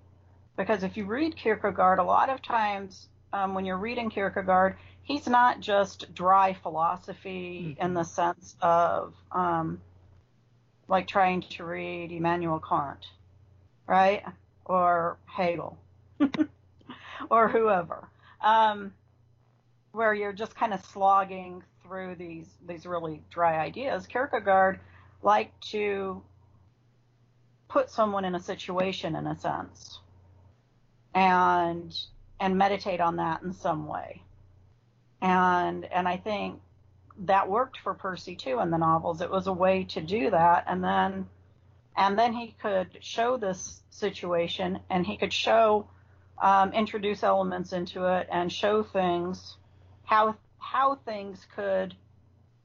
Because 0.58 0.84
if 0.84 0.98
you 0.98 1.06
read 1.06 1.36
Kierkegaard, 1.36 2.00
a 2.00 2.04
lot 2.04 2.30
of 2.30 2.42
times 2.42 3.08
um, 3.34 3.54
when 3.54 3.66
you're 3.66 3.78
reading 3.78 4.10
Kierkegaard, 4.10 4.76
he's 5.04 5.28
not 5.28 5.60
just 5.60 6.14
dry 6.14 6.54
philosophy 6.54 7.76
mm-hmm. 7.76 7.86
in 7.86 7.94
the 7.94 8.04
sense 8.04 8.56
of 8.62 9.14
um, 9.32 9.82
like 10.88 11.08
trying 11.08 11.42
to 11.42 11.64
read 11.64 12.12
Immanuel 12.12 12.60
Kant, 12.60 13.06
right? 13.88 14.24
Or 14.66 15.18
Hegel, 15.26 15.78
or 17.30 17.48
whoever, 17.48 18.08
um, 18.42 18.94
where 19.92 20.14
you're 20.14 20.34
just 20.34 20.56
kind 20.56 20.74
of 20.74 20.84
slogging 20.86 21.64
through 21.84 22.16
these 22.16 22.48
these 22.68 22.86
really 22.86 23.22
dry 23.30 23.58
ideas. 23.60 24.06
Kierkegaard 24.06 24.80
liked 25.24 25.70
to 25.72 26.22
put 27.72 27.90
someone 27.90 28.26
in 28.26 28.36
a 28.36 28.40
situation 28.40 29.16
in 29.16 29.26
a 29.28 29.40
sense 29.40 30.00
and 31.16 31.98
and 32.40 32.58
meditate 32.58 33.00
on 33.00 33.18
that 33.18 33.42
in 33.44 33.54
some 33.54 33.88
way. 33.88 34.22
And 35.22 35.86
and 35.86 36.08
i 36.08 36.18
think 36.18 36.60
that 37.20 37.50
worked 37.50 37.78
for 37.78 37.94
percy 37.94 38.36
too 38.36 38.60
in 38.60 38.72
the 38.72 38.78
novels. 38.78 39.22
It 39.22 39.30
was 39.30 39.48
a 39.48 39.54
way 39.54 39.86
to 39.86 40.02
do 40.02 40.32
that 40.32 40.66
and 40.68 40.84
then 40.84 41.28
and 41.96 42.18
then 42.18 42.34
he 42.34 42.56
could 42.62 42.98
show 43.02 43.38
this 43.38 43.82
situation 43.90 44.80
and 44.90 45.06
he 45.06 45.18
could 45.18 45.34
show 45.34 45.88
um, 46.42 46.74
introduce 46.74 47.22
elements 47.24 47.72
into 47.72 48.06
it 48.06 48.28
and 48.32 48.52
show 48.52 48.84
things 48.84 49.58
how 50.04 50.36
how 50.58 50.96
things 51.06 51.46
could 51.56 51.96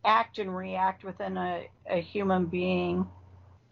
act 0.04 0.38
and 0.38 0.56
react 0.56 1.04
within 1.04 1.36
a, 1.36 1.68
a 1.88 2.00
human 2.00 2.46
being 2.46 3.06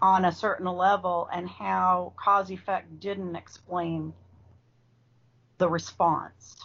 on 0.05 0.26
a 0.26 0.32
certain 0.32 0.66
level 0.66 1.30
and 1.32 1.48
how 1.48 2.12
cause 2.16 2.50
effect 2.50 3.00
didn't 3.00 3.34
explain 3.34 4.12
the 5.57 5.66
response. 5.66 6.57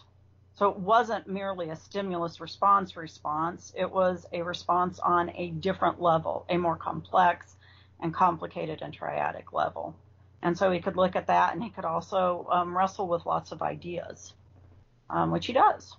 So 0.55 0.69
it 0.69 0.77
wasn't 0.77 1.25
merely 1.25 1.69
a 1.69 1.77
stimulus 1.77 2.41
response 2.41 2.97
response, 2.97 3.71
it 3.77 3.89
was 3.89 4.25
a 4.33 4.41
response 4.41 4.99
on 4.99 5.29
a 5.37 5.51
different 5.51 6.01
level, 6.01 6.45
a 6.49 6.57
more 6.57 6.75
complex 6.75 7.55
and 8.01 8.13
complicated 8.13 8.81
and 8.81 8.93
triadic 8.93 9.53
level. 9.53 9.95
And 10.41 10.57
so 10.57 10.69
he 10.69 10.81
could 10.81 10.97
look 10.97 11.15
at 11.15 11.27
that 11.27 11.53
and 11.53 11.63
he 11.63 11.69
could 11.69 11.85
also 11.85 12.45
um, 12.51 12.77
wrestle 12.77 13.07
with 13.07 13.25
lots 13.25 13.53
of 13.53 13.61
ideas, 13.61 14.33
um, 15.09 15.31
which 15.31 15.45
he 15.45 15.53
does. 15.53 15.95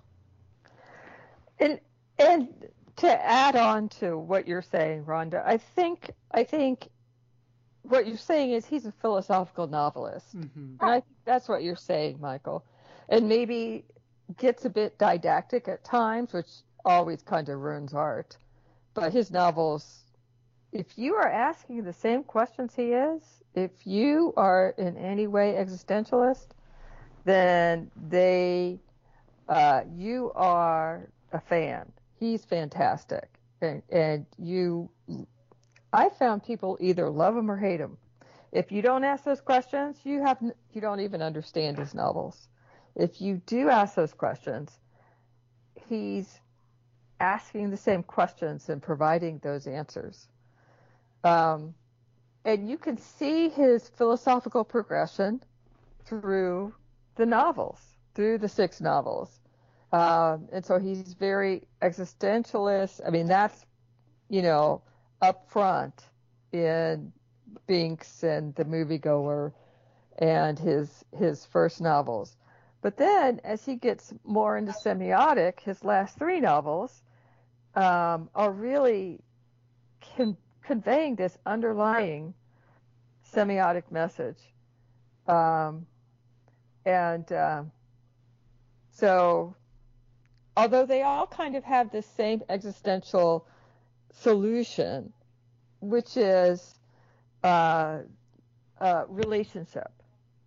And, 1.59 1.79
and 2.19 2.49
to 2.97 3.25
add 3.25 3.55
on 3.55 3.89
to 3.89 4.15
what 4.15 4.47
you're 4.47 4.61
saying, 4.61 5.05
Rhonda, 5.05 5.43
I 5.43 5.57
think 5.57 6.11
I 6.31 6.43
think 6.43 6.87
what 7.83 8.07
you're 8.07 8.17
saying 8.17 8.51
is 8.51 8.65
he's 8.65 8.85
a 8.85 8.91
philosophical 8.91 9.67
novelist, 9.67 10.37
Mm-hmm. 10.37 10.75
and 10.79 10.89
I 10.89 10.93
think 11.01 11.17
that's 11.25 11.47
what 11.49 11.63
you're 11.63 11.75
saying, 11.75 12.19
Michael. 12.19 12.63
And 13.09 13.27
maybe 13.27 13.85
gets 14.37 14.65
a 14.65 14.69
bit 14.69 14.97
didactic 14.97 15.67
at 15.67 15.83
times, 15.83 16.33
which 16.33 16.47
always 16.85 17.21
kind 17.21 17.49
of 17.49 17.59
ruins 17.59 17.93
art. 17.93 18.37
But 18.93 19.11
his 19.13 19.31
novels, 19.31 20.03
if 20.71 20.97
you 20.97 21.15
are 21.15 21.27
asking 21.27 21.83
the 21.83 21.93
same 21.93 22.23
questions 22.23 22.73
he 22.75 22.91
is, 22.93 23.21
if 23.55 23.71
you 23.85 24.33
are 24.37 24.73
in 24.77 24.95
any 24.97 25.27
way 25.27 25.53
existentialist, 25.57 26.47
then 27.25 27.91
they, 28.09 28.79
uh, 29.49 29.81
you 29.95 30.31
are 30.35 31.09
a 31.33 31.39
fan. 31.39 31.91
He's 32.19 32.45
fantastic, 32.45 33.27
and 33.61 33.81
and 33.91 34.25
you, 34.37 34.89
I 35.93 36.09
found 36.09 36.43
people 36.43 36.77
either 36.79 37.09
love 37.09 37.35
him 37.35 37.49
or 37.49 37.57
hate 37.57 37.79
him. 37.79 37.97
If 38.51 38.71
you 38.71 38.81
don't 38.81 39.03
ask 39.03 39.23
those 39.23 39.41
questions, 39.41 39.97
you 40.03 40.23
have 40.23 40.37
you 40.73 40.81
don't 40.81 40.99
even 41.01 41.21
understand 41.21 41.77
his 41.77 41.93
novels. 41.93 42.47
If 42.95 43.21
you 43.21 43.41
do 43.45 43.69
ask 43.69 43.95
those 43.95 44.13
questions, 44.13 44.77
he's 45.87 46.39
asking 47.19 47.69
the 47.69 47.77
same 47.77 48.03
questions 48.03 48.69
and 48.69 48.81
providing 48.81 49.39
those 49.39 49.67
answers. 49.67 50.27
Um, 51.23 51.75
and 52.43 52.69
you 52.69 52.77
can 52.77 52.97
see 52.97 53.49
his 53.49 53.87
philosophical 53.89 54.63
progression 54.63 55.41
through 56.05 56.73
the 57.15 57.25
novels, 57.25 57.79
through 58.15 58.39
the 58.39 58.49
six 58.49 58.81
novels. 58.81 59.39
Um, 59.93 60.47
and 60.51 60.65
so 60.65 60.79
he's 60.79 61.13
very 61.13 61.67
existentialist. 61.81 63.01
I 63.05 63.11
mean, 63.11 63.27
that's, 63.27 63.65
you 64.29 64.41
know, 64.41 64.81
up 65.21 65.49
front 65.49 66.03
in 66.51 67.11
Binks 67.67 68.23
and 68.23 68.55
The 68.55 68.65
Moviegoer 68.65 69.53
and 70.17 70.57
his 70.57 71.03
his 71.17 71.45
first 71.45 71.81
novels. 71.81 72.35
But 72.81 72.97
then, 72.97 73.39
as 73.43 73.63
he 73.63 73.75
gets 73.75 74.13
more 74.23 74.57
into 74.57 74.71
semiotic, 74.71 75.59
his 75.59 75.83
last 75.83 76.17
three 76.17 76.39
novels 76.39 77.03
um, 77.75 78.29
are 78.33 78.51
really 78.51 79.19
con- 80.15 80.37
conveying 80.63 81.15
this 81.15 81.37
underlying 81.45 82.33
semiotic 83.33 83.91
message. 83.91 84.39
Um, 85.27 85.85
and 86.85 87.31
uh, 87.31 87.63
so, 88.91 89.55
although 90.57 90.87
they 90.87 91.03
all 91.03 91.27
kind 91.27 91.55
of 91.55 91.63
have 91.63 91.91
the 91.91 92.01
same 92.01 92.41
existential 92.49 93.45
solution, 94.13 95.13
which 95.79 96.17
is 96.17 96.75
uh, 97.43 97.99
uh, 98.79 99.03
relationship, 99.07 99.91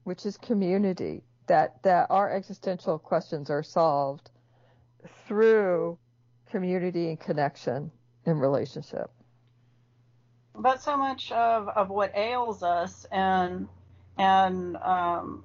which 0.05 0.27
is 0.27 0.37
community, 0.37 1.23
that, 1.47 1.83
that 1.83 2.07
our 2.11 2.31
existential 2.31 2.99
questions 2.99 3.51
are 3.51 3.63
solved 3.63 4.31
through 5.27 5.99
community 6.51 7.09
and 7.09 7.21
connection 7.21 7.91
and 8.27 8.41
relationship. 8.41 9.11
But 10.55 10.83
so 10.83 10.97
much 10.97 11.33
of, 11.33 11.69
of 11.69 11.91
what 11.91 12.15
ails 12.15 12.63
us 12.63 13.07
and 13.11 13.69
and 14.17 14.77
um, 14.77 15.45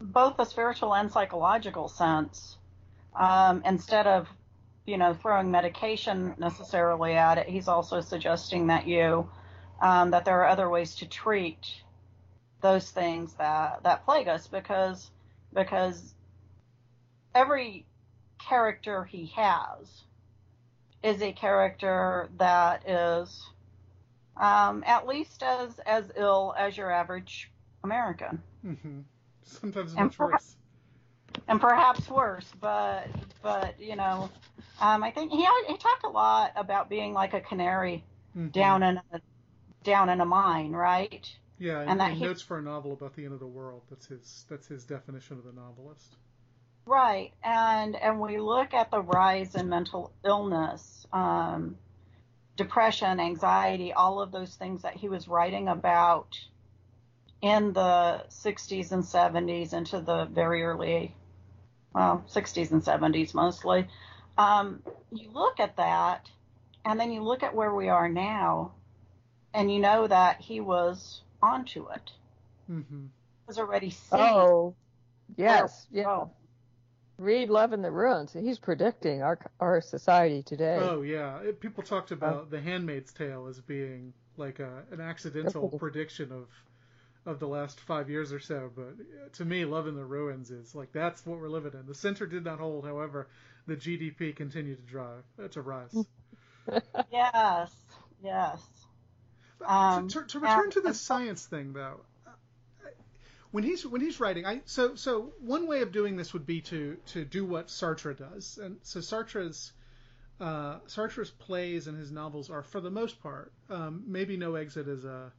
both 0.00 0.36
the 0.36 0.44
spiritual 0.44 0.94
and 0.94 1.10
psychological 1.10 1.88
sense, 1.88 2.56
um, 3.14 3.62
instead 3.64 4.06
of 4.06 4.28
you 4.86 4.96
know 4.98 5.14
throwing 5.14 5.50
medication 5.50 6.34
necessarily 6.38 7.14
at 7.14 7.38
it, 7.38 7.48
he's 7.48 7.68
also 7.68 8.00
suggesting 8.00 8.68
that 8.68 8.86
you 8.86 9.28
um, 9.80 10.10
that 10.12 10.24
there 10.24 10.40
are 10.40 10.48
other 10.48 10.70
ways 10.70 10.94
to 10.96 11.06
treat 11.06 11.66
those 12.60 12.90
things 12.90 13.34
that 13.34 13.82
that 13.82 14.04
plague 14.04 14.28
us 14.28 14.46
because 14.46 15.10
because 15.52 16.14
every 17.34 17.84
character 18.38 19.04
he 19.04 19.26
has 19.36 20.02
is 21.02 21.20
a 21.22 21.32
character 21.32 22.28
that 22.38 22.88
is 22.88 23.42
um, 24.36 24.82
at 24.86 25.06
least 25.06 25.42
as 25.42 25.78
as 25.80 26.04
ill 26.16 26.54
as 26.58 26.76
your 26.76 26.90
average 26.90 27.50
American, 27.84 28.42
Mm-hmm. 28.66 29.00
Sometimes 29.44 29.92
And 29.94 30.06
much 30.06 30.16
perhaps- 30.16 30.56
worse. 31.36 31.42
and 31.46 31.60
perhaps 31.60 32.08
worse. 32.10 32.50
But 32.60 33.06
but 33.42 33.80
you 33.80 33.96
know, 33.96 34.30
um, 34.80 35.02
I 35.02 35.10
think 35.10 35.32
he 35.32 35.46
he 35.68 35.76
talked 35.76 36.04
a 36.04 36.08
lot 36.08 36.52
about 36.56 36.88
being 36.88 37.12
like 37.12 37.34
a 37.34 37.40
canary 37.40 38.04
Mhm. 38.36 38.52
down 38.52 38.82
in 38.82 39.00
a 39.12 39.20
down 39.82 40.08
in 40.08 40.20
a 40.20 40.26
mine, 40.26 40.72
right? 40.72 41.28
Yeah, 41.58 41.80
and 41.80 41.90
and, 41.92 42.00
that 42.00 42.10
and 42.10 42.18
he- 42.18 42.24
notes 42.24 42.42
for 42.42 42.58
a 42.58 42.62
novel 42.62 42.92
about 42.92 43.14
the 43.14 43.24
end 43.24 43.32
of 43.32 43.40
the 43.40 43.46
world. 43.46 43.82
That's 43.88 44.06
his. 44.06 44.44
That's 44.48 44.66
his 44.66 44.84
definition 44.84 45.38
of 45.38 45.44
the 45.44 45.52
novelist. 45.52 46.16
Right, 46.86 47.32
and 47.42 47.96
and 47.96 48.20
we 48.20 48.38
look 48.38 48.74
at 48.74 48.90
the 48.90 49.02
rise 49.02 49.54
in 49.54 49.68
mental 49.68 50.12
illness, 50.24 51.06
um, 51.12 51.78
depression, 52.56 53.18
anxiety, 53.20 53.92
all 53.92 54.20
of 54.20 54.30
those 54.32 54.54
things 54.54 54.82
that 54.82 54.94
he 54.94 55.08
was 55.08 55.26
writing 55.28 55.68
about 55.68 56.38
in 57.42 57.72
the 57.72 58.24
60s 58.28 58.92
and 58.92 59.02
70s 59.04 59.72
into 59.72 60.00
the 60.00 60.24
very 60.26 60.62
early, 60.62 61.14
well, 61.96 62.22
60s 62.28 62.72
and 62.72 62.82
70s 62.82 63.32
mostly. 63.32 63.88
Um, 64.36 64.82
you 65.10 65.30
look 65.32 65.58
at 65.60 65.78
that, 65.78 66.28
and 66.84 67.00
then 67.00 67.10
you 67.10 67.22
look 67.22 67.42
at 67.42 67.54
where 67.54 67.74
we 67.74 67.88
are 67.88 68.06
now, 68.06 68.72
and 69.54 69.72
you 69.72 69.80
know 69.80 70.06
that 70.06 70.38
he 70.38 70.60
was 70.60 71.22
onto 71.42 71.88
it. 71.88 72.12
Mm-hmm. 72.70 73.06
Was 73.46 73.58
already 73.58 73.88
seeing. 73.88 74.22
Oh, 74.22 74.74
yes, 75.38 75.86
where- 75.90 76.02
yeah. 76.02 76.10
oh, 76.10 76.30
Read 77.16 77.48
Love 77.48 77.72
in 77.72 77.80
the 77.80 77.90
Ruins. 77.90 78.34
He's 78.34 78.58
predicting 78.58 79.22
our 79.22 79.38
our 79.58 79.80
society 79.80 80.42
today. 80.42 80.78
Oh 80.78 81.00
yeah, 81.00 81.38
it, 81.38 81.60
people 81.60 81.82
talked 81.82 82.10
about 82.10 82.50
The 82.50 82.60
Handmaid's 82.60 83.14
Tale 83.14 83.46
as 83.46 83.58
being 83.58 84.12
like 84.36 84.58
a, 84.58 84.82
an 84.90 85.00
accidental 85.00 85.70
prediction 85.78 86.30
of 86.30 86.48
of 87.26 87.40
the 87.40 87.48
last 87.48 87.80
five 87.80 88.08
years 88.08 88.32
or 88.32 88.40
so. 88.40 88.70
But 88.74 88.94
uh, 89.00 89.28
to 89.34 89.44
me, 89.44 89.64
Love 89.64 89.88
in 89.88 89.96
the 89.96 90.04
Ruins 90.04 90.50
is 90.50 90.74
like 90.74 90.92
that's 90.92 91.26
what 91.26 91.40
we're 91.40 91.48
living 91.48 91.72
in. 91.74 91.86
The 91.86 91.94
center 91.94 92.26
did 92.26 92.44
not 92.44 92.58
hold, 92.58 92.84
however, 92.86 93.28
the 93.66 93.76
GDP 93.76 94.34
continued 94.34 94.78
to 94.78 94.90
drive 94.90 95.24
uh, 95.42 95.48
to 95.48 95.62
rise. 95.62 95.94
yes, 97.12 97.70
yes. 98.22 98.58
Um, 99.66 100.08
to, 100.08 100.20
to, 100.20 100.26
to 100.26 100.38
return 100.40 100.64
and- 100.64 100.72
to 100.72 100.80
this 100.80 101.00
science 101.00 101.44
thing, 101.46 101.72
though, 101.72 102.00
uh, 102.26 102.30
when 103.50 103.64
he's 103.64 103.84
when 103.84 104.00
he's 104.00 104.20
writing, 104.20 104.46
I 104.46 104.60
so 104.66 104.94
so 104.94 105.32
one 105.40 105.66
way 105.66 105.82
of 105.82 105.92
doing 105.92 106.16
this 106.16 106.32
would 106.32 106.46
be 106.46 106.60
to 106.62 106.96
to 107.08 107.24
do 107.24 107.44
what 107.44 107.68
Sartre 107.68 108.16
does, 108.16 108.58
and 108.62 108.76
so 108.82 109.00
Sartre's 109.00 109.72
uh, 110.40 110.78
Sartre's 110.86 111.30
plays 111.30 111.86
and 111.86 111.96
his 111.98 112.12
novels 112.12 112.50
are, 112.50 112.62
for 112.62 112.80
the 112.80 112.90
most 112.90 113.22
part, 113.22 113.52
um, 113.70 114.04
maybe 114.06 114.36
No 114.36 114.54
Exit 114.56 114.86
is 114.86 115.04
a 115.04 115.32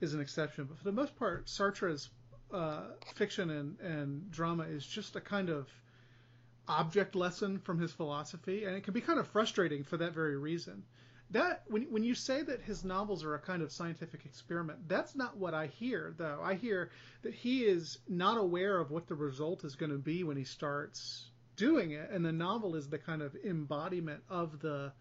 is 0.00 0.14
an 0.14 0.20
exception, 0.20 0.64
but 0.64 0.78
for 0.78 0.84
the 0.84 0.92
most 0.92 1.16
part, 1.16 1.48
Sartre's 1.48 2.10
uh, 2.52 2.82
fiction 3.14 3.50
and 3.50 3.80
and 3.80 4.30
drama 4.30 4.64
is 4.64 4.86
just 4.86 5.16
a 5.16 5.20
kind 5.20 5.50
of 5.50 5.68
object 6.68 7.14
lesson 7.14 7.58
from 7.58 7.78
his 7.78 7.92
philosophy, 7.92 8.64
and 8.64 8.76
it 8.76 8.84
can 8.84 8.94
be 8.94 9.00
kind 9.00 9.18
of 9.18 9.28
frustrating 9.28 9.84
for 9.84 9.96
that 9.96 10.12
very 10.12 10.36
reason 10.36 10.84
that 11.30 11.62
when 11.66 11.82
when 11.84 12.04
you 12.04 12.14
say 12.14 12.42
that 12.42 12.62
his 12.62 12.84
novels 12.84 13.24
are 13.24 13.34
a 13.34 13.38
kind 13.38 13.62
of 13.62 13.72
scientific 13.72 14.24
experiment, 14.24 14.78
that's 14.88 15.16
not 15.16 15.36
what 15.36 15.54
I 15.54 15.66
hear 15.66 16.14
though. 16.16 16.40
I 16.42 16.54
hear 16.54 16.90
that 17.22 17.34
he 17.34 17.64
is 17.64 17.98
not 18.08 18.38
aware 18.38 18.78
of 18.78 18.90
what 18.90 19.08
the 19.08 19.14
result 19.14 19.64
is 19.64 19.74
going 19.74 19.92
to 19.92 19.98
be 19.98 20.22
when 20.22 20.36
he 20.36 20.44
starts 20.44 21.30
doing 21.56 21.92
it, 21.92 22.10
and 22.10 22.24
the 22.24 22.32
novel 22.32 22.76
is 22.76 22.88
the 22.88 22.98
kind 22.98 23.22
of 23.22 23.34
embodiment 23.44 24.22
of 24.28 24.60
the 24.60 24.92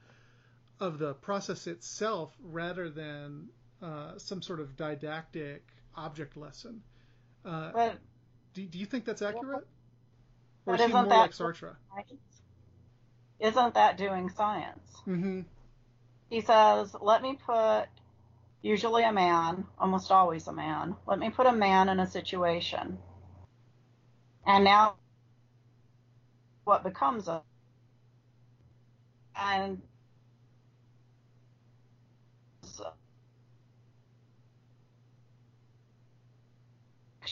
of 0.80 0.98
the 0.98 1.14
process 1.14 1.68
itself 1.68 2.36
rather 2.42 2.90
than 2.90 3.50
uh, 3.84 4.18
some 4.18 4.42
sort 4.42 4.60
of 4.60 4.76
didactic 4.78 5.62
object 5.96 6.38
lesson. 6.38 6.82
Uh, 7.46 7.92
do, 8.54 8.66
do 8.66 8.80
you 8.80 8.86
think 8.86 9.04
that's 9.04 9.22
accurate? 9.22 9.68
Or 10.66 10.76
is 10.76 10.80
he 10.82 10.86
isn't 10.86 10.94
more 10.94 11.10
that- 11.10 11.18
like 11.20 11.32
Sartre? 11.32 11.76
isn't 13.40 13.74
that 13.74 13.98
doing 13.98 14.30
science? 14.30 14.90
Mm-hmm. 15.06 15.42
He 16.30 16.42
says, 16.42 16.96
let 17.02 17.22
me 17.22 17.38
put, 17.46 17.88
usually 18.62 19.04
a 19.04 19.12
man, 19.12 19.66
almost 19.78 20.12
always 20.12 20.48
a 20.48 20.54
man, 20.54 20.96
let 21.06 21.20
me 21.20 21.30
put 21.30 21.46
a 21.46 21.52
man 21.52 21.90
in 21.90 22.00
a 22.00 22.08
situation. 22.08 22.98
And 24.46 24.64
now 24.64 24.96
what 26.64 26.84
becomes 26.84 27.28
of 27.28 27.44
and 29.36 29.82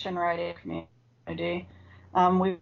action 0.01 0.15
writing 0.15 0.55
community 1.27 1.67
um, 2.15 2.39
we 2.39 2.57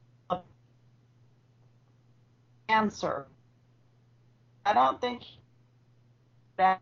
answer 2.68 3.26
I 4.66 4.74
don't 4.74 5.00
think 5.00 5.24
that 6.58 6.82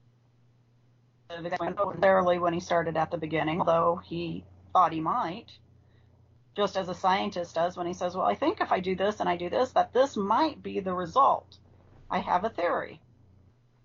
necessarily 1.30 2.40
when 2.40 2.54
he 2.54 2.60
started 2.60 2.98
at 2.98 3.12
the 3.12 3.18
beginning, 3.18 3.60
although 3.60 4.02
he 4.04 4.44
thought 4.74 4.92
he 4.92 5.00
might, 5.00 5.52
just 6.56 6.76
as 6.76 6.90
a 6.90 6.96
scientist 6.96 7.56
does 7.56 7.78
when 7.78 7.88
he 7.88 7.94
says, 7.94 8.16
Well, 8.16 8.26
I 8.26 8.36
think 8.36 8.60
if 8.60 8.72
I 8.72 8.80
do 8.80 8.96
this 8.96 9.20
and 9.20 9.30
I 9.30 9.38
do 9.38 9.50
this, 9.50 9.72
that 9.74 9.94
this 9.94 10.18
might 10.18 10.62
be 10.64 10.80
the 10.80 10.94
result. 10.94 11.58
I 12.10 12.20
have 12.20 12.44
a 12.44 12.50
theory. 12.50 13.00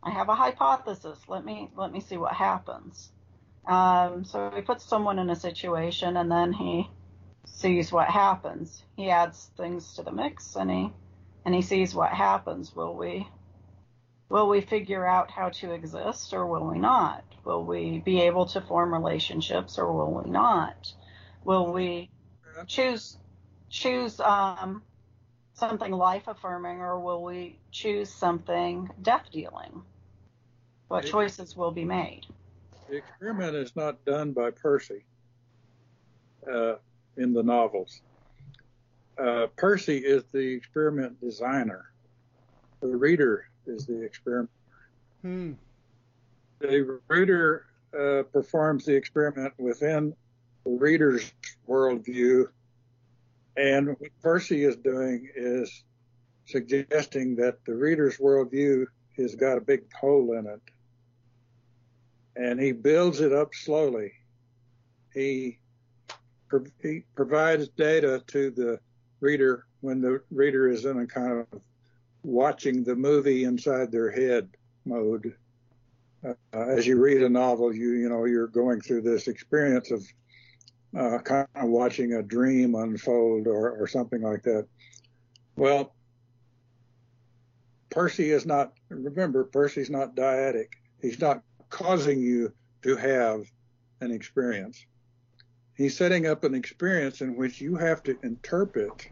I 0.03 0.11
have 0.11 0.29
a 0.29 0.35
hypothesis. 0.35 1.19
Let 1.29 1.45
me 1.45 1.71
let 1.77 1.93
me 1.93 2.01
see 2.01 2.17
what 2.17 2.33
happens. 2.33 3.13
Um, 3.67 4.25
so 4.25 4.51
he 4.55 4.63
puts 4.63 4.85
someone 4.85 5.19
in 5.19 5.31
a 5.31 5.37
situation 5.37 6.17
and 6.17 6.31
then 6.31 6.53
he 6.53 6.91
sees 7.47 7.93
what 7.93 8.09
happens. 8.09 8.83
He 8.97 9.11
adds 9.11 9.51
things 9.57 9.95
to 9.95 10.03
the 10.03 10.13
mix 10.13 10.57
and 10.57 10.71
he 10.71 10.93
and 11.45 11.55
he 11.55 11.63
sees 11.63 11.95
what 11.95 12.11
happens. 12.11 12.75
Will 12.75 12.97
we 12.97 13.29
will 14.29 14.49
we 14.49 14.61
figure 14.61 15.07
out 15.07 15.31
how 15.31 15.51
to 15.51 15.73
exist 15.73 16.33
or 16.33 16.47
will 16.47 16.67
we 16.67 16.79
not? 16.79 17.25
Will 17.45 17.65
we 17.65 17.99
be 17.99 18.23
able 18.23 18.47
to 18.47 18.61
form 18.61 18.93
relationships 18.93 19.79
or 19.79 19.93
will 19.93 20.23
we 20.23 20.31
not? 20.31 20.93
Will 21.45 21.73
we 21.73 22.11
choose 22.67 23.17
choose 23.69 24.19
um, 24.21 24.83
something 25.55 25.93
life 25.93 26.25
affirming 26.27 26.81
or 26.81 26.99
will 26.99 27.23
we 27.23 27.59
choose 27.71 28.11
something 28.13 28.91
death 29.01 29.27
dealing? 29.33 29.83
What 30.89 31.07
choices 31.07 31.57
will 31.57 31.71
be 31.71 31.85
made? 31.85 32.27
The 32.93 32.99
experiment 32.99 33.57
is 33.57 33.75
not 33.75 34.05
done 34.05 34.33
by 34.33 34.51
Percy 34.51 35.07
uh, 36.47 36.75
in 37.17 37.33
the 37.33 37.43
novels. 37.43 38.03
Uh, 39.17 39.47
Percy 39.57 39.97
is 39.97 40.25
the 40.31 40.53
experiment 40.53 41.19
designer. 41.19 41.87
The 42.83 42.95
reader 42.95 43.49
is 43.67 43.87
the 43.87 44.03
experiment. 44.03 44.51
Hmm. 45.23 45.53
The 46.59 47.01
reader 47.09 47.65
uh, 47.99 48.25
performs 48.31 48.85
the 48.85 48.95
experiment 48.95 49.55
within 49.57 50.15
the 50.67 50.73
reader's 50.73 51.33
worldview, 51.67 52.45
and 53.57 53.89
what 53.89 54.11
Percy 54.23 54.65
is 54.65 54.77
doing 54.77 55.31
is 55.35 55.83
suggesting 56.45 57.37
that 57.37 57.65
the 57.65 57.75
reader's 57.75 58.19
worldview 58.19 58.85
has 59.17 59.35
got 59.35 59.57
a 59.57 59.63
big 59.63 59.91
hole 59.95 60.35
in 60.35 60.47
it, 60.47 60.61
and 62.37 62.61
he 62.61 62.73
builds 62.73 63.21
it 63.21 63.33
up 63.33 63.55
slowly. 63.55 64.13
He, 65.13 65.59
he 66.83 67.05
provides 67.15 67.69
data 67.69 68.23
to 68.29 68.51
the 68.51 68.81
reader 69.21 69.67
when 69.81 70.01
the 70.01 70.23
reader 70.31 70.69
is 70.69 70.85
in 70.85 70.99
a 70.99 71.07
kind 71.07 71.47
of 71.53 71.61
watching 72.23 72.85
the 72.85 72.97
movie 72.97 73.45
inside 73.45 73.91
their 73.91 74.11
head 74.11 74.49
mode. 74.85 75.35
Uh, 76.25 76.35
as 76.53 76.87
you 76.87 76.99
read 77.01 77.23
a 77.23 77.29
novel, 77.29 77.75
you 77.75 77.93
you 77.95 78.09
know 78.09 78.25
you're 78.27 78.47
going 78.47 78.81
through 78.81 79.03
this 79.03 79.27
experience 79.27 79.91
of 79.91 80.07
uh, 80.97 81.19
kind 81.19 81.49
of 81.57 81.69
watching 81.69 82.15
a 82.15 82.23
dream 82.23 82.75
unfold 82.75 83.47
or, 83.47 83.73
or 83.73 83.87
something 83.89 84.23
like 84.23 84.43
that. 84.43 84.67
Well, 85.57 85.95
Percy 87.91 88.31
is 88.31 88.47
not. 88.47 88.73
Remember, 88.89 89.45
Percy's 89.45 89.91
not 89.91 90.15
dyadic. 90.15 90.69
He's 91.01 91.21
not 91.21 91.43
causing 91.73 92.21
you 92.21 92.53
to 92.83 92.97
have 92.97 93.51
an 94.03 94.13
experience. 94.13 94.87
He's 95.75 95.97
setting 95.97 96.27
up 96.27 96.45
an 96.45 96.55
experience 96.55 97.23
in 97.23 97.35
which 97.35 97.61
you 97.61 97.77
have 97.77 98.03
to 98.05 98.17
interpret 98.23 99.09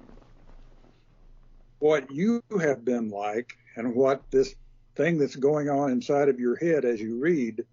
what 1.79 2.11
you 2.11 2.43
have 2.61 2.85
been 2.85 3.09
like 3.09 3.55
and 3.77 3.95
what 3.95 4.23
this 4.31 4.55
thing 4.95 5.17
that's 5.17 5.37
going 5.37 5.71
on 5.71 5.91
inside 5.91 6.29
of 6.29 6.39
your 6.39 6.57
head 6.57 6.85
as 6.85 7.01
you 7.01 7.19
read 7.19 7.65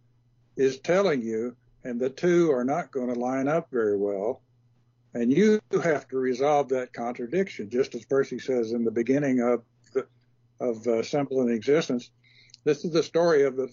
is 0.56 0.80
telling 0.80 1.22
you, 1.22 1.56
and 1.84 2.00
the 2.00 2.10
two 2.10 2.52
are 2.52 2.64
not 2.64 2.92
going 2.92 3.14
to 3.14 3.20
line 3.20 3.50
up 3.50 3.68
very 3.70 3.98
well. 3.98 4.42
And 5.14 5.32
you 5.34 5.60
have 5.84 6.08
to 6.10 6.18
resolve 6.18 6.70
that 6.70 6.94
contradiction, 6.94 7.70
just 7.70 7.94
as 7.96 8.06
Percy 8.06 8.40
says 8.40 8.72
in 8.72 8.86
the 8.86 8.92
beginning 8.92 9.42
of 9.42 9.64
the, 9.94 10.08
of 10.62 10.88
uh, 10.88 11.04
Symbol 11.04 11.42
in 11.42 11.54
Existence. 11.54 12.10
This 12.64 12.86
is 12.86 12.94
the 12.94 13.04
story 13.04 13.44
of 13.44 13.58
the 13.58 13.70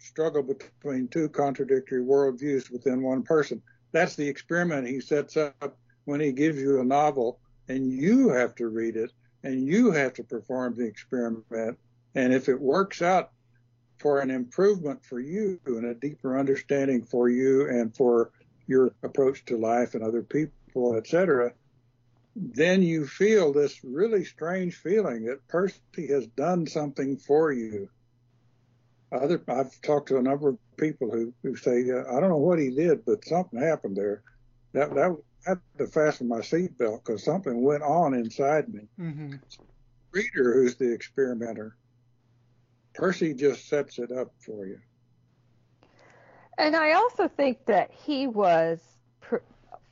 struggle 0.00 0.42
between 0.42 1.08
two 1.08 1.28
contradictory 1.28 2.02
worldviews 2.02 2.70
within 2.70 3.02
one 3.02 3.22
person. 3.22 3.62
That's 3.92 4.16
the 4.16 4.28
experiment 4.28 4.88
he 4.88 5.00
sets 5.00 5.36
up 5.36 5.76
when 6.04 6.20
he 6.20 6.32
gives 6.32 6.58
you 6.58 6.80
a 6.80 6.84
novel, 6.84 7.38
and 7.68 7.92
you 7.92 8.30
have 8.30 8.54
to 8.56 8.68
read 8.68 8.96
it 8.96 9.12
and 9.42 9.66
you 9.66 9.90
have 9.92 10.14
to 10.14 10.24
perform 10.24 10.76
the 10.76 10.84
experiment. 10.84 11.78
And 12.14 12.32
if 12.32 12.48
it 12.48 12.60
works 12.60 13.00
out 13.00 13.30
for 13.98 14.20
an 14.20 14.30
improvement 14.30 15.04
for 15.04 15.20
you 15.20 15.60
and 15.66 15.86
a 15.86 15.94
deeper 15.94 16.38
understanding 16.38 17.04
for 17.04 17.28
you 17.28 17.68
and 17.68 17.94
for 17.94 18.30
your 18.66 18.92
approach 19.02 19.44
to 19.46 19.56
life 19.56 19.94
and 19.94 20.02
other 20.02 20.22
people, 20.22 20.96
etc., 20.96 21.52
then 22.36 22.82
you 22.82 23.06
feel 23.06 23.52
this 23.52 23.82
really 23.84 24.24
strange 24.24 24.76
feeling 24.76 25.24
that 25.24 25.46
Percy 25.48 26.06
has 26.08 26.26
done 26.28 26.66
something 26.66 27.16
for 27.16 27.52
you. 27.52 27.88
Other, 29.12 29.42
I've 29.48 29.80
talked 29.82 30.08
to 30.08 30.18
a 30.18 30.22
number 30.22 30.50
of 30.50 30.58
people 30.76 31.10
who, 31.10 31.32
who 31.42 31.56
say, 31.56 31.90
uh, 31.90 32.04
I 32.16 32.20
don't 32.20 32.30
know 32.30 32.36
what 32.36 32.60
he 32.60 32.70
did, 32.70 33.04
but 33.04 33.24
something 33.24 33.60
happened 33.60 33.96
there. 33.96 34.22
That, 34.72 34.94
that 34.94 35.16
I 35.46 35.48
had 35.48 35.60
to 35.78 35.86
fasten 35.86 36.28
my 36.28 36.38
seatbelt 36.38 37.04
because 37.04 37.24
something 37.24 37.62
went 37.62 37.82
on 37.82 38.14
inside 38.14 38.72
me. 38.72 38.82
Mm-hmm. 38.98 39.34
Reader, 40.12 40.54
who's 40.54 40.76
the 40.76 40.92
experimenter, 40.92 41.76
Percy 42.94 43.34
just 43.34 43.68
sets 43.68 43.98
it 43.98 44.12
up 44.12 44.32
for 44.38 44.66
you. 44.66 44.78
And 46.58 46.76
I 46.76 46.92
also 46.92 47.26
think 47.26 47.64
that 47.66 47.90
he 47.92 48.26
was 48.26 48.80
pr- 49.20 49.36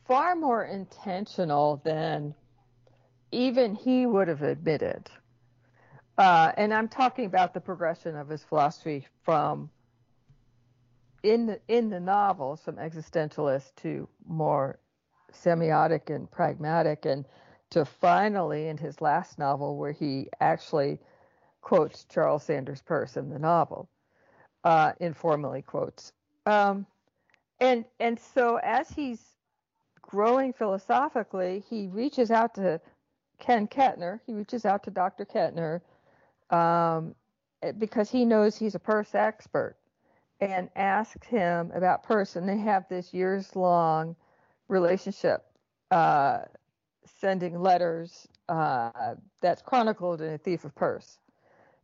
far 0.07 0.37
more 0.37 0.65
intentional 0.65 1.81
than 1.85 2.35
even 3.33 3.75
he 3.75 4.07
would 4.07 4.29
have 4.29 4.43
admitted. 4.43 5.09
Uh, 6.19 6.51
and 6.57 6.75
I'm 6.75 6.89
talking 6.89 7.27
about 7.27 7.55
the 7.55 7.61
progression 7.61 8.17
of 8.17 8.29
his 8.29 8.43
philosophy 8.43 9.07
from 9.23 9.71
in 11.23 11.47
the 11.47 11.61
in 11.69 11.91
the 11.91 12.01
novels 12.01 12.61
from 12.61 12.77
existentialist 12.77 13.73
to 13.77 14.09
more 14.27 14.81
semiotic 15.33 16.13
and 16.15 16.29
pragmatic, 16.29 17.07
and 17.07 17.25
to 17.71 17.85
finally, 17.85 18.67
in 18.67 18.77
his 18.77 19.01
last 19.01 19.39
novel, 19.39 19.77
where 19.77 19.93
he 19.93 20.29
actually 20.41 20.99
quotes 21.61 22.05
Charles 22.05 22.43
Sanders 22.43 22.83
Peirce 22.83 23.17
in 23.17 23.31
the 23.31 23.39
novel, 23.39 23.89
uh, 24.65 24.93
informally 24.99 25.63
quotes. 25.63 26.13
Um, 26.47 26.85
and 27.61 27.85
and 28.01 28.19
so 28.35 28.57
as 28.57 28.91
he's 28.91 29.23
growing 30.03 30.53
philosophically, 30.53 31.63
he 31.71 31.87
reaches 31.87 32.33
out 32.33 32.57
to 32.57 32.81
Ken 33.39 33.69
Ketner. 33.69 34.19
He 34.27 34.33
reaches 34.33 34.65
out 34.65 34.83
to 34.85 34.91
Dr. 34.91 35.25
Ketner 35.25 35.81
um, 36.51 37.15
because 37.79 38.11
he 38.11 38.25
knows 38.25 38.57
he's 38.57 38.75
a 38.75 38.79
Peirce 38.79 39.15
expert, 39.15 39.77
and 40.41 40.71
asks 40.77 41.27
him 41.27 41.73
about 41.75 42.05
Peirce. 42.05 42.37
And 42.37 42.49
they 42.49 42.59
have 42.59 42.89
this 42.89 43.13
years 43.13 43.57
long 43.57 44.15
relationship, 44.69 45.45
uh, 45.91 46.41
sending 47.21 47.61
letters 47.61 48.29
uh, 48.49 49.15
that's 49.41 49.63
chronicled 49.63 50.21
in 50.21 50.35
A 50.35 50.39
Thief 50.39 50.65
of 50.65 50.75
Peirce. 50.75 51.19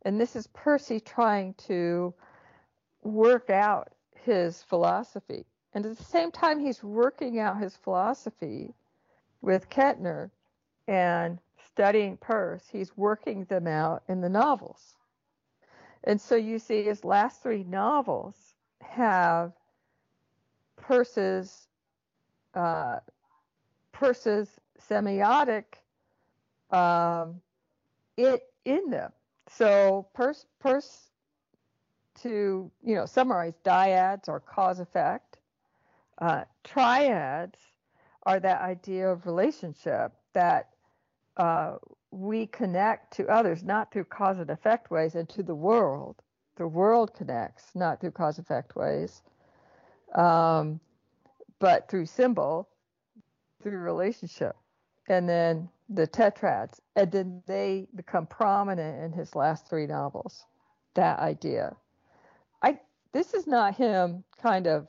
And 0.02 0.20
this 0.20 0.36
is 0.36 0.46
Percy 0.48 1.00
trying 1.00 1.54
to 1.66 2.14
work 3.02 3.50
out 3.50 3.88
his 4.24 4.62
philosophy. 4.62 5.46
And 5.72 5.84
at 5.84 5.96
the 5.96 6.04
same 6.04 6.30
time, 6.30 6.60
he's 6.60 6.82
working 6.82 7.40
out 7.40 7.58
his 7.58 7.76
philosophy 7.76 8.74
with 9.40 9.68
Ketner 9.68 10.30
and 10.86 11.38
studying 11.74 12.16
Peirce, 12.16 12.62
he's 12.70 12.96
working 12.96 13.46
them 13.46 13.66
out 13.66 14.04
in 14.08 14.20
the 14.20 14.28
novels. 14.28 14.94
And 16.04 16.20
so 16.20 16.36
you 16.36 16.60
see 16.60 16.84
his 16.84 17.04
last 17.04 17.42
three 17.42 17.64
novels 17.64 18.36
have 18.80 19.52
Peirce's 20.76 21.66
uh, 22.54 23.00
Peirce's 23.92 24.48
semiotic 24.88 25.64
um, 26.70 27.40
it 28.16 28.42
in 28.64 28.90
them. 28.90 29.10
So 29.48 30.06
Peirce, 30.14 30.46
Peirce 30.60 31.10
to 32.22 32.70
you 32.84 32.94
know 32.94 33.06
summarize 33.06 33.54
dyads 33.64 34.28
are 34.28 34.38
cause 34.38 34.78
effect. 34.78 35.38
Uh, 36.18 36.44
triads 36.62 37.58
are 38.22 38.38
that 38.38 38.60
idea 38.60 39.08
of 39.08 39.26
relationship 39.26 40.12
that 40.34 40.73
uh, 41.36 41.76
we 42.10 42.46
connect 42.46 43.16
to 43.16 43.26
others 43.28 43.62
not 43.64 43.92
through 43.92 44.04
cause 44.04 44.38
and 44.38 44.50
effect 44.50 44.90
ways 44.90 45.14
and 45.14 45.28
to 45.30 45.42
the 45.42 45.54
world. 45.54 46.16
The 46.56 46.66
world 46.66 47.14
connects 47.14 47.74
not 47.74 48.00
through 48.00 48.12
cause 48.12 48.38
and 48.38 48.46
effect 48.46 48.76
ways, 48.76 49.22
um, 50.14 50.78
but 51.58 51.88
through 51.88 52.06
symbol, 52.06 52.68
through 53.62 53.78
relationship. 53.78 54.56
And 55.08 55.28
then 55.28 55.68
the 55.88 56.06
tetrads. 56.06 56.80
And 56.96 57.10
then 57.10 57.42
they 57.46 57.86
become 57.94 58.26
prominent 58.26 59.02
in 59.02 59.12
his 59.12 59.34
last 59.34 59.68
three 59.68 59.86
novels. 59.86 60.46
That 60.94 61.18
idea. 61.18 61.74
I 62.62 62.78
this 63.12 63.34
is 63.34 63.46
not 63.46 63.74
him 63.74 64.24
kind 64.40 64.66
of 64.66 64.86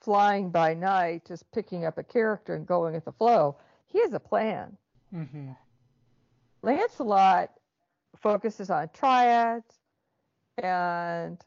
flying 0.00 0.50
by 0.50 0.74
night, 0.74 1.24
just 1.26 1.50
picking 1.52 1.86
up 1.86 1.96
a 1.96 2.02
character 2.02 2.54
and 2.54 2.66
going 2.66 2.94
with 2.94 3.06
the 3.06 3.12
flow. 3.12 3.56
He 3.86 4.00
has 4.00 4.12
a 4.12 4.20
plan. 4.20 4.76
Mm-hmm. 5.14 5.50
Lancelot 6.62 7.50
focuses 8.16 8.70
on 8.70 8.88
triads, 8.92 9.74
and 10.58 11.38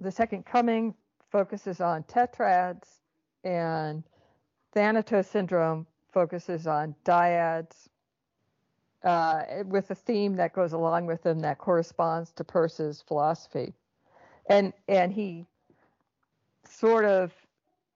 the 0.00 0.10
Second 0.10 0.46
Coming 0.46 0.94
focuses 1.30 1.80
on 1.80 2.04
tetrads, 2.04 3.00
and 3.42 4.04
Thanatos 4.72 5.26
Syndrome 5.26 5.86
focuses 6.12 6.66
on 6.66 6.94
dyads, 7.04 7.88
uh, 9.02 9.42
with 9.64 9.90
a 9.90 9.94
theme 9.94 10.36
that 10.36 10.52
goes 10.52 10.72
along 10.72 11.06
with 11.06 11.22
them 11.22 11.40
that 11.40 11.58
corresponds 11.58 12.32
to 12.32 12.44
Peirce's 12.44 13.02
philosophy, 13.02 13.72
and 14.48 14.72
and 14.88 15.12
he 15.12 15.46
sort 16.68 17.04
of, 17.04 17.32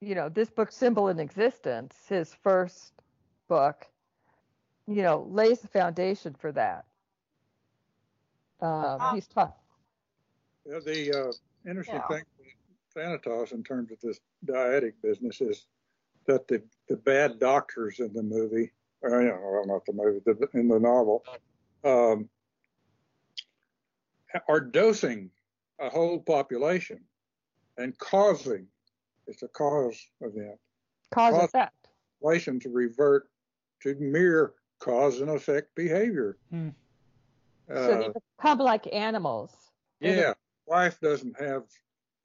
you 0.00 0.14
know, 0.14 0.28
this 0.28 0.50
book, 0.50 0.72
Symbol 0.72 1.08
in 1.08 1.20
Existence, 1.20 1.94
his 2.08 2.34
first 2.34 2.92
book, 3.48 3.86
you 4.90 5.02
know, 5.02 5.26
lays 5.30 5.60
the 5.60 5.68
foundation 5.68 6.34
for 6.38 6.50
that. 6.52 6.84
Um, 8.60 9.14
he's 9.14 9.28
tough. 9.28 9.54
Yeah, 10.66 10.80
the 10.84 11.12
uh, 11.12 11.32
interesting 11.70 11.94
yeah. 11.94 12.08
thing 12.08 12.24
with 12.38 12.48
Thanatos 12.94 13.52
in 13.52 13.62
terms 13.62 13.92
of 13.92 14.00
this 14.00 14.20
dyadic 14.44 14.94
business 15.02 15.40
is 15.40 15.66
that 16.26 16.48
the, 16.48 16.62
the 16.88 16.96
bad 16.96 17.38
doctors 17.38 18.00
in 18.00 18.12
the 18.12 18.22
movie, 18.22 18.72
or, 19.02 19.22
you 19.22 19.28
know, 19.28 19.40
well, 19.42 19.64
not 19.66 19.86
the 19.86 19.92
movie, 19.92 20.20
the, 20.26 20.48
in 20.58 20.68
the 20.68 20.78
novel, 20.78 21.24
um, 21.84 22.28
are 24.48 24.60
dosing 24.60 25.30
a 25.78 25.88
whole 25.88 26.18
population 26.18 27.00
and 27.78 27.96
causing, 27.98 28.66
it's 29.26 29.42
a 29.42 29.48
cause 29.48 30.10
event. 30.20 30.58
Cause, 31.10 31.34
cause 31.34 31.44
effect. 31.44 31.88
Population 32.20 32.60
to 32.60 32.68
revert 32.68 33.30
to 33.82 33.94
mere 33.98 34.52
cause 34.80 35.20
and 35.20 35.30
effect 35.30 35.74
behavior. 35.74 36.36
Hmm. 36.50 36.70
Uh, 37.70 37.74
so 37.74 37.98
they 37.98 38.08
become 38.38 38.58
like 38.58 38.92
animals. 38.92 39.54
Yeah. 40.00 40.34
Wife 40.66 40.98
doesn't 41.00 41.40
have 41.40 41.64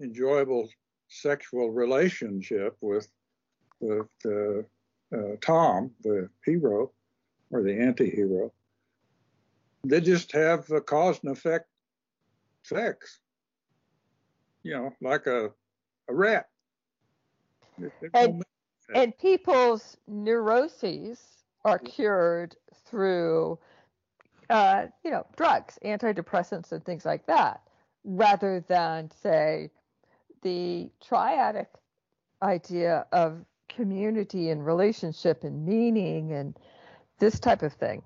enjoyable 0.01 0.69
sexual 1.07 1.71
relationship 1.71 2.77
with 2.81 3.07
with 3.79 4.07
uh, 4.25 4.59
uh, 5.15 5.35
Tom, 5.41 5.91
the 6.01 6.29
hero, 6.43 6.91
or 7.51 7.61
the 7.61 7.79
anti-hero. 7.79 8.51
They 9.83 10.01
just 10.01 10.31
have 10.31 10.69
a 10.71 10.81
cause 10.81 11.19
and 11.23 11.31
effect 11.31 11.67
sex. 12.63 13.19
You 14.63 14.73
know, 14.73 14.93
like 15.01 15.27
a 15.27 15.51
a 16.07 16.13
rat. 16.13 16.47
And, 18.13 18.43
and 18.93 19.17
people's 19.17 19.97
neuroses 20.07 21.19
are 21.65 21.79
cured 21.79 22.55
through, 22.85 23.57
uh, 24.49 24.85
you 25.03 25.11
know, 25.11 25.25
drugs, 25.35 25.77
antidepressants, 25.83 26.71
and 26.71 26.85
things 26.85 27.03
like 27.03 27.25
that, 27.25 27.61
rather 28.03 28.63
than 28.67 29.09
say 29.21 29.71
the 30.43 30.89
triadic 31.03 31.65
idea 32.41 33.07
of 33.11 33.43
community 33.67 34.51
and 34.51 34.63
relationship 34.65 35.43
and 35.43 35.65
meaning 35.65 36.31
and 36.31 36.55
this 37.19 37.39
type 37.39 37.63
of 37.63 37.73
thing. 37.73 38.03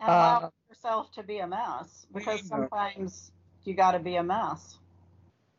And 0.00 0.10
allow 0.10 0.38
uh, 0.38 0.50
yourself 0.68 1.12
to 1.12 1.22
be 1.22 1.38
a 1.38 1.46
mess 1.46 2.06
because 2.12 2.46
sometimes 2.46 3.30
you 3.64 3.74
got 3.74 3.92
to 3.92 4.00
be 4.00 4.16
a 4.16 4.22
mess 4.22 4.78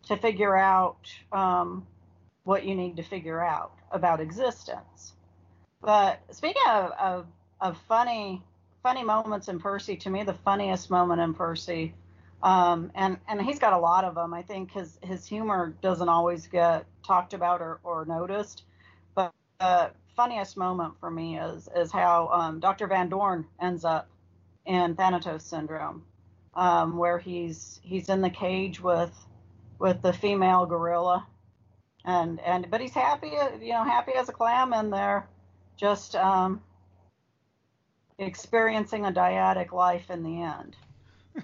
to 0.08 0.18
figure 0.18 0.56
out 0.56 1.12
um, 1.32 1.88
what 2.44 2.66
you 2.66 2.76
need 2.76 2.98
to 2.98 3.04
figure 3.04 3.44
out 3.44 3.72
about 3.92 4.20
existence. 4.20 5.14
But 5.82 6.22
speaking 6.32 6.62
of, 6.68 6.92
of, 7.00 7.26
of 7.62 7.78
funny 7.88 8.44
funny 8.84 9.04
moments 9.04 9.48
in 9.48 9.60
Percy, 9.60 9.98
to 9.98 10.10
me 10.10 10.24
the 10.24 10.34
funniest 10.34 10.90
moment 10.90 11.20
in 11.22 11.34
Percy, 11.34 11.94
um, 12.44 12.92
and 12.96 13.18
and 13.28 13.42
he's 13.42 13.60
got 13.60 13.74
a 13.74 13.78
lot 13.78 14.04
of 14.04 14.16
them. 14.16 14.34
I 14.34 14.42
think 14.42 14.72
his 14.72 14.98
his 15.02 15.26
humor 15.26 15.76
doesn't 15.82 16.10
always 16.10 16.48
get 16.48 16.86
talked 17.06 17.34
about 17.34 17.62
or, 17.62 17.80
or 17.84 18.06
noticed, 18.06 18.64
but 19.16 19.34
the 19.60 19.92
funniest 20.16 20.58
moment 20.58 20.94
for 21.00 21.10
me 21.10 21.40
is 21.40 21.70
is 21.76 21.92
how 21.92 22.30
um, 22.30 22.60
Dr. 22.60 22.88
Van 22.88 23.10
Dorn 23.10 23.46
ends 23.62 23.86
up 23.86 24.10
in 24.66 24.96
Thanatos 24.96 25.44
syndrome, 25.44 26.04
um, 26.54 26.98
where 26.98 27.18
he's 27.20 27.80
he's 27.84 28.10
in 28.10 28.22
the 28.22 28.30
cage 28.30 28.80
with 28.80 29.14
with 29.80 30.02
the 30.02 30.14
female 30.14 30.66
gorilla 30.66 31.26
and 32.08 32.40
and 32.40 32.72
but 32.72 32.80
he's 32.80 32.94
happy, 32.94 33.34
you 33.62 33.74
know, 33.74 33.84
happy 33.84 34.14
as 34.16 34.30
a 34.30 34.32
clam 34.32 34.74
in 34.74 34.90
there, 34.90 35.28
just 35.76 36.16
um, 36.16 36.62
experiencing 38.20 39.06
a 39.06 39.12
dyadic 39.12 39.72
life 39.72 40.10
in 40.10 40.24
the 40.24 40.42
end. 40.42 40.76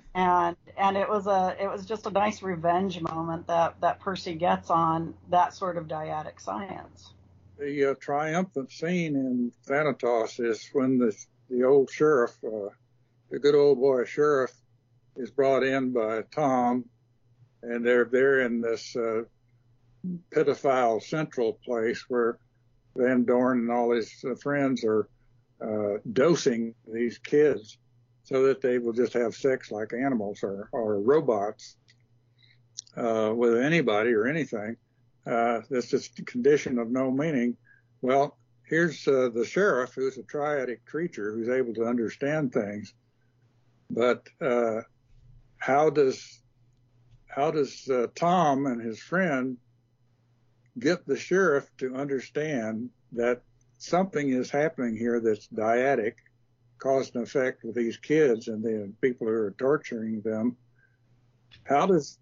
and 0.16 0.56
and 0.78 0.98
it 0.98 1.08
was 1.08 1.28
a 1.28 1.56
it 1.60 1.68
was 1.68 1.86
just 1.86 2.08
a 2.08 2.10
nice 2.10 2.42
revenge 2.42 3.00
moment 3.00 3.46
that 3.48 3.80
that 3.82 4.00
Percy 4.00 4.34
gets 4.34 4.70
on 4.70 5.14
that 5.30 5.54
sort 5.54 5.78
of 5.78 5.88
dyadic 5.88 6.42
science. 6.42 7.14
The 7.60 7.92
uh, 7.92 7.96
triumphant 8.00 8.72
scene 8.72 9.16
in 9.16 9.52
Thanatos 9.66 10.40
is 10.40 10.68
when 10.74 10.98
the 10.98 11.16
the 11.50 11.64
old 11.64 11.92
sheriff, 11.92 12.36
uh, 12.44 12.70
the 13.30 13.40
good 13.40 13.54
old 13.54 13.80
boy 13.80 14.06
sheriff, 14.06 14.52
is 15.16 15.30
brought 15.30 15.64
in 15.64 15.92
by 15.94 16.24
Tom, 16.32 16.86
and 17.62 17.86
they're 17.86 18.06
there 18.06 18.42
in 18.42 18.62
this 18.62 18.96
uh, 18.96 19.24
pedophile 20.32 21.02
central 21.02 21.60
place 21.64 22.04
where 22.08 22.40
Van 22.96 23.24
Dorn 23.26 23.60
and 23.60 23.72
all 23.72 23.92
his 23.92 24.12
uh, 24.28 24.36
friends 24.36 24.84
are 24.84 25.08
uh, 25.62 25.98
dosing 26.12 26.76
these 26.92 27.18
kids 27.18 27.78
so 28.24 28.44
that 28.48 28.62
they 28.62 28.78
will 28.78 28.94
just 28.94 29.14
have 29.14 29.36
sex 29.36 29.72
like 29.72 29.94
animals 29.94 30.40
or, 30.44 30.70
or 30.72 31.00
robots 31.02 31.76
uh, 32.98 33.34
with 33.36 33.58
anybody 33.58 34.12
or 34.12 34.28
anything. 34.28 34.78
Uh, 35.26 35.62
that's 35.70 35.90
just 35.90 36.20
a 36.20 36.24
condition 36.24 36.78
of 36.80 36.90
no 36.90 37.12
meaning. 37.12 37.56
Well, 38.02 38.38
here's 38.68 39.08
uh, 39.08 39.30
the 39.34 39.46
sheriff 39.46 39.94
who's 39.94 40.18
a 40.18 40.24
triadic 40.24 40.80
creature 40.86 41.34
who's 41.34 41.50
able 41.50 41.74
to 41.76 41.86
understand 41.86 42.54
things. 42.54 42.94
But 43.90 44.28
uh, 44.42 44.82
how 45.58 45.90
does 45.90 46.42
how 47.28 47.52
does 47.52 47.90
uh, 47.90 48.08
Tom 48.16 48.68
and 48.68 48.82
his 48.82 49.00
friend 49.00 49.58
get 50.80 51.06
the 51.06 51.18
sheriff 51.18 51.68
to 51.78 51.96
understand 51.96 52.90
that 53.14 53.42
something 53.84 54.30
is 54.30 54.50
happening 54.50 54.96
here 54.96 55.20
that's 55.20 55.48
dyadic, 55.50 56.14
cause 56.78 57.12
and 57.14 57.24
effect 57.24 57.64
with 57.64 57.76
these 57.76 57.98
kids 57.98 58.48
and 58.48 58.64
the 58.64 58.92
people 59.02 59.28
who 59.28 59.34
are 59.34 59.56
torturing 59.58 60.22
them. 60.22 60.56
How 61.66 61.86
does 61.86 62.18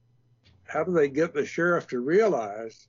how 0.66 0.84
do 0.84 0.92
they 0.92 1.10
get 1.10 1.34
the 1.34 1.46
sheriff 1.46 1.88
to 1.88 2.00
realize 2.00 2.88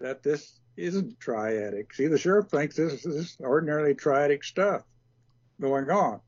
that 0.00 0.22
this 0.22 0.60
isn't 0.76 1.20
triadic? 1.20 1.94
See, 1.94 2.06
the 2.06 2.18
sheriff 2.18 2.48
thinks 2.48 2.76
this 2.76 3.04
is 3.04 3.36
ordinarily 3.40 3.94
triadic 3.94 4.44
stuff 4.44 4.82
going 5.60 5.90
on. 5.90 6.20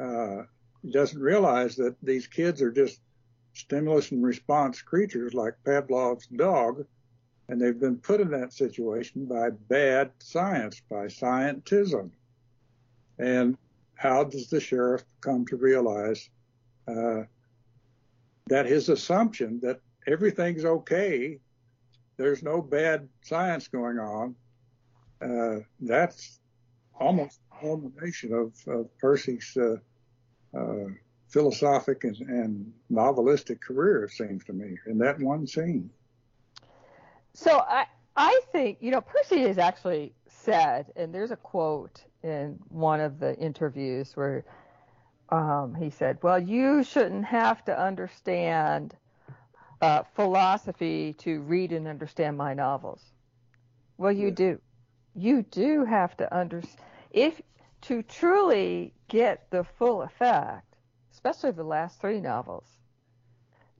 Uh, 0.00 0.44
he 0.82 0.92
doesn't 0.92 1.20
realize 1.20 1.76
that 1.76 1.96
these 2.02 2.26
kids 2.26 2.62
are 2.62 2.70
just 2.70 3.00
stimulus 3.52 4.12
and 4.12 4.22
response 4.24 4.80
creatures 4.82 5.34
like 5.34 5.54
Pavlov's 5.64 6.26
dog 6.28 6.86
and 7.48 7.60
they've 7.60 7.78
been 7.78 7.96
put 7.96 8.20
in 8.20 8.30
that 8.30 8.52
situation 8.52 9.26
by 9.26 9.50
bad 9.50 10.10
science, 10.18 10.82
by 10.90 11.06
scientism. 11.06 12.10
And 13.18 13.56
how 13.94 14.24
does 14.24 14.48
the 14.48 14.60
sheriff 14.60 15.04
come 15.20 15.46
to 15.46 15.56
realize 15.56 16.28
uh, 16.88 17.22
that 18.48 18.66
his 18.66 18.88
assumption 18.88 19.60
that 19.62 19.80
everything's 20.06 20.64
okay, 20.64 21.38
there's 22.16 22.42
no 22.42 22.60
bad 22.60 23.08
science 23.22 23.68
going 23.68 23.98
on, 23.98 24.34
uh, 25.20 25.60
that's 25.80 26.40
almost 26.98 27.40
a 27.52 27.60
culmination 27.60 28.32
of, 28.32 28.52
of 28.66 28.88
Percy's 28.98 29.56
uh, 29.56 29.76
uh, 30.56 30.88
philosophic 31.28 32.04
and, 32.04 32.16
and 32.16 32.72
novelistic 32.90 33.60
career, 33.60 34.04
it 34.04 34.10
seems 34.12 34.44
to 34.44 34.52
me, 34.52 34.76
in 34.86 34.98
that 34.98 35.18
one 35.20 35.46
scene. 35.46 35.90
So 37.36 37.58
I 37.68 37.84
I 38.16 38.40
think 38.50 38.78
you 38.80 38.90
know 38.90 39.02
Percy 39.02 39.40
has 39.42 39.58
actually 39.58 40.14
said, 40.26 40.90
and 40.96 41.14
there's 41.14 41.32
a 41.32 41.36
quote 41.36 42.02
in 42.22 42.58
one 42.70 43.00
of 43.00 43.20
the 43.20 43.36
interviews 43.36 44.16
where 44.16 44.46
um, 45.28 45.74
he 45.74 45.90
said, 45.90 46.18
"Well, 46.22 46.38
you 46.38 46.82
shouldn't 46.82 47.26
have 47.26 47.62
to 47.66 47.78
understand 47.78 48.96
uh, 49.82 50.04
philosophy 50.14 51.12
to 51.18 51.42
read 51.42 51.72
and 51.72 51.86
understand 51.86 52.38
my 52.38 52.54
novels." 52.54 53.04
Well, 53.98 54.12
you 54.12 54.30
do. 54.30 54.58
You 55.14 55.42
do 55.42 55.84
have 55.84 56.16
to 56.16 56.34
understand 56.34 56.80
if 57.10 57.42
to 57.82 58.02
truly 58.02 58.94
get 59.08 59.50
the 59.50 59.62
full 59.62 60.00
effect, 60.00 60.74
especially 61.12 61.50
the 61.50 61.64
last 61.64 62.00
three 62.00 62.20
novels. 62.20 62.78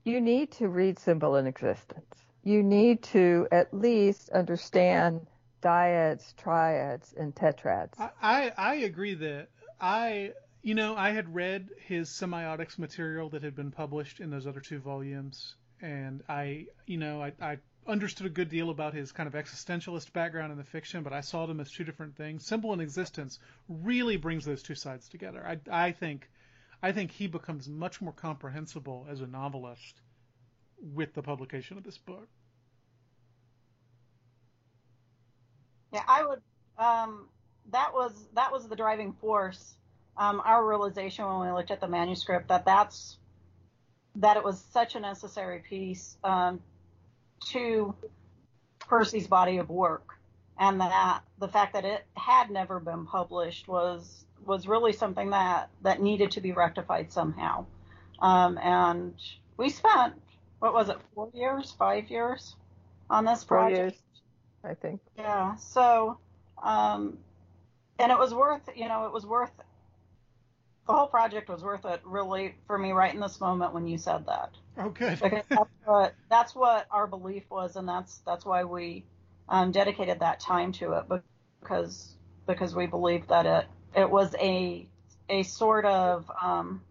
You 0.03 0.21
need 0.21 0.51
to 0.53 0.67
read 0.67 0.99
Symbol 0.99 1.35
and 1.35 1.47
Existence. 1.47 2.26
You 2.43 2.63
need 2.63 3.03
to 3.03 3.47
at 3.51 3.73
least 3.73 4.29
understand 4.29 5.27
dyads, 5.61 6.35
triads, 6.37 7.13
and 7.17 7.33
tetrads. 7.35 7.99
I, 8.21 8.51
I, 8.57 8.75
agree 8.75 9.15
that 9.15 9.49
I 9.81 10.33
you 10.61 10.75
know 10.75 10.95
I 10.95 11.11
had 11.11 11.33
read 11.33 11.69
his 11.85 12.09
semiotics 12.09 12.77
material 12.77 13.29
that 13.29 13.43
had 13.43 13.55
been 13.55 13.71
published 13.71 14.19
in 14.19 14.29
those 14.29 14.47
other 14.47 14.59
two 14.59 14.79
volumes, 14.79 15.55
and 15.81 16.23
I 16.29 16.67
you 16.85 16.97
know 16.97 17.21
I, 17.21 17.33
I 17.41 17.57
understood 17.87 18.27
a 18.27 18.29
good 18.29 18.49
deal 18.49 18.69
about 18.69 18.93
his 18.93 19.11
kind 19.11 19.27
of 19.27 19.33
existentialist 19.33 20.13
background 20.13 20.51
in 20.51 20.57
the 20.57 20.63
fiction, 20.63 21.03
but 21.03 21.13
I 21.13 21.21
saw 21.21 21.45
them 21.45 21.59
as 21.59 21.71
two 21.71 21.83
different 21.83 22.15
things. 22.15 22.45
Symbol 22.45 22.73
and 22.73 22.81
Existence 22.81 23.39
really 23.69 24.17
brings 24.17 24.45
those 24.45 24.61
two 24.61 24.75
sides 24.75 25.07
together. 25.07 25.45
I, 25.45 25.87
I 25.87 25.91
think 25.91 26.29
I 26.83 26.91
think 26.91 27.11
he 27.11 27.27
becomes 27.27 27.67
much 27.67 28.01
more 28.01 28.13
comprehensible 28.13 29.07
as 29.09 29.21
a 29.21 29.27
novelist 29.27 30.01
with 30.81 31.13
the 31.13 31.21
publication 31.21 31.77
of 31.77 31.83
this 31.83 31.97
book. 31.97 32.27
Yeah, 35.93 36.03
I 36.07 36.25
would. 36.25 36.41
Um, 36.77 37.27
that 37.71 37.93
was 37.93 38.27
that 38.33 38.51
was 38.51 38.67
the 38.67 38.75
driving 38.75 39.13
force. 39.13 39.75
Um, 40.17 40.41
our 40.43 40.65
realization 40.65 41.25
when 41.25 41.47
we 41.47 41.53
looked 41.53 41.71
at 41.71 41.79
the 41.79 41.87
manuscript 41.87 42.47
that 42.49 42.65
that's 42.65 43.17
that 44.15 44.37
it 44.37 44.43
was 44.43 44.63
such 44.71 44.95
a 44.95 44.99
necessary 44.99 45.59
piece 45.59 46.17
um, 46.23 46.59
to 47.51 47.93
Percy's 48.79 49.27
body 49.27 49.57
of 49.57 49.69
work, 49.69 50.13
and 50.59 50.81
that 50.81 51.21
the 51.39 51.47
fact 51.47 51.73
that 51.73 51.85
it 51.85 52.05
had 52.15 52.49
never 52.49 52.79
been 52.79 53.05
published 53.05 53.67
was 53.67 54.25
was 54.45 54.67
really 54.67 54.93
something 54.93 55.31
that 55.31 55.69
that 55.83 56.01
needed 56.01 56.31
to 56.31 56.41
be 56.41 56.51
rectified 56.51 57.11
somehow. 57.11 57.65
Um, 58.19 58.57
and 58.57 59.13
we 59.57 59.69
spent 59.69 60.13
what 60.59 60.73
was 60.73 60.89
it, 60.89 60.97
four 61.13 61.29
years, 61.33 61.73
five 61.77 62.09
years 62.09 62.55
on 63.09 63.25
this 63.25 63.43
project. 63.43 63.75
Four 63.75 63.83
years, 63.83 63.93
I 64.63 64.73
think. 64.73 65.01
Yeah. 65.17 65.55
So, 65.55 66.17
um, 66.63 67.17
and 67.99 68.11
it 68.11 68.17
was 68.17 68.33
worth, 68.33 68.69
you 68.75 68.87
know, 68.87 69.05
it 69.05 69.13
was 69.13 69.25
worth. 69.25 69.51
The 70.87 70.93
whole 70.93 71.07
project 71.07 71.49
was 71.49 71.63
worth 71.63 71.85
it, 71.85 72.01
really, 72.05 72.55
for 72.65 72.77
me, 72.77 72.93
right 72.93 73.13
in 73.13 73.19
this 73.19 73.41
moment 73.41 73.73
when 73.73 73.87
you 73.87 73.97
said 73.97 74.25
that. 74.27 74.51
Oh, 74.77 74.89
good. 74.89 75.19
because 75.19 75.43
that's 75.49 75.69
what 75.83 76.15
that's 76.29 76.55
what 76.55 76.87
our 76.91 77.07
belief 77.07 77.43
was, 77.49 77.75
and 77.75 77.87
that's 77.87 78.19
that's 78.25 78.45
why 78.45 78.63
we 78.63 79.03
um, 79.49 79.71
dedicated 79.71 80.19
that 80.19 80.39
time 80.39 80.71
to 80.73 80.93
it 80.93 81.21
because 81.61 82.15
because 82.47 82.73
we 82.73 82.85
believed 82.85 83.29
that 83.29 83.45
it 83.45 83.65
it 83.95 84.09
was 84.09 84.33
a 84.39 84.87
a 85.29 85.43
sort 85.43 85.85
of 85.85 86.31
um, 86.41 86.81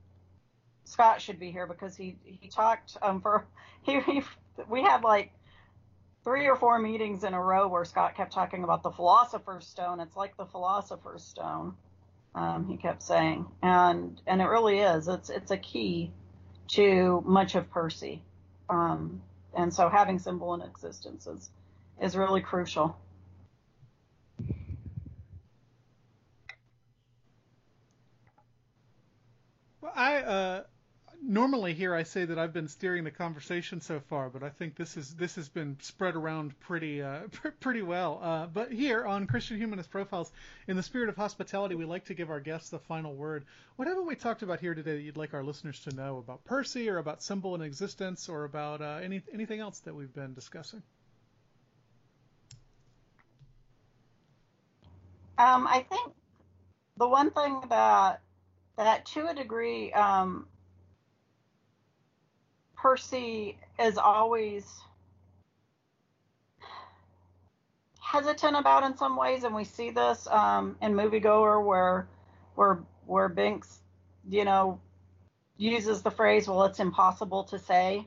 Scott 0.87 1.21
should 1.21 1.39
be 1.39 1.51
here 1.51 1.67
because 1.67 1.97
he 1.97 2.17
he 2.25 2.49
talked 2.49 2.97
um, 3.03 3.21
for 3.21 3.47
he, 3.83 4.01
he 4.01 4.23
we 4.69 4.83
had 4.83 5.03
like 5.03 5.33
three 6.25 6.47
or 6.47 6.57
four 6.57 6.79
meetings 6.79 7.25
in 7.25 7.35
a 7.35 7.41
row 7.41 7.69
where 7.69 7.85
Scott 7.85 8.17
kept 8.17 8.33
talking 8.33 8.65
about 8.65 8.83
the 8.83 8.91
philosopher's 8.91 9.67
stone. 9.67 10.01
It's 10.01 10.17
like 10.17 10.37
the 10.37 10.47
philosopher's 10.47 11.23
stone. 11.25 11.75
Um, 12.35 12.67
he 12.69 12.77
kept 12.77 13.03
saying, 13.03 13.47
and 13.63 14.21
and 14.27 14.41
it 14.41 14.47
really 14.47 14.79
is. 14.79 15.09
It's 15.09 15.31
it's 15.31 15.51
a 15.51 15.57
key 15.57 16.13
to 16.69 17.23
much 17.27 17.55
of 17.55 17.71
Percy, 17.71 18.23
um, 18.69 19.23
and 19.55 19.73
so 19.73 19.89
having 19.89 20.19
symbol 20.19 20.55
in 20.55 20.63
existence 20.63 21.27
is 21.27 21.51
is 22.01 22.17
really 22.17 22.43
crucial. 22.43 22.97
Well, 29.81 29.93
I 29.95 30.17
uh, 30.17 30.63
normally 31.27 31.75
here 31.75 31.95
I 31.95 32.05
say 32.05 32.25
that 32.25 32.39
I've 32.39 32.53
been 32.53 32.69
steering 32.69 33.05
the 33.05 33.11
conversation 33.11 33.81
so 33.81 34.01
far, 34.01 34.31
but 34.31 34.43
I 34.43 34.49
think 34.49 34.77
this 34.77 34.97
is 34.97 35.15
this 35.15 35.35
has 35.35 35.49
been 35.49 35.77
spread 35.81 36.15
around 36.15 36.59
pretty 36.61 37.03
uh, 37.03 37.21
pr- 37.33 37.49
pretty 37.61 37.83
well. 37.83 38.21
Uh, 38.23 38.47
but 38.47 38.73
here 38.73 39.05
on 39.05 39.27
Christian 39.27 39.57
Humanist 39.57 39.91
Profiles, 39.91 40.31
in 40.69 40.77
the 40.77 40.83
spirit 40.83 41.09
of 41.09 41.17
hospitality, 41.17 41.75
we 41.75 41.85
like 41.85 42.05
to 42.07 42.15
give 42.15 42.31
our 42.31 42.41
guests 42.41 42.71
the 42.71 42.79
final 42.79 43.15
word. 43.15 43.45
What 43.77 43.89
haven't 43.89 44.07
we 44.07 44.15
talked 44.15 44.43
about 44.43 44.61
here 44.61 44.75
today 44.75 44.95
that 44.95 45.03
you'd 45.03 45.17
like 45.17 45.35
our 45.35 45.45
listeners 45.45 45.81
to 45.81 45.95
know 45.95 46.19
about 46.19 46.45
Percy, 46.45 46.89
or 46.89 46.99
about 46.99 47.23
symbol 47.23 47.55
and 47.55 47.63
existence, 47.63 48.29
or 48.29 48.45
about 48.45 48.81
uh, 48.81 49.01
any 49.03 49.23
anything 49.33 49.61
else 49.61 49.81
that 49.81 49.95
we've 49.95 50.15
been 50.15 50.35
discussing? 50.35 50.83
Um, 55.39 55.67
I 55.67 55.85
think 55.91 56.13
the 56.97 57.09
one 57.09 57.31
thing 57.31 57.61
that 57.69 58.21
that 58.77 59.05
to 59.07 59.29
a 59.29 59.35
degree 59.35 59.93
um, 59.93 60.47
Percy 62.77 63.59
is 63.79 63.99
always 63.99 64.81
hesitant 68.01 68.57
about 68.57 68.85
in 68.85 68.97
some 68.97 69.17
ways, 69.17 69.45
and 69.45 69.55
we 69.55 69.65
see 69.65 69.91
this 69.91 70.27
um, 70.29 70.77
in 70.81 70.95
Moviegoer 70.95 71.65
where 71.65 72.09
where 72.55 72.79
where 73.07 73.29
Binks, 73.29 73.81
you 74.29 74.45
know, 74.45 74.81
uses 75.57 76.03
the 76.03 76.11
phrase, 76.11 76.49
"Well, 76.49 76.65
it's 76.65 76.81
impossible 76.81 77.45
to 77.45 77.59
say," 77.59 78.07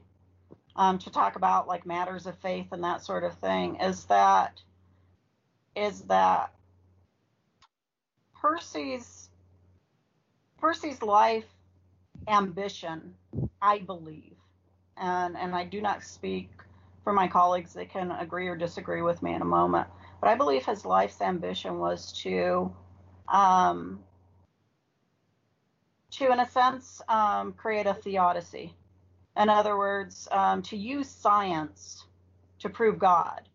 um, 0.75 0.97
to 0.99 1.09
talk 1.09 1.35
about 1.35 1.67
like 1.67 1.85
matters 1.85 2.25
of 2.25 2.37
faith 2.37 2.67
and 2.71 2.83
that 2.83 3.03
sort 3.03 3.23
of 3.23 3.35
thing. 3.35 3.75
Is 3.77 4.05
that 4.05 4.61
is 5.75 6.01
that 6.03 6.53
Percy's 8.41 9.29
Percy's 10.59 11.01
life 11.01 11.47
ambition, 12.27 13.15
I 13.61 13.79
believe, 13.79 14.38
and 14.99 15.37
and 15.37 15.55
I 15.55 15.65
do 15.65 15.81
not 15.81 16.03
speak 16.03 16.49
for 17.03 17.13
my 17.13 17.27
colleagues; 17.27 17.73
they 17.73 17.85
can 17.85 18.11
agree 18.11 18.47
or 18.47 18.55
disagree 18.55 19.01
with 19.01 19.21
me 19.23 19.33
in 19.33 19.41
a 19.41 19.45
moment. 19.45 19.87
But 20.21 20.29
I 20.29 20.35
believe 20.35 20.65
his 20.65 20.85
life's 20.85 21.21
ambition 21.21 21.79
was 21.79 22.11
to, 22.23 22.75
um, 23.27 24.03
to 26.11 26.31
in 26.31 26.39
a 26.39 26.49
sense, 26.49 27.01
um, 27.07 27.53
create 27.53 27.87
a 27.87 27.93
theodicy. 27.93 28.75
In 29.37 29.47
other 29.49 29.77
words, 29.77 30.27
um, 30.31 30.61
to 30.63 30.75
use 30.77 31.09
science 31.09 32.05
to 32.59 32.69
prove 32.69 32.99
God, 32.99 33.47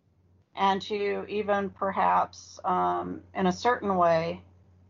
and 0.56 0.80
to 0.82 1.26
even 1.28 1.68
perhaps, 1.70 2.58
um, 2.64 3.20
in 3.34 3.46
a 3.46 3.52
certain 3.52 3.96
way, 3.96 4.40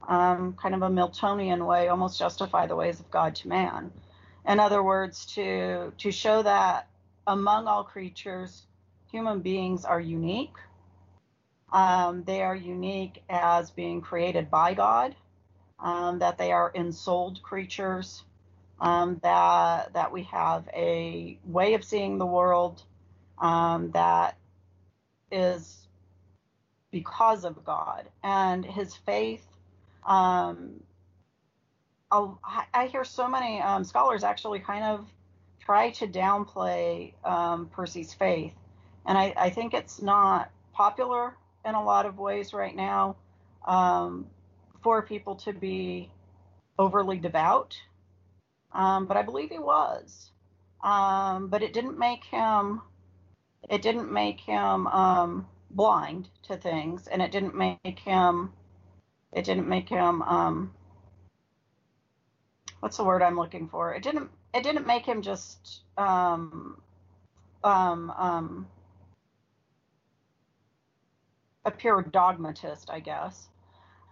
um, 0.09 0.55
kind 0.61 0.75
of 0.75 0.83
a 0.83 0.89
Miltonian 0.89 1.67
way, 1.67 1.89
almost 1.89 2.19
justify 2.19 2.67
the 2.67 2.77
ways 2.77 3.01
of 3.01 3.11
God 3.11 3.35
to 3.37 3.49
man. 3.49 3.91
In 4.47 4.61
other 4.61 4.83
words, 4.83 5.27
to 5.35 5.93
to 5.99 6.11
show 6.11 6.43
that 6.43 6.89
among 7.27 7.67
all 7.67 7.85
creatures, 7.85 8.67
human 9.11 9.41
beings 9.41 9.85
are 9.85 10.01
unique. 10.01 10.57
Um, 11.73 12.25
they 12.25 12.43
are 12.43 12.55
unique 12.55 13.23
as 13.29 13.71
being 13.71 14.01
created 14.01 14.51
by 14.51 14.75
God. 14.75 15.17
Um, 15.79 16.21
that 16.21 16.39
they 16.39 16.53
are 16.53 16.71
ensouled 16.75 17.43
creatures. 17.43 18.23
Um, 18.81 19.19
that 19.23 19.93
that 19.95 20.13
we 20.13 20.25
have 20.25 20.69
a 20.75 21.39
way 21.45 21.75
of 21.75 21.85
seeing 21.85 22.19
the 22.19 22.27
world 22.27 22.83
um, 23.39 23.91
that 23.93 24.37
is 25.31 25.87
because 26.91 27.45
of 27.45 27.65
God 27.65 28.09
and 28.23 28.65
His 28.65 28.95
faith 28.95 29.45
um, 30.07 30.83
I 32.73 32.87
hear 32.87 33.05
so 33.05 33.29
many 33.29 33.61
um, 33.61 33.85
scholars 33.85 34.25
actually 34.25 34.61
kind 34.61 34.85
of 34.85 35.07
try 35.61 35.91
to 35.91 36.07
downplay 36.07 37.15
um, 37.25 37.67
Percy's 37.67 38.15
faith, 38.15 38.55
and 39.07 39.17
I, 39.19 39.35
I, 39.37 39.51
think 39.51 39.75
it's 39.75 40.01
not 40.01 40.51
popular 40.73 41.35
in 41.65 41.75
a 41.75 41.83
lot 41.83 42.07
of 42.07 42.19
ways 42.19 42.53
right 42.53 42.77
now 42.77 43.17
um, 43.67 44.27
for 44.83 45.03
people 45.03 45.37
to 45.37 45.53
be 45.53 46.11
overly 46.79 47.19
devout. 47.19 47.77
Um, 48.73 49.07
but 49.07 49.17
I 49.17 49.23
believe 49.23 49.51
he 49.51 49.59
was. 49.59 50.31
Um, 50.83 51.49
but 51.49 51.63
it 51.63 51.73
didn't 51.73 51.99
make 51.99 52.25
him. 52.25 52.83
It 53.71 53.83
didn't 53.83 54.13
make 54.13 54.41
him 54.41 54.87
um, 54.89 55.47
blind 55.71 56.29
to 56.45 56.57
things, 56.57 57.07
and 57.07 57.23
it 57.23 57.33
didn't 57.33 57.57
make 57.57 57.99
him 57.99 58.53
it 59.35 59.45
didn't 59.45 59.69
make 59.69 59.89
him 59.89 60.23
what's 62.85 62.99
the 62.99 63.05
word 63.05 63.23
I'm 63.23 63.39
looking 63.39 63.67
for? 63.67 63.95
It 63.95 64.03
didn't 64.03 64.29
it 64.53 64.63
didn't 64.63 64.87
make 64.87 65.07
him 65.07 65.23
just 65.23 65.81
um, 65.97 66.83
um, 67.65 68.11
um, 68.11 68.67
a 71.65 71.71
pure 71.71 72.03
dogmatist, 72.03 72.91
I 72.91 73.01
guess. 73.01 73.49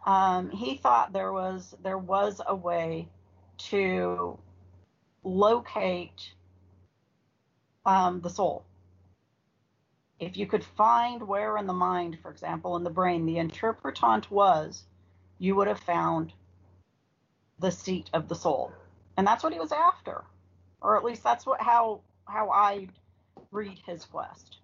Um, 0.07 0.49
he 0.49 0.79
thought 0.79 1.13
there 1.13 1.35
was 1.35 1.75
there 1.83 1.99
was 1.99 2.41
a 2.47 2.55
way 2.55 3.09
to 3.69 4.39
locate 5.23 6.33
um, 7.85 8.23
the 8.23 8.31
soul. 8.31 8.65
If 10.19 10.39
you 10.39 10.47
could 10.47 10.65
find 10.65 11.23
where 11.29 11.59
in 11.59 11.67
the 11.67 11.75
mind, 11.75 12.17
for 12.23 12.31
example, 12.31 12.77
in 12.77 12.85
the 12.85 12.91
brain, 12.91 13.27
the 13.27 13.37
interpretant 13.37 14.31
was, 14.31 14.85
you 15.39 15.57
would 15.57 15.69
have 15.69 15.81
found 15.81 16.33
the 17.63 17.71
seat 17.71 18.11
of 18.13 18.29
the 18.29 18.35
soul. 18.35 18.73
And 19.17 19.27
that's 19.27 19.43
what 19.43 19.53
he 19.53 19.59
was 19.59 19.73
after. 19.73 20.25
Or 20.83 20.97
at 20.97 21.05
least 21.05 21.23
that's 21.23 21.47
what 21.47 21.61
how 21.63 22.01
how 22.27 22.51
I 22.51 22.89
read 23.51 23.79
his 23.87 24.05
quest 24.05 24.59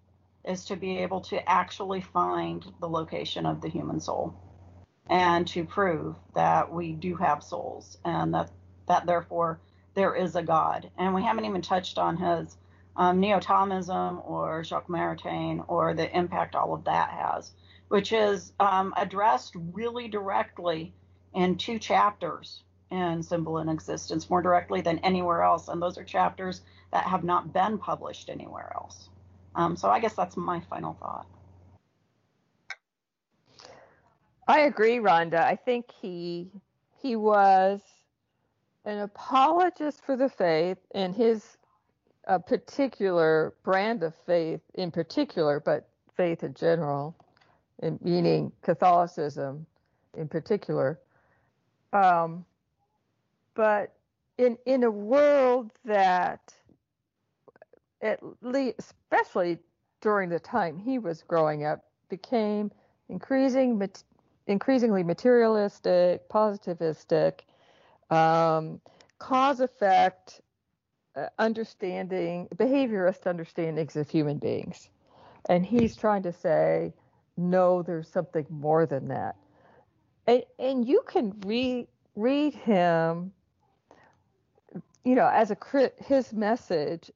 is 0.44 0.64
to 0.66 0.76
be 0.76 0.98
able 0.98 1.20
to 1.20 1.48
actually 1.48 2.00
find 2.00 2.64
the 2.80 2.88
location 2.88 3.46
of 3.46 3.60
the 3.60 3.68
human 3.68 4.00
soul 4.00 4.34
and 5.08 5.46
to 5.48 5.64
prove 5.64 6.16
that 6.34 6.72
we 6.72 6.92
do 6.92 7.16
have 7.16 7.42
souls 7.42 7.98
and 8.04 8.34
that 8.34 8.50
that 8.86 9.06
therefore 9.06 9.60
there 9.94 10.14
is 10.14 10.36
a 10.36 10.42
God. 10.42 10.90
And 10.98 11.14
we 11.14 11.22
haven't 11.22 11.44
even 11.44 11.62
touched 11.62 11.98
on 11.98 12.16
his 12.16 12.56
um, 12.96 13.20
neo-Thomism 13.20 14.28
or 14.28 14.64
Jacques 14.64 14.88
Maritain 14.88 15.64
or 15.68 15.94
the 15.94 16.14
impact 16.16 16.56
all 16.56 16.74
of 16.74 16.84
that 16.84 17.10
has, 17.10 17.52
which 17.88 18.12
is 18.12 18.52
um, 18.58 18.92
addressed 18.96 19.54
really 19.72 20.08
directly 20.08 20.92
in 21.34 21.56
two 21.56 21.78
chapters 21.78 22.62
in 22.90 23.22
Symbol 23.22 23.58
and 23.58 23.70
Existence, 23.70 24.30
more 24.30 24.42
directly 24.42 24.80
than 24.80 24.98
anywhere 25.00 25.42
else. 25.42 25.68
And 25.68 25.80
those 25.80 25.98
are 25.98 26.04
chapters 26.04 26.62
that 26.92 27.04
have 27.04 27.24
not 27.24 27.52
been 27.52 27.78
published 27.78 28.30
anywhere 28.30 28.72
else. 28.74 29.08
Um, 29.54 29.76
so 29.76 29.90
I 29.90 30.00
guess 30.00 30.14
that's 30.14 30.36
my 30.36 30.60
final 30.70 30.94
thought. 30.94 31.26
I 34.46 34.60
agree, 34.60 34.96
Rhonda. 34.96 35.40
I 35.40 35.56
think 35.56 35.90
he 36.00 36.48
he 37.02 37.16
was 37.16 37.80
an 38.84 39.00
apologist 39.00 40.02
for 40.04 40.16
the 40.16 40.30
faith 40.30 40.78
and 40.94 41.14
his 41.14 41.58
a 42.24 42.38
particular 42.38 43.54
brand 43.62 44.02
of 44.02 44.14
faith 44.26 44.60
in 44.74 44.90
particular, 44.90 45.60
but 45.60 45.88
faith 46.16 46.42
in 46.42 46.54
general, 46.54 47.16
meaning 48.00 48.52
Catholicism 48.62 49.66
in 50.16 50.28
particular. 50.28 50.98
Um, 51.92 52.44
but 53.58 53.92
in 54.38 54.56
in 54.66 54.84
a 54.84 54.90
world 54.90 55.72
that, 55.84 56.54
at 58.00 58.20
least, 58.40 58.76
especially 58.78 59.58
during 60.00 60.28
the 60.28 60.38
time 60.38 60.78
he 60.78 61.00
was 61.00 61.24
growing 61.24 61.64
up, 61.64 61.84
became 62.08 62.70
increasing 63.08 63.82
increasingly 64.46 65.02
materialistic, 65.02 66.28
positivistic, 66.28 67.40
um, 68.10 68.80
cause 69.18 69.58
effect 69.58 70.40
uh, 71.16 71.26
understanding, 71.40 72.46
behaviorist 72.54 73.26
understandings 73.26 73.96
of 73.96 74.08
human 74.08 74.38
beings. 74.38 74.88
And 75.48 75.66
he's 75.66 75.96
trying 75.96 76.22
to 76.22 76.32
say, 76.32 76.94
no, 77.36 77.82
there's 77.82 78.08
something 78.08 78.46
more 78.50 78.86
than 78.86 79.08
that. 79.08 79.34
And, 80.28 80.44
and 80.60 80.86
you 80.86 81.02
can 81.08 81.34
read 81.44 81.88
read 82.18 82.52
him, 82.52 83.32
you 85.08 85.14
know, 85.14 85.30
as 85.32 85.50
a 85.50 85.56
his 86.04 86.34
message 86.34 87.10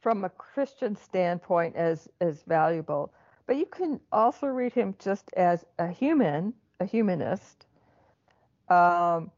from 0.00 0.24
a 0.24 0.30
Christian 0.30 0.96
standpoint 0.96 1.76
as 1.76 2.08
as 2.22 2.42
valuable. 2.44 3.12
But 3.46 3.56
you 3.56 3.66
can 3.66 4.00
also 4.10 4.46
read 4.46 4.72
him 4.72 4.94
just 4.98 5.30
as 5.36 5.66
a 5.78 5.88
human, 5.88 6.54
a 6.80 6.86
humanist, 6.86 7.66
um, 8.70 9.30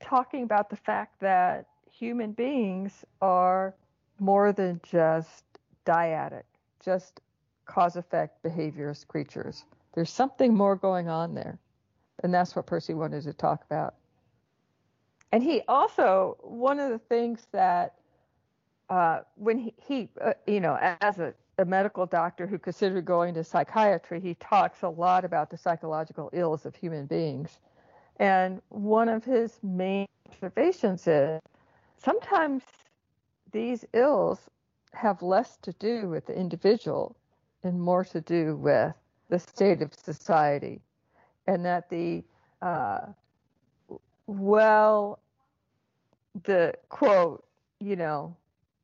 talking 0.00 0.44
about 0.44 0.70
the 0.70 0.76
fact 0.76 1.18
that 1.18 1.66
human 1.90 2.30
beings 2.30 3.04
are 3.20 3.74
more 4.20 4.52
than 4.52 4.80
just 4.84 5.44
dyadic, 5.84 6.44
just 6.84 7.20
cause 7.66 7.96
effect 7.96 8.40
behaviorist 8.44 9.08
creatures. 9.08 9.64
There's 9.94 10.10
something 10.10 10.54
more 10.54 10.76
going 10.76 11.08
on 11.08 11.34
there. 11.34 11.58
And 12.22 12.32
that's 12.32 12.54
what 12.54 12.66
Percy 12.66 12.94
wanted 12.94 13.24
to 13.24 13.32
talk 13.32 13.64
about. 13.64 13.94
And 15.32 15.42
he 15.42 15.62
also, 15.66 16.36
one 16.42 16.78
of 16.78 16.90
the 16.90 16.98
things 16.98 17.46
that 17.52 17.94
uh, 18.90 19.20
when 19.36 19.58
he, 19.58 19.74
he 19.78 20.08
uh, 20.20 20.34
you 20.46 20.60
know, 20.60 20.76
as 21.00 21.18
a, 21.18 21.32
a 21.58 21.64
medical 21.64 22.04
doctor 22.04 22.46
who 22.46 22.58
considered 22.58 23.06
going 23.06 23.32
to 23.34 23.42
psychiatry, 23.42 24.20
he 24.20 24.34
talks 24.34 24.82
a 24.82 24.88
lot 24.88 25.24
about 25.24 25.48
the 25.48 25.56
psychological 25.56 26.28
ills 26.34 26.66
of 26.66 26.76
human 26.76 27.06
beings. 27.06 27.58
And 28.18 28.60
one 28.68 29.08
of 29.08 29.24
his 29.24 29.58
main 29.62 30.06
observations 30.28 31.06
is 31.06 31.40
sometimes 31.96 32.62
these 33.52 33.86
ills 33.94 34.50
have 34.92 35.22
less 35.22 35.56
to 35.62 35.72
do 35.74 36.08
with 36.08 36.26
the 36.26 36.34
individual 36.38 37.16
and 37.64 37.80
more 37.80 38.04
to 38.04 38.20
do 38.20 38.56
with 38.56 38.92
the 39.30 39.38
state 39.38 39.80
of 39.80 39.94
society, 39.94 40.82
and 41.46 41.64
that 41.64 41.88
the 41.88 42.22
uh, 42.60 43.06
well, 44.26 45.18
the 46.44 46.74
quote, 46.88 47.44
you 47.80 47.96
know, 47.96 48.36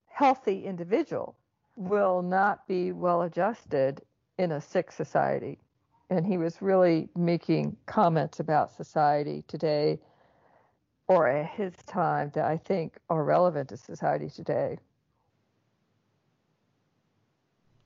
healthy 0.07 0.65
individual 0.65 1.37
will 1.77 2.23
not 2.23 2.67
be 2.67 2.93
well 2.93 3.23
adjusted 3.23 4.03
in 4.39 4.53
a 4.53 4.61
sick 4.61 4.91
society. 4.91 5.59
And 6.11 6.27
he 6.27 6.39
was 6.39 6.63
really 6.63 7.09
making 7.17 7.77
comments 7.87 8.41
about 8.41 8.75
society 8.75 9.45
today 9.47 10.01
or 11.07 11.27
at 11.27 11.51
his 11.51 11.75
time 11.87 12.31
that 12.35 12.45
I 12.45 12.57
think 12.59 12.99
are 13.09 13.25
relevant 13.25 13.71
to 13.71 13.77
society 13.77 14.29
today. 14.29 14.79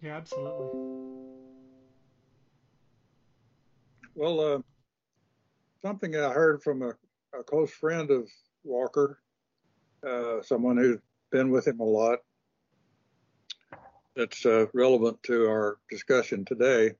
Yeah, 0.01 0.17
absolutely. 0.17 0.67
Well, 4.15 4.41
uh, 4.41 4.59
something 5.81 6.17
I 6.17 6.33
heard 6.33 6.63
from 6.63 6.83
a, 6.83 6.95
a, 7.39 7.45
close 7.45 7.71
friend 7.71 8.11
of 8.11 8.29
Walker, 8.65 9.21
uh, 10.07 10.43
someone 10.43 10.77
who's 10.77 10.99
been 11.31 11.51
with 11.51 11.67
him 11.67 11.81
a 11.81 11.85
lot, 11.85 12.19
that's 14.17 14.45
uh, 14.45 14.67
relevant 14.75 15.23
to 15.23 15.47
our 15.47 15.79
discussion 15.91 16.45
today. 16.45 16.93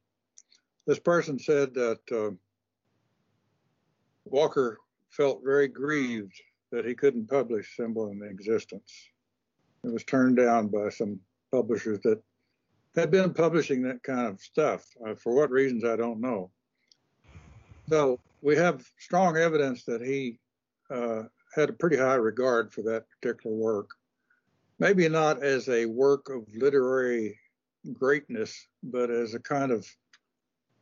This 0.87 0.99
person 0.99 1.39
said 1.39 1.75
that 1.75 2.01
uh, 2.11 2.35
Walker 4.25 4.79
felt 5.11 5.43
very 5.45 5.69
grieved 5.69 6.41
that 6.71 6.87
he 6.87 6.95
couldn't 6.95 7.29
publish 7.29 7.77
Symbol 7.77 8.09
and 8.09 8.23
Existence. 8.23 9.09
It 9.85 9.93
was 9.93 10.05
turned 10.05 10.37
down 10.37 10.69
by 10.69 10.89
some 10.89 11.21
publishers 11.51 12.01
that 12.05 12.23
had 12.97 13.11
been 13.11 13.35
publishing 13.35 13.83
that 13.83 14.03
kind 14.03 14.27
of 14.27 14.41
stuff. 14.41 14.85
Uh, 15.07 15.15
for 15.15 15.35
what 15.35 15.51
reasons, 15.51 15.85
I 15.85 15.97
don't 15.97 16.21
know. 16.21 16.51
So 17.89 18.19
we 18.41 18.57
have 18.57 18.85
strong 18.99 19.37
evidence 19.37 19.85
that 19.85 20.03
he 20.03 20.39
uh, 20.91 21.25
had 21.55 21.69
a 21.69 21.75
pretty 21.75 21.97
high 21.97 22.15
regard 22.15 22.73
for 22.73 22.83
that 22.83 23.05
particular 23.11 23.55
work. 23.55 23.91
Maybe 24.79 25.09
not 25.09 25.43
as 25.43 25.69
a 25.69 25.87
work 25.87 26.29
of 26.29 26.47
literary 26.55 27.39
greatness, 27.93 28.67
but 28.83 29.11
as 29.11 29.35
a 29.35 29.41
kind 29.41 29.71
of 29.71 29.87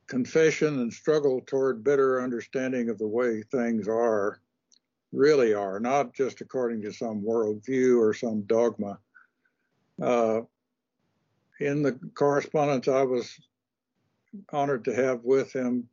confession 0.06 0.80
and 0.80 0.92
struggle 0.92 1.40
toward 1.46 1.84
better 1.84 2.22
understanding 2.22 2.88
of 2.88 2.98
the 2.98 3.06
way 3.06 3.42
things 3.42 3.88
are, 3.88 4.40
really 5.12 5.54
are, 5.54 5.80
not 5.80 6.12
just 6.14 6.40
according 6.40 6.82
to 6.82 6.92
some 6.92 7.22
worldview 7.22 7.98
or 7.98 8.14
some 8.14 8.42
dogma. 8.42 8.98
Uh, 10.00 10.42
in 11.58 11.82
the 11.82 11.92
correspondence 12.14 12.88
I 12.88 13.02
was 13.02 13.38
honored 14.52 14.84
to 14.84 14.94
have 14.94 15.22
with 15.24 15.52
him, 15.52 15.88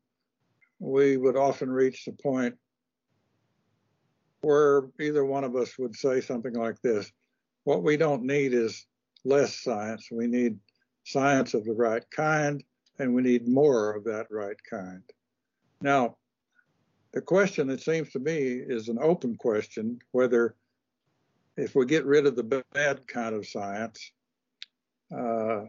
we 0.80 1.18
would 1.18 1.36
often 1.36 1.70
reach 1.70 2.06
the 2.06 2.12
point 2.12 2.56
where 4.42 4.84
either 5.00 5.26
one 5.26 5.44
of 5.44 5.56
us 5.56 5.78
would 5.78 5.96
say 5.96 6.22
something 6.22 6.54
like 6.54 6.80
this 6.82 7.12
What 7.64 7.84
we 7.84 7.98
don't 7.98 8.24
need 8.24 8.54
is 8.54 8.86
less 9.26 9.62
science. 9.62 10.08
We 10.12 10.28
need 10.28 10.58
science 11.04 11.54
of 11.54 11.66
the 11.66 11.74
right 11.74 12.04
kind 12.12 12.64
and 13.00 13.14
we 13.14 13.22
need 13.22 13.48
more 13.48 13.96
of 13.96 14.04
that 14.06 14.28
right 14.30 14.58
kind. 14.70 15.04
Now, 15.82 16.18
the 17.14 17.22
question, 17.22 17.70
it 17.70 17.82
seems 17.82 18.12
to 18.12 18.20
me, 18.20 18.38
is 18.38 18.90
an 18.90 18.98
open 19.02 19.38
question 19.38 20.00
whether 20.12 20.56
if 21.56 21.76
we 21.76 21.86
get 21.86 22.06
rid 22.06 22.26
of 22.26 22.36
the 22.36 22.64
bad 22.74 23.08
kind 23.08 23.36
of 23.36 23.48
science, 23.48 24.12
uh, 25.16 25.62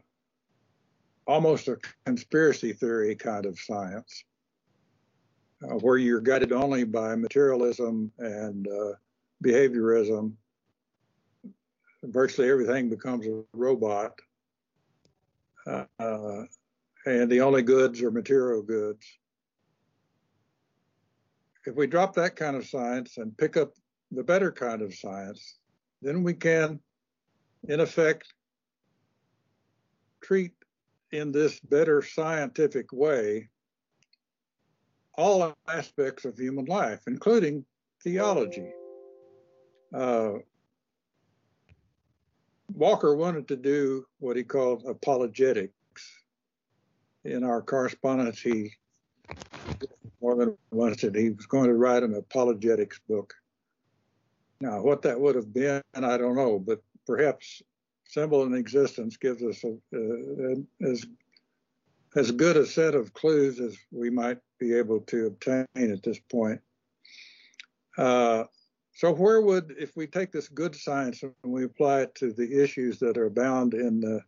almost 1.27 1.69
a 1.69 1.79
conspiracy 2.05 2.73
theory 2.73 3.15
kind 3.15 3.47
of 3.47 3.59
science, 3.59 4.25
uh, 5.65 5.75
where 5.79 5.97
you're 5.97 6.21
guided 6.21 6.53
only 6.53 6.85
by 6.85 7.15
materialism 7.17 8.13
and 8.19 8.69
uh, 8.69 8.93
behaviorism, 9.45 10.33
virtually 12.05 12.51
everything 12.51 12.89
becomes 12.89 13.27
a 13.27 13.43
robot. 13.53 14.19
Uh, 15.67 16.45
and 17.07 17.31
the 17.31 17.41
only 17.41 17.63
goods 17.63 18.03
are 18.03 18.11
material 18.11 18.63
goods. 18.63 19.05
If 21.67 21.75
we 21.75 21.87
drop 21.87 22.15
that 22.15 22.37
kind 22.37 22.57
of 22.57 22.67
science 22.67 23.19
and 23.19 23.37
pick 23.37 23.57
up 23.57 23.75
the 24.11 24.23
better 24.23 24.51
kind 24.51 24.81
of 24.81 24.95
science, 24.95 25.59
then 26.01 26.23
we 26.23 26.33
can, 26.33 26.81
in 27.69 27.81
effect, 27.81 28.33
treat 30.23 30.53
in 31.13 31.33
this 31.33 31.61
better 31.61 32.01
scientific 32.03 32.93
way 32.93 33.49
all 35.19 35.53
aspects 35.67 36.25
of 36.25 36.39
human 36.39 36.65
life, 36.67 37.01
including 37.09 37.65
theology. 38.05 38.71
Uh, 39.93 40.35
Walker 42.73 43.17
wanted 43.17 43.49
to 43.49 43.57
do 43.57 44.07
what 44.21 44.37
he 44.37 44.45
called 44.45 44.85
apologetics. 44.87 45.73
In 47.25 47.43
our 47.43 47.61
correspondence, 47.61 48.41
he 48.41 48.71
more 50.21 50.37
than 50.37 50.57
once 50.71 51.01
said 51.01 51.17
he 51.17 51.31
was 51.31 51.47
going 51.47 51.67
to 51.69 51.75
write 51.75 52.05
an 52.05 52.15
apologetics 52.15 53.01
book. 53.09 53.35
Now, 54.61 54.83
what 54.83 55.03
that 55.03 55.21
would 55.21 55.35
have 55.35 55.53
been, 55.53 55.83
I 55.95 56.17
don't 56.17 56.37
know, 56.37 56.61
but 56.61 56.81
perhaps 57.07 57.61
symbol 58.05 58.45
and 58.45 58.55
existence 58.55 59.17
gives 59.17 59.43
us 59.43 59.65
a, 59.65 60.57
as 60.81 61.05
as 62.17 62.31
good 62.31 62.57
a 62.57 62.67
set 62.67 62.95
of 62.95 63.13
clues 63.13 63.61
as 63.61 63.77
we 63.91 64.11
might 64.11 64.39
be 64.59 64.75
able 64.75 65.01
to 65.01 65.27
obtain 65.27 65.67
at 65.77 66.03
this 66.03 66.19
point. 66.31 66.61
Uh, 67.97 68.45
so, 68.95 69.13
where 69.13 69.41
would, 69.41 69.75
if 69.79 69.95
we 69.97 70.07
take 70.07 70.33
this 70.33 70.49
good 70.49 70.75
science 70.75 71.23
and 71.23 71.33
we 71.45 71.65
apply 71.65 72.01
it 72.03 72.15
to 72.17 72.33
the 72.33 72.63
issues 72.63 72.99
that 72.99 73.17
are 73.17 73.31
bound 73.31 73.75
in 73.75 74.01
the 74.01 74.21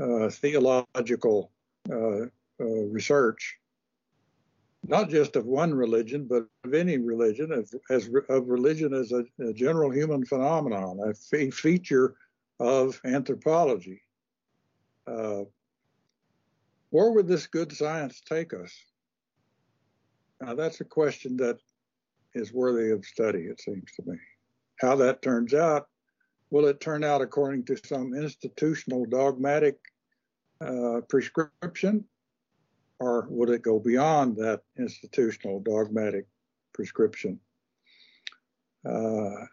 uh, 0.00 0.30
theological 0.30 1.50
uh, 1.90 2.26
uh 2.60 2.64
research, 2.90 3.58
not 4.86 5.08
just 5.08 5.36
of 5.36 5.46
one 5.46 5.72
religion, 5.74 6.26
but 6.28 6.46
of 6.64 6.74
any 6.74 6.98
religion, 6.98 7.52
as, 7.52 7.74
as 7.90 8.08
of 8.28 8.48
religion 8.48 8.92
as 8.94 9.12
a, 9.12 9.24
a, 9.42 9.52
general 9.52 9.90
human 9.90 10.24
phenomenon, 10.24 11.00
a 11.00 11.50
feature 11.50 12.14
of 12.60 13.00
anthropology. 13.04 14.02
Uh, 15.06 15.44
where 16.94 17.10
would 17.10 17.26
this 17.26 17.48
good 17.48 17.72
science 17.72 18.22
take 18.24 18.54
us? 18.54 18.72
Now, 20.40 20.54
that's 20.54 20.80
a 20.80 20.84
question 20.84 21.36
that 21.38 21.58
is 22.34 22.52
worthy 22.52 22.92
of 22.92 23.04
study, 23.04 23.40
it 23.40 23.60
seems 23.60 23.90
to 23.96 24.08
me. 24.08 24.16
How 24.78 24.94
that 24.94 25.20
turns 25.20 25.54
out, 25.54 25.88
will 26.50 26.66
it 26.66 26.78
turn 26.78 27.02
out 27.02 27.20
according 27.20 27.64
to 27.64 27.76
some 27.84 28.14
institutional 28.14 29.06
dogmatic 29.06 29.76
uh, 30.60 31.00
prescription, 31.08 32.04
or 33.00 33.26
would 33.28 33.50
it 33.50 33.62
go 33.62 33.80
beyond 33.80 34.36
that 34.36 34.60
institutional 34.78 35.58
dogmatic 35.58 36.26
prescription? 36.72 37.40
Uh, 38.88 39.46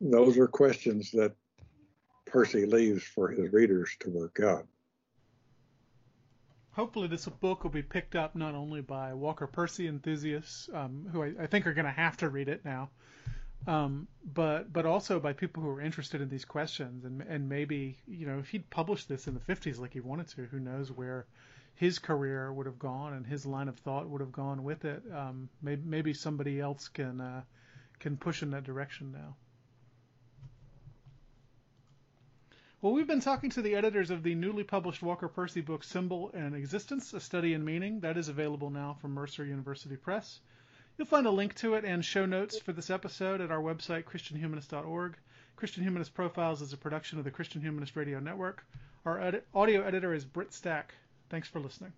those 0.00 0.38
are 0.38 0.48
questions 0.48 1.10
that 1.10 1.34
Percy 2.24 2.64
leaves 2.64 3.04
for 3.04 3.28
his 3.28 3.52
readers 3.52 3.94
to 4.00 4.08
work 4.08 4.40
out 4.42 4.66
hopefully 6.74 7.08
this 7.08 7.26
book 7.26 7.62
will 7.62 7.70
be 7.70 7.82
picked 7.82 8.14
up 8.14 8.34
not 8.34 8.54
only 8.54 8.80
by 8.80 9.14
Walker 9.14 9.46
Percy 9.46 9.86
enthusiasts, 9.86 10.68
um, 10.72 11.08
who 11.10 11.22
I, 11.22 11.32
I, 11.40 11.46
think 11.46 11.66
are 11.66 11.74
going 11.74 11.86
to 11.86 11.90
have 11.90 12.16
to 12.18 12.28
read 12.28 12.48
it 12.48 12.64
now, 12.64 12.90
um, 13.66 14.08
but 14.24 14.72
but 14.72 14.84
also 14.84 15.20
by 15.20 15.32
people 15.32 15.62
who 15.62 15.70
are 15.70 15.80
interested 15.80 16.20
in 16.20 16.28
these 16.28 16.44
questions 16.44 17.04
and 17.04 17.22
and 17.22 17.48
maybe 17.48 17.98
you 18.06 18.26
know 18.26 18.38
if 18.38 18.48
he'd 18.48 18.68
published 18.70 19.08
this 19.08 19.26
in 19.26 19.34
the 19.34 19.40
50s 19.40 19.78
like 19.78 19.92
he 19.92 20.00
wanted 20.00 20.28
to, 20.28 20.44
who 20.44 20.58
knows 20.58 20.90
where 20.90 21.26
his 21.74 21.98
career 21.98 22.52
would 22.52 22.66
have 22.66 22.78
gone 22.78 23.14
and 23.14 23.26
his 23.26 23.46
line 23.46 23.68
of 23.68 23.76
thought 23.78 24.08
would 24.08 24.20
have 24.20 24.32
gone 24.32 24.62
with 24.62 24.84
it. 24.84 25.02
Um, 25.12 25.48
maybe, 25.60 25.82
maybe 25.84 26.14
somebody 26.14 26.60
else 26.60 26.88
can 26.88 27.20
uh, 27.20 27.42
can 27.98 28.16
push 28.16 28.42
in 28.42 28.50
that 28.50 28.64
direction 28.64 29.12
now. 29.12 29.36
Well, 32.84 32.92
we've 32.92 33.06
been 33.06 33.20
talking 33.20 33.48
to 33.48 33.62
the 33.62 33.76
editors 33.76 34.10
of 34.10 34.22
the 34.22 34.34
newly 34.34 34.62
published 34.62 35.02
Walker 35.02 35.26
Percy 35.26 35.62
book, 35.62 35.82
Symbol 35.82 36.30
and 36.34 36.54
Existence 36.54 37.14
A 37.14 37.18
Study 37.18 37.54
in 37.54 37.64
Meaning. 37.64 38.00
That 38.00 38.18
is 38.18 38.28
available 38.28 38.68
now 38.68 38.98
from 39.00 39.14
Mercer 39.14 39.42
University 39.42 39.96
Press. 39.96 40.40
You'll 40.98 41.06
find 41.06 41.26
a 41.26 41.30
link 41.30 41.54
to 41.54 41.76
it 41.76 41.86
and 41.86 42.04
show 42.04 42.26
notes 42.26 42.58
for 42.58 42.74
this 42.74 42.90
episode 42.90 43.40
at 43.40 43.50
our 43.50 43.62
website, 43.62 44.04
ChristianHumanist.org. 44.04 45.16
Christian 45.56 45.82
Humanist 45.82 46.12
Profiles 46.12 46.60
is 46.60 46.74
a 46.74 46.76
production 46.76 47.16
of 47.16 47.24
the 47.24 47.30
Christian 47.30 47.62
Humanist 47.62 47.96
Radio 47.96 48.20
Network. 48.20 48.66
Our 49.06 49.18
edit- 49.18 49.46
audio 49.54 49.82
editor 49.82 50.12
is 50.12 50.26
Britt 50.26 50.52
Stack. 50.52 50.92
Thanks 51.30 51.48
for 51.48 51.60
listening. 51.60 51.94